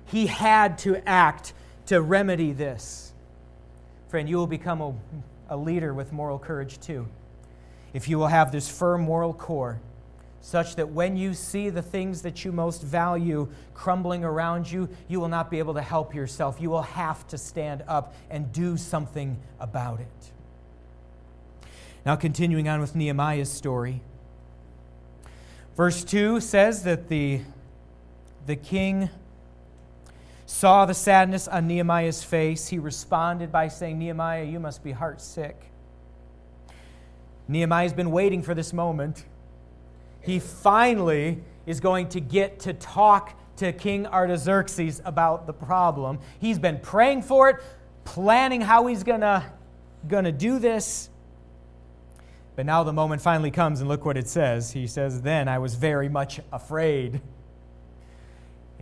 He 0.07 0.27
had 0.27 0.79
to 0.79 1.07
act 1.07 1.53
to 1.87 2.01
remedy 2.01 2.53
this. 2.53 3.13
Friend, 4.09 4.27
you 4.27 4.39
will 4.39 4.47
become 4.47 4.81
a, 4.81 4.95
a 5.51 5.57
leader 5.57 5.93
with 5.93 6.13
moral 6.13 6.39
courage 6.39 6.81
too. 6.81 7.07
If 7.93 8.09
you 8.09 8.19
will 8.19 8.29
have 8.29 8.53
this 8.53 8.69
firm 8.69 9.03
moral 9.03 9.35
core 9.35 9.81
such 10.43 10.75
that 10.75 10.91
when 10.91 11.17
you 11.17 11.35
see 11.35 11.71
the 11.71 11.83
things 11.83 12.23
that 12.23 12.45
you 12.45 12.51
most 12.51 12.83
value 12.83 13.49
crumbling 13.75 14.25
around 14.25 14.71
you, 14.71 14.89
you 15.09 15.21
will 15.21 15.29
not 15.29 15.51
be 15.51 15.61
able 15.61 15.75
to 15.75 15.83
help 15.83 16.15
yourself. 16.15 16.61
You 16.61 16.69
will 16.69 16.83
have 16.83 17.27
to 17.29 17.39
stand 17.39 17.85
up 17.87 18.15
and 18.29 18.53
do 18.53 18.77
something 18.77 19.39
about 19.61 20.01
it. 20.01 20.33
Now, 22.05 22.17
continuing 22.17 22.69
on 22.69 22.81
with 22.81 22.97
Nehemiah's 22.97 23.51
story. 23.51 24.01
Verse 25.77 26.03
2 26.03 26.41
says 26.41 26.83
that 26.83 27.09
the, 27.09 27.43
the 28.47 28.57
king 28.57 29.11
saw 30.47 30.85
the 30.85 30.95
sadness 30.95 31.49
on 31.49 31.67
Nehemiah's 31.67 32.23
face. 32.23 32.69
He 32.69 32.79
responded 32.79 33.51
by 33.51 33.69
saying, 33.69 33.99
Nehemiah, 33.99 34.45
you 34.45 34.61
must 34.61 34.83
be 34.83 34.93
heart 34.93 35.21
sick. 35.21 35.57
Nehemiah's 37.49 37.93
been 37.93 38.11
waiting 38.11 38.43
for 38.43 38.55
this 38.55 38.73
moment 38.73 39.25
he 40.23 40.39
finally 40.39 41.43
is 41.67 41.81
going 41.81 42.09
to 42.11 42.21
get 42.21 42.61
to 42.61 42.73
talk 42.73 43.39
to 43.57 43.73
King 43.73 44.07
Artaxerxes 44.07 45.03
about 45.05 45.47
the 45.47 45.53
problem. 45.53 46.21
He's 46.41 46.59
been 46.59 46.79
praying 46.79 47.23
for 47.23 47.51
it, 47.51 47.57
planning 48.05 48.61
how 48.61 48.87
he's 48.87 49.03
going 49.03 49.21
to 49.21 50.33
do 50.33 50.59
this. 50.59 51.11
But 52.55 52.67
now 52.67 52.83
the 52.83 52.93
moment 52.93 53.21
finally 53.23 53.51
comes, 53.51 53.81
and 53.81 53.89
look 53.89 54.05
what 54.05 54.17
it 54.17 54.29
says. 54.29 54.73
He 54.73 54.87
says, 54.87 55.23
Then 55.23 55.49
I 55.49 55.59
was 55.59 55.75
very 55.75 56.09
much 56.09 56.41
afraid. 56.53 57.21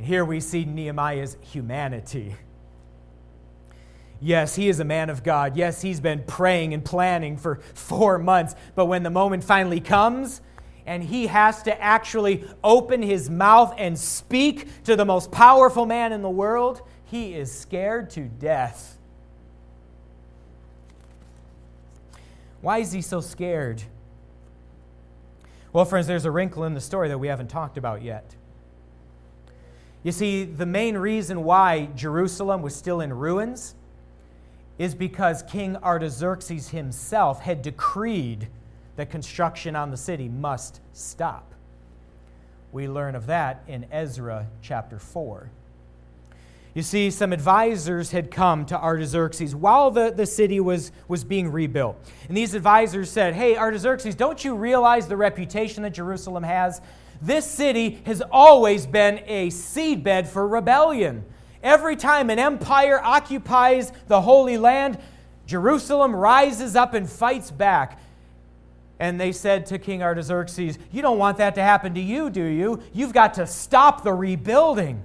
And 0.00 0.06
here 0.06 0.24
we 0.24 0.40
see 0.40 0.64
Nehemiah's 0.64 1.36
humanity. 1.42 2.34
Yes, 4.18 4.56
he 4.56 4.70
is 4.70 4.80
a 4.80 4.84
man 4.84 5.10
of 5.10 5.22
God. 5.22 5.58
Yes, 5.58 5.82
he's 5.82 6.00
been 6.00 6.24
praying 6.26 6.72
and 6.72 6.82
planning 6.82 7.36
for 7.36 7.56
four 7.74 8.16
months. 8.16 8.54
But 8.74 8.86
when 8.86 9.02
the 9.02 9.10
moment 9.10 9.44
finally 9.44 9.78
comes, 9.78 10.40
and 10.86 11.04
he 11.04 11.26
has 11.26 11.62
to 11.64 11.78
actually 11.78 12.48
open 12.64 13.02
his 13.02 13.28
mouth 13.28 13.74
and 13.76 13.98
speak 13.98 14.84
to 14.84 14.96
the 14.96 15.04
most 15.04 15.30
powerful 15.30 15.84
man 15.84 16.14
in 16.14 16.22
the 16.22 16.30
world, 16.30 16.80
he 17.04 17.34
is 17.34 17.52
scared 17.52 18.08
to 18.12 18.22
death. 18.22 18.96
Why 22.62 22.78
is 22.78 22.90
he 22.90 23.02
so 23.02 23.20
scared? 23.20 23.82
Well, 25.74 25.84
friends, 25.84 26.06
there's 26.06 26.24
a 26.24 26.30
wrinkle 26.30 26.64
in 26.64 26.72
the 26.72 26.80
story 26.80 27.08
that 27.08 27.18
we 27.18 27.28
haven't 27.28 27.48
talked 27.48 27.76
about 27.76 28.00
yet. 28.00 28.34
You 30.02 30.12
see, 30.12 30.44
the 30.44 30.66
main 30.66 30.96
reason 30.96 31.44
why 31.44 31.90
Jerusalem 31.94 32.62
was 32.62 32.74
still 32.74 33.00
in 33.00 33.12
ruins 33.12 33.74
is 34.78 34.94
because 34.94 35.42
King 35.42 35.76
Artaxerxes 35.76 36.70
himself 36.70 37.40
had 37.40 37.60
decreed 37.60 38.48
that 38.96 39.10
construction 39.10 39.76
on 39.76 39.90
the 39.90 39.96
city 39.96 40.28
must 40.28 40.80
stop. 40.94 41.54
We 42.72 42.88
learn 42.88 43.14
of 43.14 43.26
that 43.26 43.62
in 43.66 43.86
Ezra 43.90 44.46
chapter 44.62 44.98
4. 44.98 45.50
You 46.72 46.82
see, 46.82 47.10
some 47.10 47.32
advisors 47.32 48.12
had 48.12 48.30
come 48.30 48.64
to 48.66 48.80
Artaxerxes 48.80 49.54
while 49.54 49.90
the, 49.90 50.12
the 50.12 50.24
city 50.24 50.60
was, 50.60 50.92
was 51.08 51.24
being 51.24 51.50
rebuilt. 51.50 51.98
And 52.28 52.36
these 52.36 52.54
advisors 52.54 53.10
said, 53.10 53.34
Hey, 53.34 53.56
Artaxerxes, 53.56 54.14
don't 54.14 54.42
you 54.44 54.54
realize 54.54 55.08
the 55.08 55.16
reputation 55.16 55.82
that 55.82 55.90
Jerusalem 55.90 56.44
has? 56.44 56.80
This 57.22 57.48
city 57.48 58.00
has 58.06 58.22
always 58.30 58.87
been 58.87 59.20
a 59.26 59.48
seedbed 59.48 60.26
for 60.26 60.46
rebellion. 60.46 61.24
Every 61.62 61.96
time 61.96 62.30
an 62.30 62.38
empire 62.38 63.00
occupies 63.02 63.92
the 64.06 64.22
Holy 64.22 64.56
Land, 64.56 64.98
Jerusalem 65.46 66.14
rises 66.14 66.76
up 66.76 66.94
and 66.94 67.09
fights 67.09 67.50
back. 67.50 68.00
And 68.98 69.20
they 69.20 69.33
said 69.33 69.66
to 69.66 69.78
King 69.78 70.02
Artaxerxes, 70.02 70.78
You 70.92 71.02
don't 71.02 71.18
want 71.18 71.38
that 71.38 71.54
to 71.56 71.62
happen 71.62 71.94
to 71.94 72.00
you, 72.00 72.30
do 72.30 72.44
you? 72.44 72.83
You've 72.92 73.12
got 73.12 73.35
to 73.35 73.46
stop 73.46 74.02
the 74.02 74.12
rebuilding. 74.12 75.02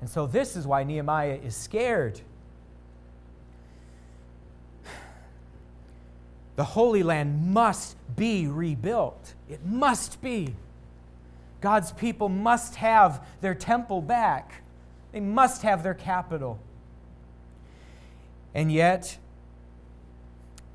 And 0.00 0.08
so, 0.08 0.26
this 0.26 0.54
is 0.56 0.66
why 0.66 0.84
Nehemiah 0.84 1.38
is 1.42 1.56
scared. 1.56 2.20
The 6.56 6.64
Holy 6.64 7.02
Land 7.02 7.52
must 7.52 7.96
be 8.16 8.46
rebuilt. 8.46 9.34
It 9.48 9.64
must 9.64 10.20
be. 10.22 10.54
God's 11.60 11.92
people 11.92 12.28
must 12.28 12.76
have 12.76 13.26
their 13.40 13.54
temple 13.54 14.02
back, 14.02 14.62
they 15.12 15.20
must 15.20 15.62
have 15.62 15.82
their 15.82 15.94
capital. 15.94 16.58
And 18.54 18.72
yet, 18.72 19.18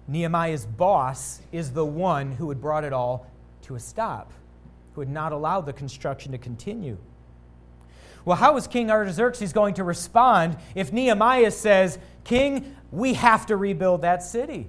Nehemiah's 0.08 0.66
boss 0.66 1.42
is 1.52 1.72
the 1.72 1.86
one 1.86 2.34
who 2.34 2.50
had 2.50 2.62
brought 2.62 2.84
it 2.84 2.94
all 2.94 3.28
to 3.64 3.76
a 3.76 3.80
stop, 3.80 4.32
who 4.94 5.02
had 5.02 5.10
not 5.10 5.32
allowed 5.32 5.66
the 5.66 5.74
construction 5.74 6.32
to 6.32 6.38
continue. 6.38 6.98
Well, 8.24 8.38
how 8.38 8.56
is 8.58 8.68
King 8.68 8.92
Artaxerxes 8.92 9.52
going 9.52 9.74
to 9.76 9.84
respond 9.84 10.58
if 10.76 10.94
Nehemiah 10.94 11.50
says, 11.50 11.98
King, 12.24 12.76
we 12.92 13.16
have 13.16 13.48
to 13.48 13.58
rebuild 13.58 14.02
that 14.02 14.22
city? 14.22 14.68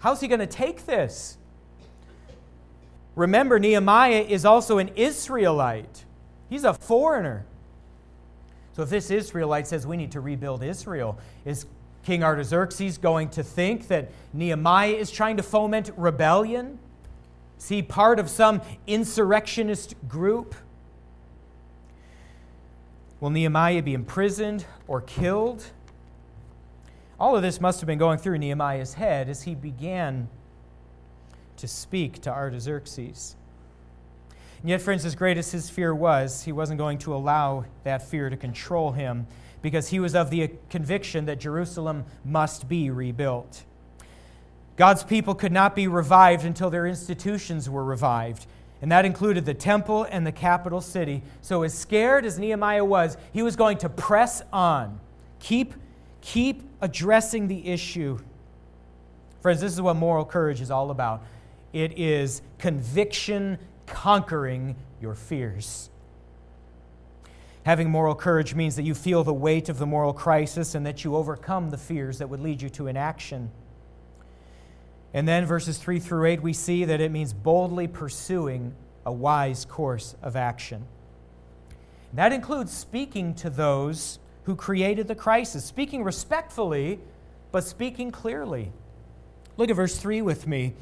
How's 0.00 0.20
he 0.20 0.28
going 0.28 0.40
to 0.40 0.46
take 0.46 0.86
this? 0.86 1.38
Remember, 3.14 3.58
Nehemiah 3.58 4.24
is 4.26 4.44
also 4.44 4.78
an 4.78 4.88
Israelite, 4.96 6.04
he's 6.48 6.64
a 6.64 6.74
foreigner. 6.74 7.44
So 8.72 8.82
if 8.82 8.90
this 8.90 9.10
Israelite 9.10 9.66
says 9.66 9.86
we 9.86 9.96
need 9.96 10.12
to 10.12 10.20
rebuild 10.20 10.62
Israel, 10.62 11.18
is 11.44 11.66
King 12.04 12.24
Artaxerxes 12.24 12.98
going 12.98 13.28
to 13.30 13.42
think 13.42 13.88
that 13.88 14.10
Nehemiah 14.32 14.92
is 14.92 15.10
trying 15.10 15.36
to 15.36 15.42
foment 15.42 15.90
rebellion? 15.96 16.78
Is 17.58 17.68
he 17.68 17.82
part 17.82 18.18
of 18.18 18.30
some 18.30 18.62
insurrectionist 18.86 19.94
group? 20.08 20.54
Will 23.20 23.28
Nehemiah 23.28 23.82
be 23.82 23.92
imprisoned 23.92 24.64
or 24.88 25.02
killed? 25.02 25.64
All 27.20 27.36
of 27.36 27.42
this 27.42 27.60
must 27.60 27.80
have 27.80 27.86
been 27.86 27.98
going 27.98 28.18
through 28.18 28.38
Nehemiah's 28.38 28.94
head 28.94 29.28
as 29.28 29.42
he 29.42 29.54
began 29.54 30.28
to 31.58 31.68
speak 31.68 32.22
to 32.22 32.30
Artaxerxes. 32.30 33.36
And 34.62 34.70
yet, 34.70 34.80
friends, 34.80 35.04
as 35.04 35.14
great 35.14 35.36
as 35.36 35.52
his 35.52 35.68
fear 35.68 35.94
was, 35.94 36.44
he 36.44 36.52
wasn't 36.52 36.78
going 36.78 36.98
to 36.98 37.14
allow 37.14 37.66
that 37.84 38.08
fear 38.08 38.30
to 38.30 38.36
control 38.36 38.92
him 38.92 39.26
because 39.60 39.88
he 39.88 40.00
was 40.00 40.14
of 40.14 40.30
the 40.30 40.50
conviction 40.70 41.26
that 41.26 41.38
Jerusalem 41.38 42.06
must 42.24 42.68
be 42.68 42.88
rebuilt. 42.88 43.64
God's 44.76 45.04
people 45.04 45.34
could 45.34 45.52
not 45.52 45.76
be 45.76 45.86
revived 45.86 46.46
until 46.46 46.70
their 46.70 46.86
institutions 46.86 47.68
were 47.68 47.84
revived 47.84 48.46
and 48.82 48.90
that 48.90 49.04
included 49.04 49.44
the 49.44 49.54
temple 49.54 50.06
and 50.10 50.26
the 50.26 50.32
capital 50.32 50.80
city. 50.80 51.22
So, 51.42 51.62
as 51.62 51.76
scared 51.76 52.24
as 52.24 52.38
Nehemiah 52.38 52.84
was, 52.84 53.16
he 53.32 53.42
was 53.42 53.56
going 53.56 53.78
to 53.78 53.88
press 53.88 54.42
on, 54.52 55.00
keep, 55.38 55.74
keep 56.20 56.62
addressing 56.80 57.48
the 57.48 57.68
issue. 57.68 58.18
Friends, 59.40 59.60
this 59.60 59.72
is 59.72 59.80
what 59.80 59.96
moral 59.96 60.24
courage 60.24 60.60
is 60.60 60.70
all 60.70 60.90
about 60.90 61.24
it 61.72 61.96
is 61.98 62.42
conviction 62.58 63.58
conquering 63.86 64.74
your 65.00 65.14
fears. 65.14 65.90
Having 67.64 67.90
moral 67.90 68.14
courage 68.14 68.54
means 68.54 68.76
that 68.76 68.82
you 68.82 68.94
feel 68.94 69.22
the 69.22 69.34
weight 69.34 69.68
of 69.68 69.78
the 69.78 69.86
moral 69.86 70.12
crisis 70.12 70.74
and 70.74 70.86
that 70.86 71.04
you 71.04 71.14
overcome 71.14 71.70
the 71.70 71.76
fears 71.76 72.18
that 72.18 72.28
would 72.28 72.40
lead 72.40 72.62
you 72.62 72.70
to 72.70 72.86
inaction. 72.86 73.50
And 75.12 75.28
then 75.28 75.44
verses 75.44 75.76
3 75.76 75.98
through 76.00 76.26
8, 76.26 76.42
we 76.42 76.52
see 76.52 76.84
that 76.84 77.00
it 77.00 77.10
means 77.10 77.32
boldly 77.32 77.86
pursuing 77.86 78.74
a 79.04 79.12
wise 79.12 79.64
course 79.64 80.14
of 80.22 80.36
action. 80.36 80.86
That 82.14 82.32
includes 82.32 82.72
speaking 82.72 83.34
to 83.34 83.50
those 83.50 84.19
who 84.44 84.56
created 84.56 85.08
the 85.08 85.14
crisis, 85.14 85.64
speaking 85.64 86.02
respectfully, 86.02 86.98
but 87.52 87.64
speaking 87.64 88.10
clearly. 88.10 88.72
Look 89.56 89.70
at 89.70 89.76
verse 89.76 89.96
3 89.96 90.22
with 90.22 90.46
me. 90.46 90.74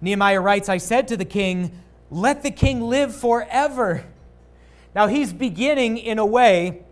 Nehemiah 0.00 0.40
writes, 0.40 0.68
I 0.68 0.78
said 0.78 1.08
to 1.08 1.16
the 1.16 1.24
king, 1.24 1.72
Let 2.10 2.42
the 2.42 2.50
king 2.50 2.80
live 2.80 3.14
forever. 3.14 4.04
Now 4.94 5.06
he's 5.06 5.32
beginning 5.32 5.98
in 5.98 6.18
a 6.18 6.26
way 6.26 6.82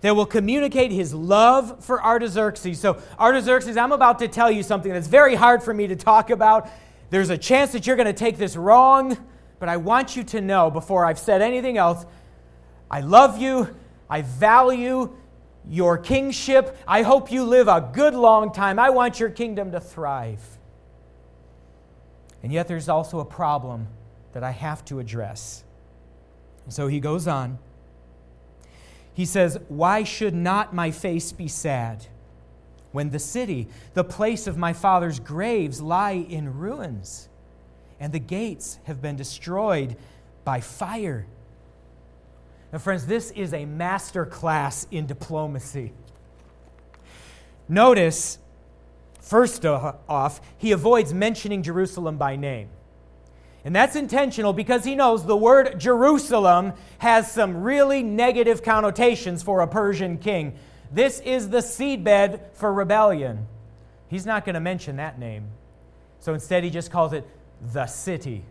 that 0.00 0.14
will 0.14 0.26
communicate 0.26 0.90
his 0.90 1.14
love 1.14 1.82
for 1.84 2.02
Artaxerxes. 2.02 2.78
So, 2.78 3.00
Artaxerxes, 3.18 3.76
I'm 3.76 3.92
about 3.92 4.18
to 4.18 4.28
tell 4.28 4.50
you 4.50 4.62
something 4.62 4.92
that's 4.92 5.06
very 5.06 5.34
hard 5.34 5.62
for 5.62 5.72
me 5.72 5.86
to 5.86 5.96
talk 5.96 6.28
about. 6.28 6.68
There's 7.08 7.30
a 7.30 7.38
chance 7.38 7.72
that 7.72 7.86
you're 7.86 7.96
going 7.96 8.06
to 8.06 8.12
take 8.12 8.36
this 8.36 8.56
wrong, 8.56 9.16
but 9.58 9.68
I 9.68 9.78
want 9.78 10.16
you 10.16 10.24
to 10.24 10.40
know 10.40 10.70
before 10.70 11.06
I've 11.06 11.18
said 11.18 11.40
anything 11.40 11.78
else 11.78 12.04
I 12.90 13.00
love 13.00 13.38
you, 13.38 13.74
I 14.14 14.22
value 14.22 15.12
your 15.68 15.98
kingship. 15.98 16.78
I 16.86 17.02
hope 17.02 17.32
you 17.32 17.42
live 17.42 17.66
a 17.66 17.90
good 17.92 18.14
long 18.14 18.52
time. 18.52 18.78
I 18.78 18.90
want 18.90 19.18
your 19.18 19.28
kingdom 19.28 19.72
to 19.72 19.80
thrive. 19.80 20.40
And 22.40 22.52
yet, 22.52 22.68
there's 22.68 22.88
also 22.88 23.18
a 23.18 23.24
problem 23.24 23.88
that 24.32 24.44
I 24.44 24.52
have 24.52 24.84
to 24.84 25.00
address. 25.00 25.64
And 26.62 26.72
so 26.72 26.86
he 26.86 27.00
goes 27.00 27.26
on. 27.26 27.58
He 29.14 29.24
says, 29.24 29.58
Why 29.66 30.04
should 30.04 30.32
not 30.32 30.72
my 30.72 30.92
face 30.92 31.32
be 31.32 31.48
sad 31.48 32.06
when 32.92 33.10
the 33.10 33.18
city, 33.18 33.66
the 33.94 34.04
place 34.04 34.46
of 34.46 34.56
my 34.56 34.74
father's 34.74 35.18
graves, 35.18 35.80
lie 35.80 36.12
in 36.12 36.56
ruins 36.56 37.28
and 37.98 38.12
the 38.12 38.20
gates 38.20 38.78
have 38.84 39.02
been 39.02 39.16
destroyed 39.16 39.96
by 40.44 40.60
fire? 40.60 41.26
Now, 42.74 42.80
friends, 42.80 43.06
this 43.06 43.30
is 43.30 43.54
a 43.54 43.66
master 43.66 44.26
class 44.26 44.88
in 44.90 45.06
diplomacy. 45.06 45.92
Notice, 47.68 48.40
first 49.20 49.64
off, 49.64 50.40
he 50.58 50.72
avoids 50.72 51.14
mentioning 51.14 51.62
Jerusalem 51.62 52.16
by 52.16 52.34
name. 52.34 52.70
And 53.64 53.76
that's 53.76 53.94
intentional 53.94 54.52
because 54.52 54.82
he 54.82 54.96
knows 54.96 55.24
the 55.24 55.36
word 55.36 55.78
Jerusalem 55.78 56.72
has 56.98 57.30
some 57.30 57.62
really 57.62 58.02
negative 58.02 58.64
connotations 58.64 59.44
for 59.44 59.60
a 59.60 59.68
Persian 59.68 60.18
king. 60.18 60.56
This 60.90 61.20
is 61.20 61.50
the 61.50 61.58
seedbed 61.58 62.54
for 62.54 62.72
rebellion. 62.72 63.46
He's 64.08 64.26
not 64.26 64.44
going 64.44 64.54
to 64.54 64.60
mention 64.60 64.96
that 64.96 65.16
name. 65.16 65.46
So 66.18 66.34
instead, 66.34 66.64
he 66.64 66.70
just 66.70 66.90
calls 66.90 67.12
it 67.12 67.24
the 67.72 67.86
city. 67.86 68.44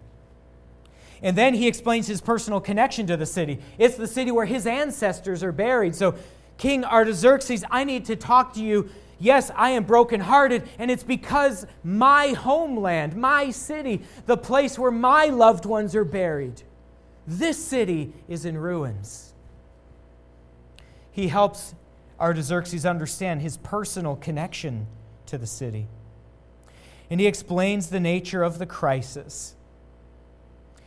And 1.23 1.35
then 1.37 1.55
he 1.55 1.67
explains 1.67 2.05
his 2.05 2.21
personal 2.21 2.59
connection 2.59 3.07
to 3.07 3.17
the 3.17 3.25
city. 3.25 3.59
It's 3.77 3.95
the 3.95 4.07
city 4.07 4.29
where 4.29 4.45
his 4.45 4.67
ancestors 4.67 5.41
are 5.41 5.53
buried. 5.53 5.95
So, 5.95 6.15
King 6.57 6.85
Artaxerxes, 6.85 7.65
I 7.71 7.83
need 7.83 8.05
to 8.05 8.15
talk 8.15 8.53
to 8.53 8.61
you 8.61 8.89
Yes, 9.23 9.51
I 9.55 9.69
am 9.69 9.85
brokenhearted, 9.85 10.67
and 10.77 10.91
it's 10.91 11.03
because 11.03 11.65
my 11.81 12.29
homeland, 12.29 13.15
my 13.15 13.51
city, 13.51 14.01
the 14.25 14.35
place 14.35 14.77
where 14.77 14.91
my 14.91 15.27
loved 15.27 15.65
ones 15.65 15.95
are 15.95 16.03
buried, 16.03 16.61
this 17.25 17.63
city 17.63 18.11
is 18.27 18.43
in 18.43 18.57
ruins. 18.57 19.33
He 21.09 21.29
helps 21.29 21.73
Artaxerxes 22.19 22.85
understand 22.85 23.41
his 23.41 23.55
personal 23.55 24.17
connection 24.17 24.87
to 25.27 25.37
the 25.37 25.47
city. 25.47 25.87
And 27.09 27.21
he 27.21 27.27
explains 27.27 27.89
the 27.89 28.01
nature 28.01 28.43
of 28.43 28.59
the 28.59 28.65
crisis. 28.65 29.55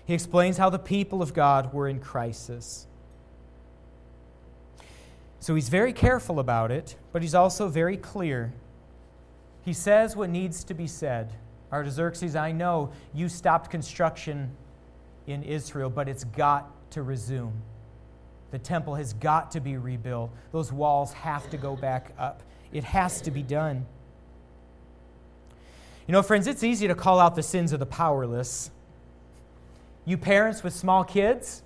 He 0.06 0.14
explains 0.14 0.56
how 0.56 0.70
the 0.70 0.78
people 0.78 1.20
of 1.20 1.34
God 1.34 1.74
were 1.74 1.88
in 1.88 1.98
crisis. 1.98 2.86
So 5.40 5.54
he's 5.54 5.68
very 5.68 5.92
careful 5.92 6.38
about 6.38 6.70
it, 6.70 6.96
but 7.12 7.22
he's 7.22 7.34
also 7.34 7.68
very 7.68 7.96
clear. 7.96 8.52
He 9.64 9.72
says 9.72 10.16
what 10.16 10.30
needs 10.30 10.64
to 10.64 10.74
be 10.74 10.86
said. 10.86 11.32
Artaxerxes, 11.72 12.36
I 12.36 12.52
know 12.52 12.92
you 13.12 13.28
stopped 13.28 13.70
construction 13.70 14.50
in 15.26 15.42
Israel, 15.42 15.90
but 15.90 16.08
it's 16.08 16.24
got 16.24 16.70
to 16.92 17.02
resume. 17.02 17.52
The 18.52 18.58
temple 18.58 18.94
has 18.94 19.12
got 19.12 19.50
to 19.52 19.60
be 19.60 19.76
rebuilt. 19.76 20.30
Those 20.52 20.72
walls 20.72 21.12
have 21.14 21.50
to 21.50 21.56
go 21.56 21.74
back 21.74 22.12
up. 22.16 22.42
It 22.72 22.84
has 22.84 23.20
to 23.22 23.32
be 23.32 23.42
done. 23.42 23.86
You 26.06 26.12
know, 26.12 26.22
friends, 26.22 26.46
it's 26.46 26.62
easy 26.62 26.86
to 26.86 26.94
call 26.94 27.18
out 27.18 27.34
the 27.34 27.42
sins 27.42 27.72
of 27.72 27.80
the 27.80 27.86
powerless. 27.86 28.70
You 30.06 30.16
parents 30.16 30.62
with 30.62 30.72
small 30.72 31.04
kids, 31.04 31.62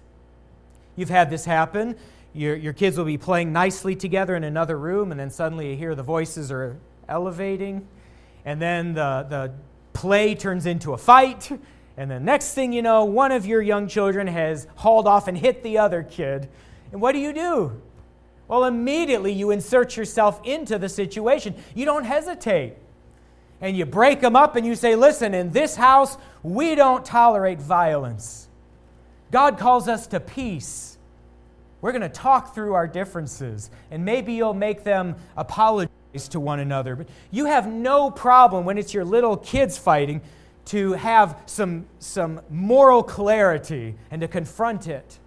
you've 0.97 1.11
had 1.11 1.31
this 1.31 1.45
happen 1.45 1.95
your, 2.33 2.55
your 2.55 2.73
kids 2.73 2.97
will 2.97 3.05
be 3.05 3.19
playing 3.19 3.53
nicely 3.53 3.97
together 3.97 4.37
in 4.37 4.45
another 4.45 4.79
room, 4.79 5.11
and 5.11 5.19
then 5.19 5.31
suddenly 5.31 5.71
you 5.71 5.77
hear 5.77 5.95
the 5.95 6.03
voices 6.03 6.53
are 6.53 6.79
elevating, 7.09 7.87
and 8.45 8.63
then 8.63 8.95
the, 8.95 9.27
the 9.29 9.53
play 9.93 10.35
turns 10.35 10.67
into 10.67 10.93
a 10.93 10.99
fight, 10.99 11.51
and 11.97 12.11
the 12.11 12.21
next 12.21 12.55
thing 12.55 12.73
you 12.73 12.83
know, 12.83 13.05
one 13.05 13.33
of 13.33 13.47
your 13.47 13.61
young 13.61 13.89
children 13.89 14.27
has 14.29 14.69
hauled 14.77 15.09
off 15.09 15.27
and 15.27 15.37
hit 15.37 15.63
the 15.63 15.79
other 15.79 16.03
kid. 16.03 16.49
And 16.93 17.01
what 17.01 17.13
do 17.13 17.19
you 17.19 17.33
do? 17.33 17.83
Well, 18.47 18.65
immediately 18.65 19.33
you 19.33 19.51
insert 19.51 19.97
yourself 19.97 20.41
into 20.45 20.79
the 20.79 20.89
situation. 20.89 21.55
You 21.75 21.85
don't 21.85 22.05
hesitate. 22.05 22.75
And 23.61 23.77
you 23.77 23.85
break 23.85 24.21
them 24.21 24.37
up 24.37 24.57
and 24.57 24.67
you 24.67 24.75
say, 24.75 24.97
listen, 24.97 25.35
in 25.35 25.51
this 25.51 25.77
house, 25.77 26.17
we 26.43 26.75
don't 26.75 27.05
tolerate 27.05 27.61
violence. 27.61 28.49
God 29.31 29.59
calls 29.59 29.87
us 29.89 30.07
to 30.09 30.21
peace. 30.21 30.99
We're 31.81 31.93
going 31.93 32.03
to 32.03 32.09
talk 32.09 32.55
through 32.55 32.75
our 32.75 32.87
differences, 32.87 33.71
and 33.91 34.05
maybe 34.05 34.35
you'll 34.35 34.53
make 34.53 34.85
them 34.85 35.17
apologize 35.37 36.29
to 36.31 36.41
one 36.41 36.61
another. 36.61 36.97
But 36.97 37.09
you 37.31 37.47
have 37.47 37.67
no 37.67 38.11
problem 38.11 38.65
when 38.65 38.77
it's 38.77 38.93
your 38.93 39.05
little 39.05 39.37
kids 39.37 39.79
fighting 39.79 40.21
to 40.67 40.93
have 40.93 41.41
some, 41.47 41.87
some 41.99 42.41
moral 42.51 43.03
clarity 43.03 43.95
and 44.11 44.21
to 44.21 44.29
confront 44.29 44.89
it. 44.89 45.19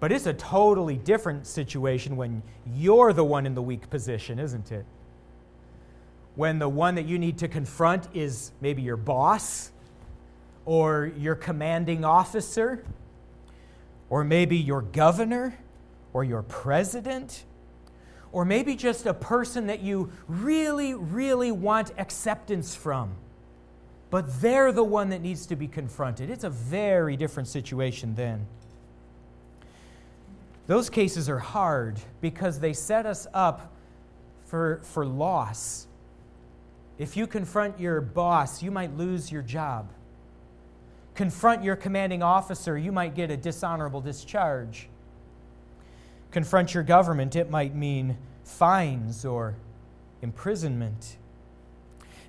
But 0.00 0.12
it's 0.12 0.26
a 0.26 0.34
totally 0.34 0.96
different 0.96 1.46
situation 1.46 2.16
when 2.16 2.42
you're 2.66 3.12
the 3.12 3.24
one 3.24 3.46
in 3.46 3.54
the 3.54 3.62
weak 3.62 3.88
position, 3.90 4.38
isn't 4.38 4.72
it? 4.72 4.84
When 6.36 6.58
the 6.58 6.68
one 6.68 6.96
that 6.96 7.06
you 7.06 7.18
need 7.18 7.38
to 7.38 7.48
confront 7.48 8.08
is 8.14 8.50
maybe 8.60 8.82
your 8.82 8.96
boss 8.96 9.70
or 10.64 11.12
your 11.16 11.34
commanding 11.34 12.04
officer 12.04 12.84
or 14.10 14.24
maybe 14.24 14.56
your 14.56 14.82
governor 14.82 15.56
or 16.12 16.24
your 16.24 16.42
president 16.42 17.44
or 18.32 18.44
maybe 18.44 18.74
just 18.74 19.06
a 19.06 19.14
person 19.14 19.68
that 19.68 19.80
you 19.80 20.10
really, 20.26 20.92
really 20.92 21.52
want 21.52 21.92
acceptance 21.98 22.74
from. 22.74 23.14
But 24.10 24.40
they're 24.40 24.72
the 24.72 24.84
one 24.84 25.10
that 25.10 25.22
needs 25.22 25.46
to 25.46 25.56
be 25.56 25.68
confronted. 25.68 26.30
It's 26.30 26.42
a 26.44 26.50
very 26.50 27.16
different 27.16 27.48
situation 27.48 28.16
then. 28.16 28.46
Those 30.66 30.90
cases 30.90 31.28
are 31.28 31.38
hard 31.38 32.00
because 32.20 32.58
they 32.58 32.72
set 32.72 33.06
us 33.06 33.26
up 33.34 33.72
for, 34.46 34.80
for 34.82 35.04
loss. 35.04 35.86
If 36.98 37.16
you 37.16 37.26
confront 37.26 37.80
your 37.80 38.00
boss, 38.00 38.62
you 38.62 38.70
might 38.70 38.96
lose 38.96 39.32
your 39.32 39.42
job. 39.42 39.90
Confront 41.14 41.62
your 41.62 41.76
commanding 41.76 42.22
officer, 42.22 42.76
you 42.76 42.92
might 42.92 43.14
get 43.14 43.30
a 43.30 43.36
dishonorable 43.36 44.00
discharge. 44.00 44.88
Confront 46.30 46.74
your 46.74 46.82
government, 46.82 47.36
it 47.36 47.50
might 47.50 47.74
mean 47.74 48.16
fines 48.42 49.24
or 49.24 49.54
imprisonment. 50.22 51.16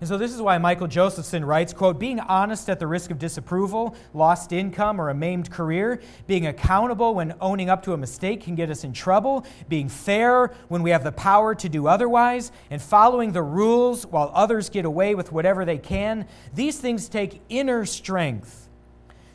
And 0.02 0.10
so 0.10 0.18
this 0.18 0.34
is 0.34 0.41
why 0.41 0.58
Michael 0.58 0.88
Josephson 0.88 1.46
writes, 1.46 1.72
quote, 1.72 2.00
being 2.00 2.20
honest 2.20 2.70
at 2.70 2.80
the 2.80 2.88
risk 2.88 3.12
of 3.12 3.20
disapproval, 3.20 3.96
lost 4.14 4.52
income, 4.52 5.00
or 5.00 5.10
a 5.10 5.14
maimed 5.14 5.50
career, 5.50 6.02
being 6.28 6.48
accountable 6.48 7.16
when 7.16 7.34
owning 7.39 7.70
up 7.70 7.84
to 7.84 7.93
a 7.93 7.98
mistake 7.98 8.41
can 8.41 8.56
get 8.56 8.70
us 8.70 8.84
in 8.84 8.91
trouble, 8.91 9.46
being 9.70 9.88
fair 9.88 10.52
when 10.68 10.84
we 10.84 10.89
have 10.89 11.04
the 11.04 11.14
power 11.14 11.56
to 11.56 11.70
do 11.70 11.88
otherwise, 11.88 12.52
and 12.70 12.82
following 12.82 13.32
the 13.32 13.41
rules 13.41 14.06
while 14.06 14.32
others 14.34 14.70
get 14.70 14.84
away 14.84 15.16
with 15.16 15.32
whatever 15.32 15.64
they 15.64 15.78
can, 15.78 16.28
these 16.54 16.78
things 16.78 17.08
take 17.08 17.41
inner 17.48 17.86
strength. 17.86 18.70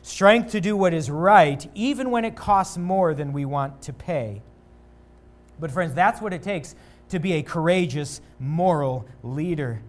Strength 0.03 0.51
to 0.51 0.61
do 0.61 0.77
what 0.77 0.93
is 0.93 1.09
right, 1.09 1.69
even 1.73 2.11
when 2.11 2.25
it 2.25 2.35
costs 2.35 2.77
more 2.77 3.13
than 3.13 3.33
we 3.33 3.45
want 3.45 3.81
to 3.83 3.93
pay. 3.93 4.41
But, 5.59 5.71
friends, 5.71 5.93
that's 5.93 6.21
what 6.21 6.33
it 6.33 6.41
takes 6.41 6.75
to 7.09 7.19
be 7.19 7.33
a 7.33 7.43
courageous, 7.43 8.21
moral 8.39 9.05
leader. 9.21 9.81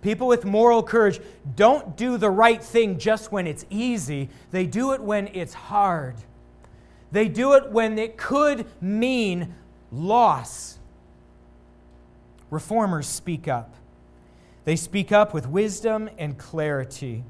People 0.00 0.28
with 0.28 0.44
moral 0.44 0.82
courage 0.82 1.20
don't 1.56 1.96
do 1.96 2.16
the 2.16 2.30
right 2.30 2.62
thing 2.62 2.98
just 2.98 3.32
when 3.32 3.46
it's 3.46 3.66
easy, 3.68 4.28
they 4.50 4.66
do 4.66 4.92
it 4.92 5.02
when 5.02 5.28
it's 5.28 5.54
hard. 5.54 6.16
They 7.10 7.28
do 7.28 7.54
it 7.54 7.70
when 7.70 7.98
it 7.98 8.16
could 8.16 8.66
mean 8.80 9.54
loss. 9.90 10.78
Reformers 12.50 13.06
speak 13.06 13.48
up. 13.48 13.74
They 14.64 14.76
speak 14.76 15.12
up 15.12 15.32
with 15.32 15.48
wisdom 15.48 16.10
and 16.18 16.36
clarity. 16.36 17.24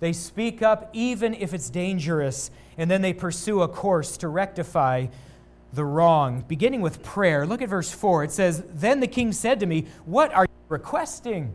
They 0.00 0.12
speak 0.12 0.62
up 0.62 0.90
even 0.92 1.34
if 1.34 1.52
it's 1.52 1.70
dangerous, 1.70 2.50
and 2.76 2.90
then 2.90 3.02
they 3.02 3.12
pursue 3.12 3.62
a 3.62 3.68
course 3.68 4.16
to 4.18 4.28
rectify 4.28 5.08
the 5.72 5.84
wrong, 5.84 6.44
beginning 6.46 6.80
with 6.80 7.02
prayer. 7.02 7.46
Look 7.46 7.62
at 7.62 7.68
verse 7.68 7.90
4. 7.90 8.24
It 8.24 8.32
says, 8.32 8.62
Then 8.68 9.00
the 9.00 9.06
king 9.06 9.32
said 9.32 9.60
to 9.60 9.66
me, 9.66 9.86
What 10.06 10.32
are 10.32 10.44
you 10.44 10.64
requesting? 10.68 11.54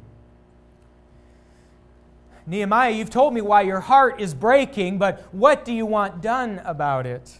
Nehemiah, 2.46 2.92
you've 2.92 3.10
told 3.10 3.34
me 3.34 3.42
why 3.42 3.62
your 3.62 3.80
heart 3.80 4.20
is 4.20 4.34
breaking, 4.34 4.98
but 4.98 5.22
what 5.34 5.64
do 5.64 5.74
you 5.74 5.86
want 5.86 6.22
done 6.22 6.62
about 6.66 7.06
it? 7.06 7.40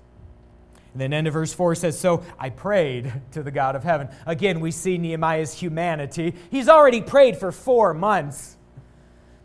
And 0.94 1.02
then 1.02 1.12
end 1.12 1.28
of 1.28 1.34
verse 1.34 1.54
4 1.54 1.76
says, 1.76 2.00
So 2.00 2.24
I 2.40 2.50
prayed 2.52 3.12
to 3.32 3.44
the 3.44 3.52
God 3.52 3.76
of 3.76 3.84
heaven. 3.84 4.10
Again, 4.26 4.60
we 4.60 4.72
see 4.72 4.98
Nehemiah's 4.98 5.54
humanity. 5.54 6.36
He's 6.52 6.70
already 6.70 7.02
prayed 7.02 7.38
for 7.38 7.52
four 7.52 7.94
months. 7.94 8.58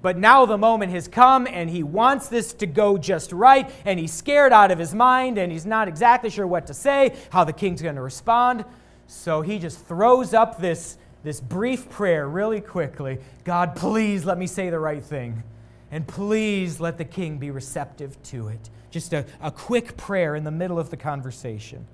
But 0.01 0.17
now 0.17 0.47
the 0.47 0.59
moment 0.59 0.93
has 0.93 1.09
come, 1.09 1.49
and 1.51 1.69
he 1.69 1.83
wants 1.83 2.29
this 2.29 2.53
to 2.55 2.67
go 2.67 2.99
just 2.99 3.33
right, 3.33 3.69
and 3.85 3.99
he's 3.99 4.13
scared 4.13 4.53
out 4.53 4.71
of 4.71 4.79
his 4.79 4.95
mind, 4.95 5.39
and 5.39 5.51
he's 5.51 5.67
not 5.67 5.89
exactly 5.89 6.31
sure 6.31 6.47
what 6.47 6.69
to 6.69 6.75
say, 6.75 7.17
how 7.31 7.43
the 7.43 7.53
king's 7.53 7.83
going 7.83 7.97
to 7.97 8.03
respond. 8.03 8.65
So 9.09 9.41
he 9.41 9.59
just 9.59 9.85
throws 9.87 10.35
up 10.35 10.61
this 10.61 10.99
this 11.23 11.41
brief 11.41 11.89
prayer 11.91 12.29
really 12.29 12.61
quickly 12.61 13.19
God, 13.45 13.77
please 13.77 14.25
let 14.25 14.39
me 14.39 14.47
say 14.47 14.71
the 14.71 14.79
right 14.79 15.03
thing. 15.03 15.43
And 15.91 16.07
please 16.07 16.81
let 16.81 16.99
the 16.99 17.05
king 17.05 17.39
be 17.39 17.51
receptive 17.51 18.23
to 18.25 18.49
it. 18.49 18.69
Just 18.91 19.13
a, 19.13 19.25
a 19.41 19.51
quick 19.51 19.97
prayer 19.97 20.35
in 20.35 20.45
the 20.45 20.51
middle 20.51 20.79
of 20.79 20.91
the 20.91 20.97
conversation. 20.97 21.87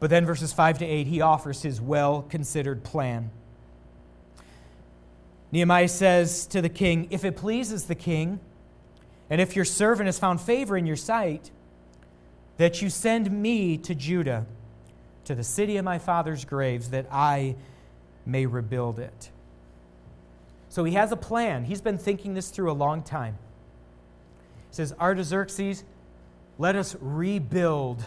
But 0.00 0.10
then, 0.10 0.26
verses 0.26 0.52
5 0.52 0.78
to 0.78 0.84
8, 0.84 1.06
he 1.06 1.20
offers 1.20 1.62
his 1.62 1.80
well 1.80 2.22
considered 2.22 2.82
plan. 2.82 3.30
Nehemiah 5.52 5.86
says 5.86 6.46
to 6.46 6.60
the 6.60 6.68
king, 6.68 7.06
If 7.10 7.24
it 7.24 7.36
pleases 7.36 7.84
the 7.84 7.94
king, 7.94 8.40
and 9.30 9.40
if 9.40 9.54
your 9.54 9.64
servant 9.64 10.06
has 10.06 10.18
found 10.18 10.40
favor 10.40 10.76
in 10.76 10.86
your 10.86 10.96
sight, 10.96 11.52
that 12.56 12.82
you 12.82 12.90
send 12.90 13.30
me 13.30 13.78
to 13.78 13.94
Judah 13.94 14.46
to 15.24 15.34
the 15.34 15.44
city 15.44 15.76
of 15.76 15.84
my 15.84 15.98
father's 15.98 16.44
graves 16.44 16.90
that 16.90 17.06
I 17.10 17.56
may 18.26 18.46
rebuild 18.46 18.98
it. 18.98 19.30
So 20.68 20.84
he 20.84 20.94
has 20.94 21.12
a 21.12 21.16
plan. 21.16 21.64
He's 21.64 21.80
been 21.80 21.98
thinking 21.98 22.34
this 22.34 22.48
through 22.48 22.70
a 22.70 22.74
long 22.74 23.02
time. 23.02 23.36
He 24.70 24.76
says, 24.76 24.94
Artaxerxes, 24.98 25.84
let 26.58 26.76
us 26.76 26.96
rebuild 27.00 28.04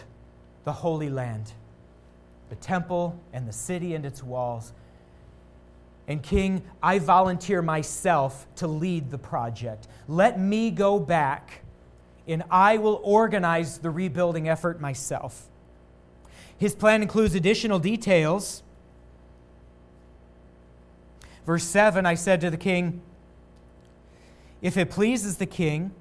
the 0.64 0.72
Holy 0.72 1.08
Land, 1.08 1.52
the 2.48 2.56
temple 2.56 3.18
and 3.32 3.46
the 3.46 3.52
city 3.52 3.94
and 3.94 4.04
its 4.04 4.22
walls. 4.22 4.72
And 6.08 6.22
King, 6.22 6.62
I 6.82 6.98
volunteer 6.98 7.62
myself 7.62 8.46
to 8.56 8.66
lead 8.66 9.10
the 9.10 9.18
project. 9.18 9.88
Let 10.08 10.38
me 10.40 10.70
go 10.70 10.98
back 10.98 11.62
and 12.28 12.42
I 12.50 12.78
will 12.78 13.00
organize 13.04 13.78
the 13.78 13.90
rebuilding 13.90 14.48
effort 14.48 14.80
myself. 14.80 15.48
His 16.58 16.74
plan 16.74 17.02
includes 17.02 17.34
additional 17.34 17.78
details. 17.78 18.62
Verse 21.44 21.64
7 21.64 22.06
I 22.06 22.14
said 22.14 22.40
to 22.40 22.50
the 22.50 22.56
king, 22.56 23.02
If 24.62 24.76
it 24.76 24.90
pleases 24.90 25.36
the 25.36 25.46
king, 25.46 25.92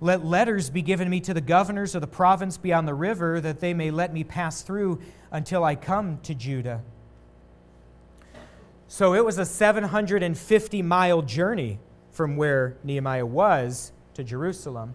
let 0.00 0.24
letters 0.24 0.70
be 0.70 0.82
given 0.82 1.08
me 1.08 1.20
to 1.20 1.34
the 1.34 1.40
governors 1.40 1.94
of 1.94 2.00
the 2.00 2.06
province 2.06 2.56
beyond 2.56 2.86
the 2.86 2.94
river, 2.94 3.40
that 3.40 3.60
they 3.60 3.74
may 3.74 3.90
let 3.90 4.12
me 4.12 4.24
pass 4.24 4.62
through 4.62 5.00
until 5.30 5.64
I 5.64 5.74
come 5.74 6.18
to 6.22 6.34
Judah. 6.34 6.82
So 8.86 9.14
it 9.14 9.24
was 9.24 9.38
a 9.38 9.44
750 9.44 10.82
mile 10.82 11.22
journey 11.22 11.78
from 12.12 12.36
where 12.36 12.76
Nehemiah 12.84 13.26
was 13.26 13.92
to 14.14 14.22
Jerusalem. 14.22 14.94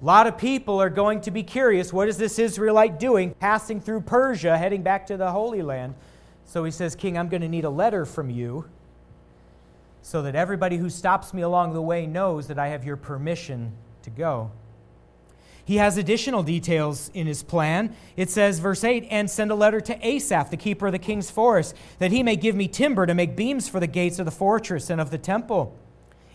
A 0.00 0.04
lot 0.04 0.28
of 0.28 0.38
people 0.38 0.80
are 0.80 0.90
going 0.90 1.22
to 1.22 1.32
be 1.32 1.42
curious 1.42 1.92
what 1.92 2.08
is 2.08 2.18
this 2.18 2.38
Israelite 2.38 3.00
doing, 3.00 3.34
passing 3.40 3.80
through 3.80 4.02
Persia, 4.02 4.56
heading 4.56 4.82
back 4.82 5.08
to 5.08 5.16
the 5.16 5.32
Holy 5.32 5.60
Land? 5.60 5.94
So 6.44 6.62
he 6.62 6.70
says, 6.70 6.94
King, 6.94 7.18
I'm 7.18 7.28
going 7.28 7.42
to 7.42 7.48
need 7.48 7.64
a 7.64 7.70
letter 7.70 8.04
from 8.04 8.30
you 8.30 8.66
so 10.00 10.22
that 10.22 10.36
everybody 10.36 10.76
who 10.76 10.88
stops 10.88 11.34
me 11.34 11.42
along 11.42 11.74
the 11.74 11.82
way 11.82 12.06
knows 12.06 12.46
that 12.46 12.60
I 12.60 12.68
have 12.68 12.84
your 12.84 12.96
permission 12.96 13.72
to 14.02 14.10
go. 14.10 14.52
He 15.64 15.76
has 15.76 15.98
additional 15.98 16.44
details 16.44 17.10
in 17.12 17.26
his 17.26 17.42
plan. 17.42 17.94
It 18.16 18.30
says, 18.30 18.60
verse 18.60 18.84
8, 18.84 19.08
and 19.10 19.28
send 19.28 19.50
a 19.50 19.54
letter 19.54 19.80
to 19.80 20.06
Asaph, 20.06 20.50
the 20.50 20.56
keeper 20.56 20.86
of 20.86 20.92
the 20.92 20.98
king's 20.98 21.30
forest, 21.30 21.74
that 21.98 22.12
he 22.12 22.22
may 22.22 22.36
give 22.36 22.54
me 22.54 22.68
timber 22.68 23.04
to 23.04 23.14
make 23.14 23.36
beams 23.36 23.68
for 23.68 23.80
the 23.80 23.86
gates 23.86 24.18
of 24.18 24.24
the 24.24 24.30
fortress 24.30 24.88
and 24.88 25.00
of 25.00 25.10
the 25.10 25.18
temple, 25.18 25.76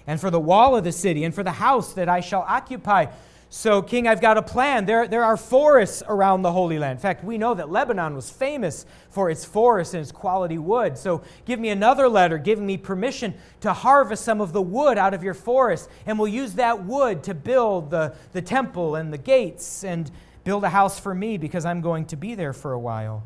and 0.05 0.20
for 0.20 0.30
the 0.30 0.39
wall 0.39 0.76
of 0.76 0.84
the 0.84 0.91
city, 0.91 1.24
and 1.24 1.34
for 1.34 1.41
the 1.41 1.53
house 1.53 1.93
that 1.93 2.09
I 2.09 2.20
shall 2.20 2.45
occupy 2.47 3.07
So, 3.56 3.84
King, 3.84 4.08
I've 4.08 4.20
got 4.20 4.39
a 4.39 4.41
plan. 4.41 4.86
There, 4.86 5.08
there 5.08 5.24
are 5.24 5.38
forests 5.38 6.01
around 6.08 6.41
the 6.41 6.51
Holy 6.51 6.80
Land. 6.80 6.97
In 6.97 6.99
fact, 6.99 7.24
we 7.24 7.38
know 7.38 7.54
that 7.54 7.70
Lebanon 7.70 8.16
was 8.16 8.28
famous 8.28 8.84
for 9.12 9.30
its 9.30 9.45
forests 9.45 9.93
and 9.93 10.01
its 10.01 10.12
quality 10.12 10.58
wood. 10.58 10.97
So, 10.97 11.22
give 11.45 11.60
me 11.60 11.70
another 11.70 12.10
letter 12.10 12.39
giving 12.39 12.66
me 12.66 12.78
permission 12.78 13.36
to 13.62 13.72
harvest 13.72 14.26
some 14.26 14.41
of 14.41 14.54
the 14.54 14.62
wood 14.62 14.97
out 14.97 15.14
of 15.14 15.22
your 15.22 15.36
forest. 15.36 15.88
And 16.08 16.18
we'll 16.18 16.30
use 16.30 16.54
that 16.54 16.84
wood 16.86 17.22
to 17.26 17.36
build 17.36 17.91
the, 17.91 18.16
the 18.32 18.41
temple 18.41 18.95
and 18.95 19.14
the 19.14 19.20
gates 19.20 19.84
and 19.84 20.10
build 20.43 20.64
a 20.64 20.70
house 20.70 20.99
for 20.99 21.14
me 21.14 21.38
because 21.38 21.64
I'm 21.64 21.82
going 21.82 22.06
to 22.06 22.16
be 22.16 22.34
there 22.34 22.54
for 22.54 22.74
a 22.74 22.80
while. 22.80 23.22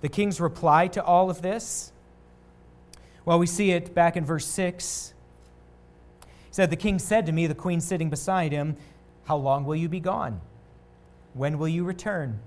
The 0.00 0.08
king's 0.08 0.40
reply 0.40 0.88
to 0.88 1.04
all 1.04 1.30
of 1.30 1.40
this 1.40 1.91
well, 3.24 3.38
we 3.38 3.46
see 3.46 3.70
it 3.70 3.94
back 3.94 4.16
in 4.16 4.24
verse 4.24 4.46
6. 4.46 5.14
He 6.22 6.28
said, 6.50 6.70
The 6.70 6.76
king 6.76 6.98
said 6.98 7.26
to 7.26 7.32
me, 7.32 7.46
the 7.46 7.54
queen 7.54 7.80
sitting 7.80 8.10
beside 8.10 8.52
him, 8.52 8.76
How 9.24 9.36
long 9.36 9.64
will 9.64 9.76
you 9.76 9.88
be 9.88 10.00
gone? 10.00 10.40
When 11.34 11.58
will 11.58 11.68
you 11.68 11.84
return? 11.84 12.40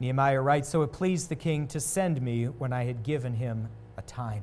Nehemiah 0.00 0.40
writes, 0.40 0.68
So 0.68 0.82
it 0.82 0.92
pleased 0.92 1.28
the 1.28 1.36
king 1.36 1.66
to 1.68 1.80
send 1.80 2.22
me 2.22 2.44
when 2.44 2.72
I 2.72 2.84
had 2.84 3.02
given 3.02 3.34
him 3.34 3.68
a 3.96 4.02
time. 4.02 4.42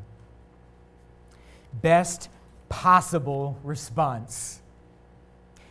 Best 1.82 2.30
possible 2.68 3.58
response. 3.64 4.60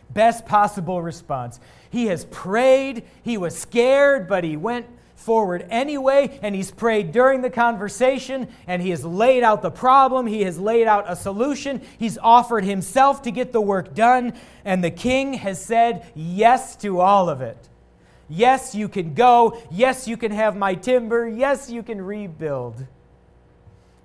Best 0.09 0.45
possible 0.45 1.01
response. 1.01 1.59
He 1.89 2.07
has 2.07 2.25
prayed, 2.25 3.03
he 3.23 3.37
was 3.37 3.57
scared, 3.57 4.27
but 4.27 4.43
he 4.43 4.57
went 4.57 4.87
forward 5.25 5.65
anyway, 5.69 6.39
and 6.43 6.53
he's 6.53 6.71
prayed 6.71 7.11
during 7.11 7.41
the 7.41 7.49
conversation, 7.49 8.47
and 8.67 8.81
he 8.81 8.91
has 8.91 9.03
laid 9.03 9.43
out 9.43 9.63
the 9.63 9.71
problem, 9.71 10.27
he 10.27 10.43
has 10.43 10.59
laid 10.59 10.87
out 10.87 11.05
a 11.07 11.15
solution, 11.15 11.81
he's 11.97 12.17
offered 12.19 12.63
himself 12.63 13.23
to 13.23 13.31
get 13.31 13.51
the 13.51 13.59
work 13.59 13.95
done, 13.95 14.33
and 14.63 14.83
the 14.83 14.91
king 14.91 15.33
has 15.33 15.63
said 15.63 16.05
yes 16.13 16.75
to 16.77 17.01
all 17.01 17.27
of 17.27 17.41
it. 17.41 17.57
Yes, 18.29 18.73
you 18.73 18.87
can 18.87 19.13
go. 19.13 19.61
Yes, 19.69 20.07
you 20.07 20.17
can 20.17 20.31
have 20.31 20.55
my 20.55 20.73
timber. 20.75 21.27
Yes, 21.27 21.69
you 21.69 21.83
can 21.83 22.01
rebuild. 22.01 22.85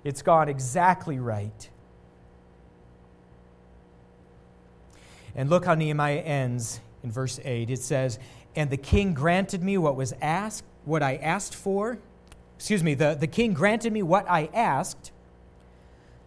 It's 0.03 0.21
gone 0.21 0.49
exactly 0.49 1.19
right. 1.19 1.69
And 5.35 5.49
look 5.49 5.65
how 5.65 5.73
Nehemiah 5.75 6.19
ends 6.19 6.81
in 7.03 7.11
verse 7.11 7.39
8. 7.43 7.69
It 7.69 7.79
says, 7.79 8.19
And 8.55 8.69
the 8.69 8.77
king 8.77 9.13
granted 9.13 9.63
me 9.63 9.77
what 9.77 9.95
was 9.95 10.13
asked 10.21 10.65
what 10.85 11.03
I 11.03 11.15
asked 11.15 11.55
for. 11.55 11.99
Excuse 12.57 12.83
me, 12.83 12.93
the, 12.93 13.15
the 13.15 13.27
king 13.27 13.53
granted 13.53 13.91
me 13.91 14.03
what 14.03 14.29
I 14.29 14.49
asked, 14.53 15.11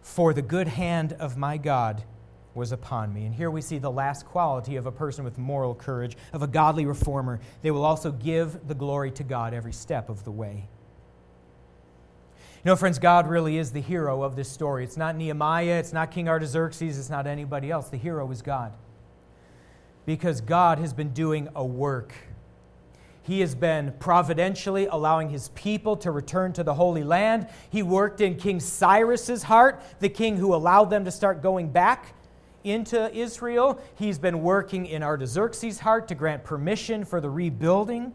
for 0.01 0.33
the 0.33 0.41
good 0.41 0.67
hand 0.67 1.13
of 1.13 1.37
my 1.37 1.57
God 1.57 2.03
was 2.53 2.71
upon 2.71 3.13
me. 3.13 3.25
And 3.25 3.35
here 3.35 3.51
we 3.51 3.61
see 3.61 3.77
the 3.77 3.91
last 3.91 4.25
quality 4.25 4.77
of 4.77 4.85
a 4.85 4.91
person 4.91 5.23
with 5.25 5.37
moral 5.37 5.75
courage, 5.75 6.15
of 6.31 6.41
a 6.41 6.47
godly 6.47 6.85
reformer. 6.85 7.39
They 7.61 7.71
will 7.71 7.83
also 7.83 8.11
give 8.11 8.67
the 8.67 8.75
glory 8.75 9.11
to 9.11 9.23
God 9.23 9.53
every 9.53 9.73
step 9.73 10.09
of 10.09 10.23
the 10.23 10.31
way. 10.31 10.67
You 12.63 12.71
know, 12.71 12.75
friends, 12.75 12.97
God 12.97 13.27
really 13.27 13.57
is 13.57 13.71
the 13.71 13.81
hero 13.81 14.23
of 14.23 14.35
this 14.35 14.49
story. 14.49 14.83
It's 14.83 14.97
not 14.97 15.15
Nehemiah, 15.15 15.77
it's 15.77 15.93
not 15.93 16.09
King 16.09 16.27
Artaxerxes, 16.27 16.97
it's 16.97 17.09
not 17.09 17.27
anybody 17.27 17.69
else. 17.69 17.89
The 17.89 17.97
hero 17.97 18.29
is 18.31 18.41
God. 18.41 18.73
Because 20.05 20.41
God 20.41 20.79
has 20.79 20.93
been 20.93 21.09
doing 21.09 21.47
a 21.55 21.63
work 21.63 22.13
he 23.25 23.39
has 23.39 23.55
been 23.55 23.91
providentially 23.97 24.85
allowing 24.85 25.29
his 25.29 25.49
people 25.49 25.97
to 25.97 26.11
return 26.11 26.53
to 26.53 26.63
the 26.63 26.75
Holy 26.75 27.03
Land. 27.03 27.47
He 27.71 27.81
worked 27.81 28.21
in 28.21 28.35
King 28.35 28.59
Cyrus's 28.59 29.41
heart, 29.43 29.81
the 29.99 30.09
king 30.09 30.37
who 30.37 30.53
allowed 30.53 30.91
them 30.91 31.05
to 31.05 31.11
start 31.11 31.41
going 31.41 31.69
back 31.69 32.13
into 32.63 33.11
Israel. 33.15 33.81
He's 33.95 34.19
been 34.19 34.43
working 34.43 34.85
in 34.85 35.01
Artaxerxes' 35.01 35.79
heart 35.79 36.07
to 36.09 36.15
grant 36.15 36.43
permission 36.43 37.03
for 37.03 37.19
the 37.19 37.29
rebuilding. 37.29 38.13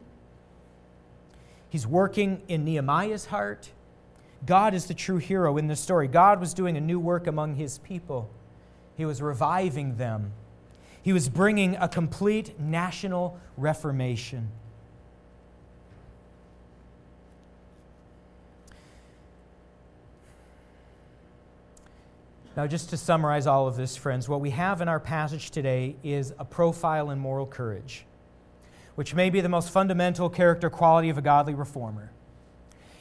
He's 1.69 1.89
working 1.89 2.43
in 2.47 2.65
Nehemiah's 2.65 3.27
heart. 3.27 3.71
God 4.47 4.75
is 4.75 4.87
the 4.87 4.95
true 4.95 5.19
hero 5.19 5.57
in 5.57 5.67
this 5.67 5.81
story. 5.81 6.07
God 6.07 6.39
was 6.39 6.55
doing 6.55 6.77
a 6.77 6.81
new 6.81 7.01
work 7.01 7.27
among 7.27 7.57
his 7.57 7.79
people, 7.79 8.31
he 8.97 9.05
was 9.05 9.21
reviving 9.21 9.97
them, 9.97 10.31
he 11.03 11.13
was 11.13 11.29
bringing 11.29 11.75
a 11.75 11.89
complete 11.89 12.61
national 12.61 13.41
reformation. 13.57 14.53
Now, 22.61 22.67
just 22.67 22.91
to 22.91 22.99
summarize 22.99 23.47
all 23.47 23.67
of 23.67 23.77
this, 23.77 23.97
friends, 23.97 24.29
what 24.29 24.43
we 24.43 24.51
have 24.51 24.83
in 24.83 24.89
our 24.89 25.01
passage 25.01 25.51
today 25.51 25.97
is 26.05 26.35
a 26.39 26.45
profile 26.45 27.11
in 27.11 27.19
moral 27.19 27.47
courage, 27.47 28.05
which 28.97 29.15
may 29.15 29.31
be 29.31 29.41
the 29.41 29.49
most 29.49 29.71
fundamental 29.71 30.29
character 30.29 30.69
quality 30.69 31.09
of 31.09 31.17
a 31.17 31.23
godly 31.23 31.55
reformer. 31.55 32.13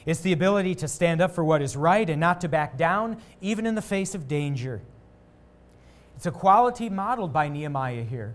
It's 0.06 0.20
the 0.20 0.32
ability 0.32 0.76
to 0.76 0.88
stand 0.88 1.20
up 1.20 1.32
for 1.32 1.44
what 1.44 1.60
is 1.60 1.76
right 1.76 2.08
and 2.08 2.18
not 2.18 2.40
to 2.40 2.48
back 2.48 2.78
down, 2.78 3.18
even 3.42 3.66
in 3.66 3.74
the 3.74 3.82
face 3.82 4.14
of 4.14 4.26
danger. 4.26 4.80
It's 6.16 6.24
a 6.24 6.30
quality 6.30 6.88
modeled 6.88 7.34
by 7.34 7.50
Nehemiah 7.50 8.04
here, 8.04 8.34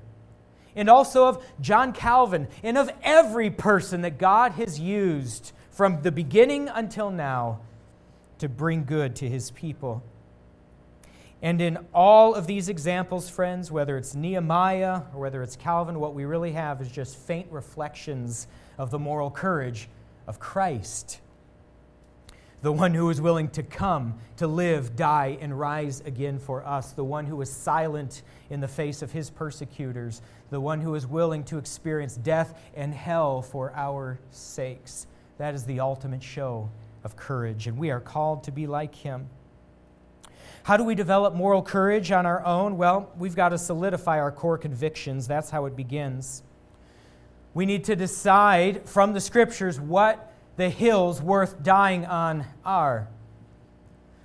and 0.76 0.88
also 0.92 1.28
of 1.28 1.44
John 1.60 1.92
Calvin, 1.92 2.48
and 2.62 2.78
of 2.78 2.92
every 3.02 3.50
person 3.50 4.02
that 4.02 4.20
God 4.20 4.52
has 4.52 4.80
used 4.80 5.54
from 5.72 6.04
the 6.04 6.12
beginning 6.12 6.70
until 6.70 7.10
now 7.10 7.62
to 8.38 8.48
bring 8.48 8.86
good 8.86 9.16
to 9.16 9.28
his 9.28 9.50
people. 9.50 10.04
And 11.42 11.62
in 11.62 11.78
all 11.94 12.34
of 12.34 12.48
these 12.48 12.70
examples, 12.70 13.30
friends, 13.30 13.72
whether 13.72 13.98
it's 13.98 14.16
Nehemiah 14.16 15.02
or 15.14 15.20
whether 15.20 15.44
it's 15.44 15.56
Calvin, 15.56 16.00
what 16.00 16.14
we 16.14 16.26
really 16.26 16.54
have 16.54 16.82
is 16.82 16.92
just 16.92 17.18
faint 17.18 17.52
reflections 17.52 18.48
of 18.78 18.90
the 18.90 19.00
moral 19.00 19.30
courage 19.30 19.90
of 20.28 20.40
Christ. 20.40 21.20
The 22.62 22.72
one 22.72 22.96
who 22.96 23.10
is 23.12 23.22
willing 23.22 23.50
to 23.50 23.62
come, 23.62 24.18
to 24.38 24.48
live, 24.48 24.96
die, 24.96 25.38
and 25.40 25.60
rise 25.60 26.02
again 26.02 26.40
for 26.40 26.66
us. 26.66 26.94
The 26.94 27.04
one 27.04 27.26
who 27.26 27.36
was 27.36 27.52
silent 27.52 28.24
in 28.50 28.60
the 28.60 28.68
face 28.68 29.04
of 29.04 29.12
his 29.12 29.30
persecutors. 29.30 30.24
The 30.50 30.60
one 30.60 30.82
who 30.82 30.96
is 30.96 31.06
willing 31.06 31.44
to 31.44 31.60
experience 31.60 32.16
death 32.16 32.60
and 32.74 32.92
hell 32.92 33.44
for 33.44 33.72
our 33.76 34.20
sakes. 34.32 35.06
That 35.38 35.54
is 35.54 35.66
the 35.66 35.80
ultimate 35.80 36.24
show 36.24 36.72
of 37.04 37.16
courage, 37.16 37.68
and 37.68 37.78
we 37.78 37.92
are 37.92 38.00
called 38.00 38.44
to 38.46 38.52
be 38.52 38.66
like 38.66 38.96
him. 38.96 39.30
How 40.66 40.78
do 40.78 40.84
we 40.84 40.96
develop 40.96 41.36
moral 41.36 41.62
courage 41.62 42.12
on 42.12 42.26
our 42.26 42.44
own? 42.44 42.76
Well, 42.76 43.12
we've 43.20 43.36
got 43.36 43.50
to 43.50 43.58
solidify 43.60 44.20
our 44.20 44.32
core 44.32 44.58
convictions. 44.58 45.28
That's 45.28 45.52
how 45.52 45.68
it 45.68 45.76
begins. 45.76 46.42
We 47.54 47.68
need 47.68 47.84
to 47.84 47.96
decide 47.96 48.90
from 48.90 49.14
the 49.14 49.22
scriptures 49.22 49.80
what 49.80 50.34
the 50.56 50.72
hills 50.72 51.22
worth 51.22 51.62
dying 51.62 52.08
on 52.08 52.48
are. 52.66 53.10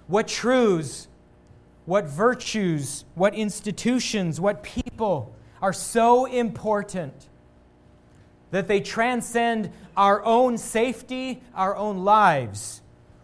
What 0.07 0.29
truths, 0.29 1.09
what 1.85 2.07
virtues, 2.07 3.05
what 3.15 3.35
institutions, 3.35 4.41
what 4.41 4.63
people 4.63 5.37
are 5.61 5.75
so 5.75 6.25
important 6.25 7.29
that 8.51 8.67
they 8.67 8.81
transcend 8.81 9.71
our 9.95 10.25
own 10.25 10.57
safety, 10.57 11.43
our 11.55 11.77
own 11.77 11.99
lives 11.99 12.80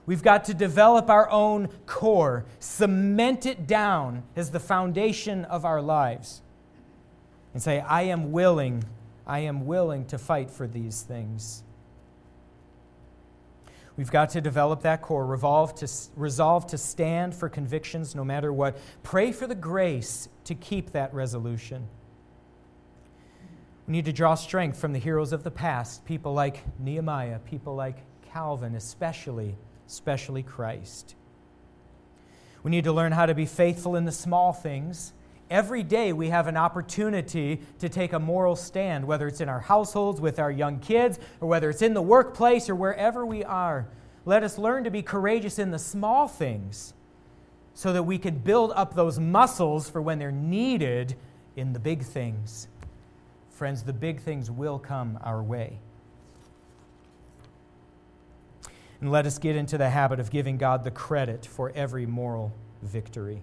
We've 0.06 0.22
got 0.22 0.44
to 0.44 0.54
develop 0.54 1.10
our 1.10 1.28
own 1.30 1.68
core, 1.84 2.46
cement 2.60 3.44
it 3.44 3.66
down 3.66 4.22
as 4.36 4.50
the 4.50 4.60
foundation 4.60 5.44
of 5.44 5.64
our 5.64 5.82
lives, 5.82 6.42
and 7.52 7.62
say, 7.62 7.80
I 7.80 8.02
am 8.02 8.30
willing, 8.30 8.84
I 9.26 9.40
am 9.40 9.66
willing 9.66 10.06
to 10.06 10.18
fight 10.18 10.48
for 10.48 10.68
these 10.68 11.02
things. 11.02 11.64
We've 13.96 14.10
got 14.10 14.30
to 14.30 14.40
develop 14.40 14.82
that 14.82 15.02
core, 15.02 15.26
resolve 15.26 15.74
to, 15.76 15.88
resolve 16.14 16.66
to 16.68 16.78
stand 16.78 17.34
for 17.34 17.48
convictions 17.48 18.14
no 18.14 18.24
matter 18.24 18.52
what. 18.52 18.76
Pray 19.02 19.32
for 19.32 19.46
the 19.46 19.54
grace 19.54 20.28
to 20.44 20.54
keep 20.54 20.92
that 20.92 21.12
resolution. 21.14 21.88
We 23.88 23.92
need 23.92 24.04
to 24.04 24.12
draw 24.12 24.34
strength 24.34 24.78
from 24.78 24.92
the 24.92 24.98
heroes 24.98 25.32
of 25.32 25.44
the 25.44 25.50
past, 25.50 26.04
people 26.04 26.34
like 26.34 26.62
Nehemiah, 26.78 27.38
people 27.38 27.74
like 27.74 27.96
Calvin, 28.32 28.74
especially 28.74 29.56
especially 29.86 30.42
Christ. 30.42 31.14
We 32.62 32.70
need 32.70 32.84
to 32.84 32.92
learn 32.92 33.12
how 33.12 33.26
to 33.26 33.34
be 33.34 33.46
faithful 33.46 33.96
in 33.96 34.04
the 34.04 34.12
small 34.12 34.52
things. 34.52 35.12
Every 35.48 35.84
day 35.84 36.12
we 36.12 36.30
have 36.30 36.48
an 36.48 36.56
opportunity 36.56 37.60
to 37.78 37.88
take 37.88 38.12
a 38.12 38.18
moral 38.18 38.56
stand, 38.56 39.06
whether 39.06 39.28
it's 39.28 39.40
in 39.40 39.48
our 39.48 39.60
households 39.60 40.20
with 40.20 40.40
our 40.40 40.50
young 40.50 40.80
kids, 40.80 41.20
or 41.40 41.48
whether 41.48 41.70
it's 41.70 41.82
in 41.82 41.94
the 41.94 42.02
workplace, 42.02 42.68
or 42.68 42.74
wherever 42.74 43.24
we 43.24 43.44
are. 43.44 43.86
Let 44.24 44.42
us 44.42 44.58
learn 44.58 44.82
to 44.82 44.90
be 44.90 45.02
courageous 45.02 45.60
in 45.60 45.70
the 45.70 45.78
small 45.78 46.26
things 46.26 46.94
so 47.74 47.92
that 47.92 48.02
we 48.02 48.18
can 48.18 48.38
build 48.38 48.72
up 48.74 48.94
those 48.94 49.20
muscles 49.20 49.88
for 49.88 50.02
when 50.02 50.18
they're 50.18 50.32
needed 50.32 51.14
in 51.54 51.72
the 51.72 51.78
big 51.78 52.02
things. 52.02 52.66
Friends, 53.50 53.84
the 53.84 53.92
big 53.92 54.20
things 54.20 54.50
will 54.50 54.78
come 54.78 55.18
our 55.22 55.42
way. 55.42 55.78
And 59.00 59.10
let 59.10 59.26
us 59.26 59.38
get 59.38 59.56
into 59.56 59.76
the 59.76 59.90
habit 59.90 60.20
of 60.20 60.30
giving 60.30 60.56
God 60.56 60.84
the 60.84 60.90
credit 60.90 61.44
for 61.44 61.70
every 61.74 62.06
moral 62.06 62.52
victory. 62.82 63.42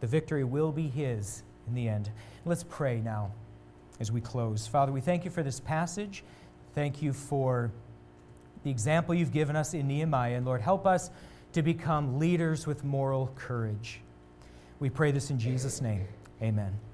The 0.00 0.06
victory 0.06 0.44
will 0.44 0.72
be 0.72 0.88
His 0.88 1.42
in 1.68 1.74
the 1.74 1.88
end. 1.88 2.10
Let's 2.44 2.64
pray 2.64 3.00
now 3.00 3.32
as 4.00 4.10
we 4.10 4.20
close. 4.20 4.66
Father, 4.66 4.90
we 4.90 5.00
thank 5.00 5.24
you 5.24 5.30
for 5.30 5.42
this 5.42 5.60
passage. 5.60 6.24
Thank 6.74 7.02
you 7.02 7.12
for 7.12 7.70
the 8.64 8.70
example 8.70 9.14
you've 9.14 9.32
given 9.32 9.54
us 9.54 9.74
in 9.74 9.86
Nehemiah. 9.86 10.36
And 10.36 10.46
Lord, 10.46 10.60
help 10.60 10.86
us 10.86 11.10
to 11.52 11.62
become 11.62 12.18
leaders 12.18 12.66
with 12.66 12.82
moral 12.82 13.32
courage. 13.36 14.00
We 14.80 14.90
pray 14.90 15.12
this 15.12 15.30
in 15.30 15.38
Jesus' 15.38 15.80
name. 15.80 16.06
Amen. 16.42 16.91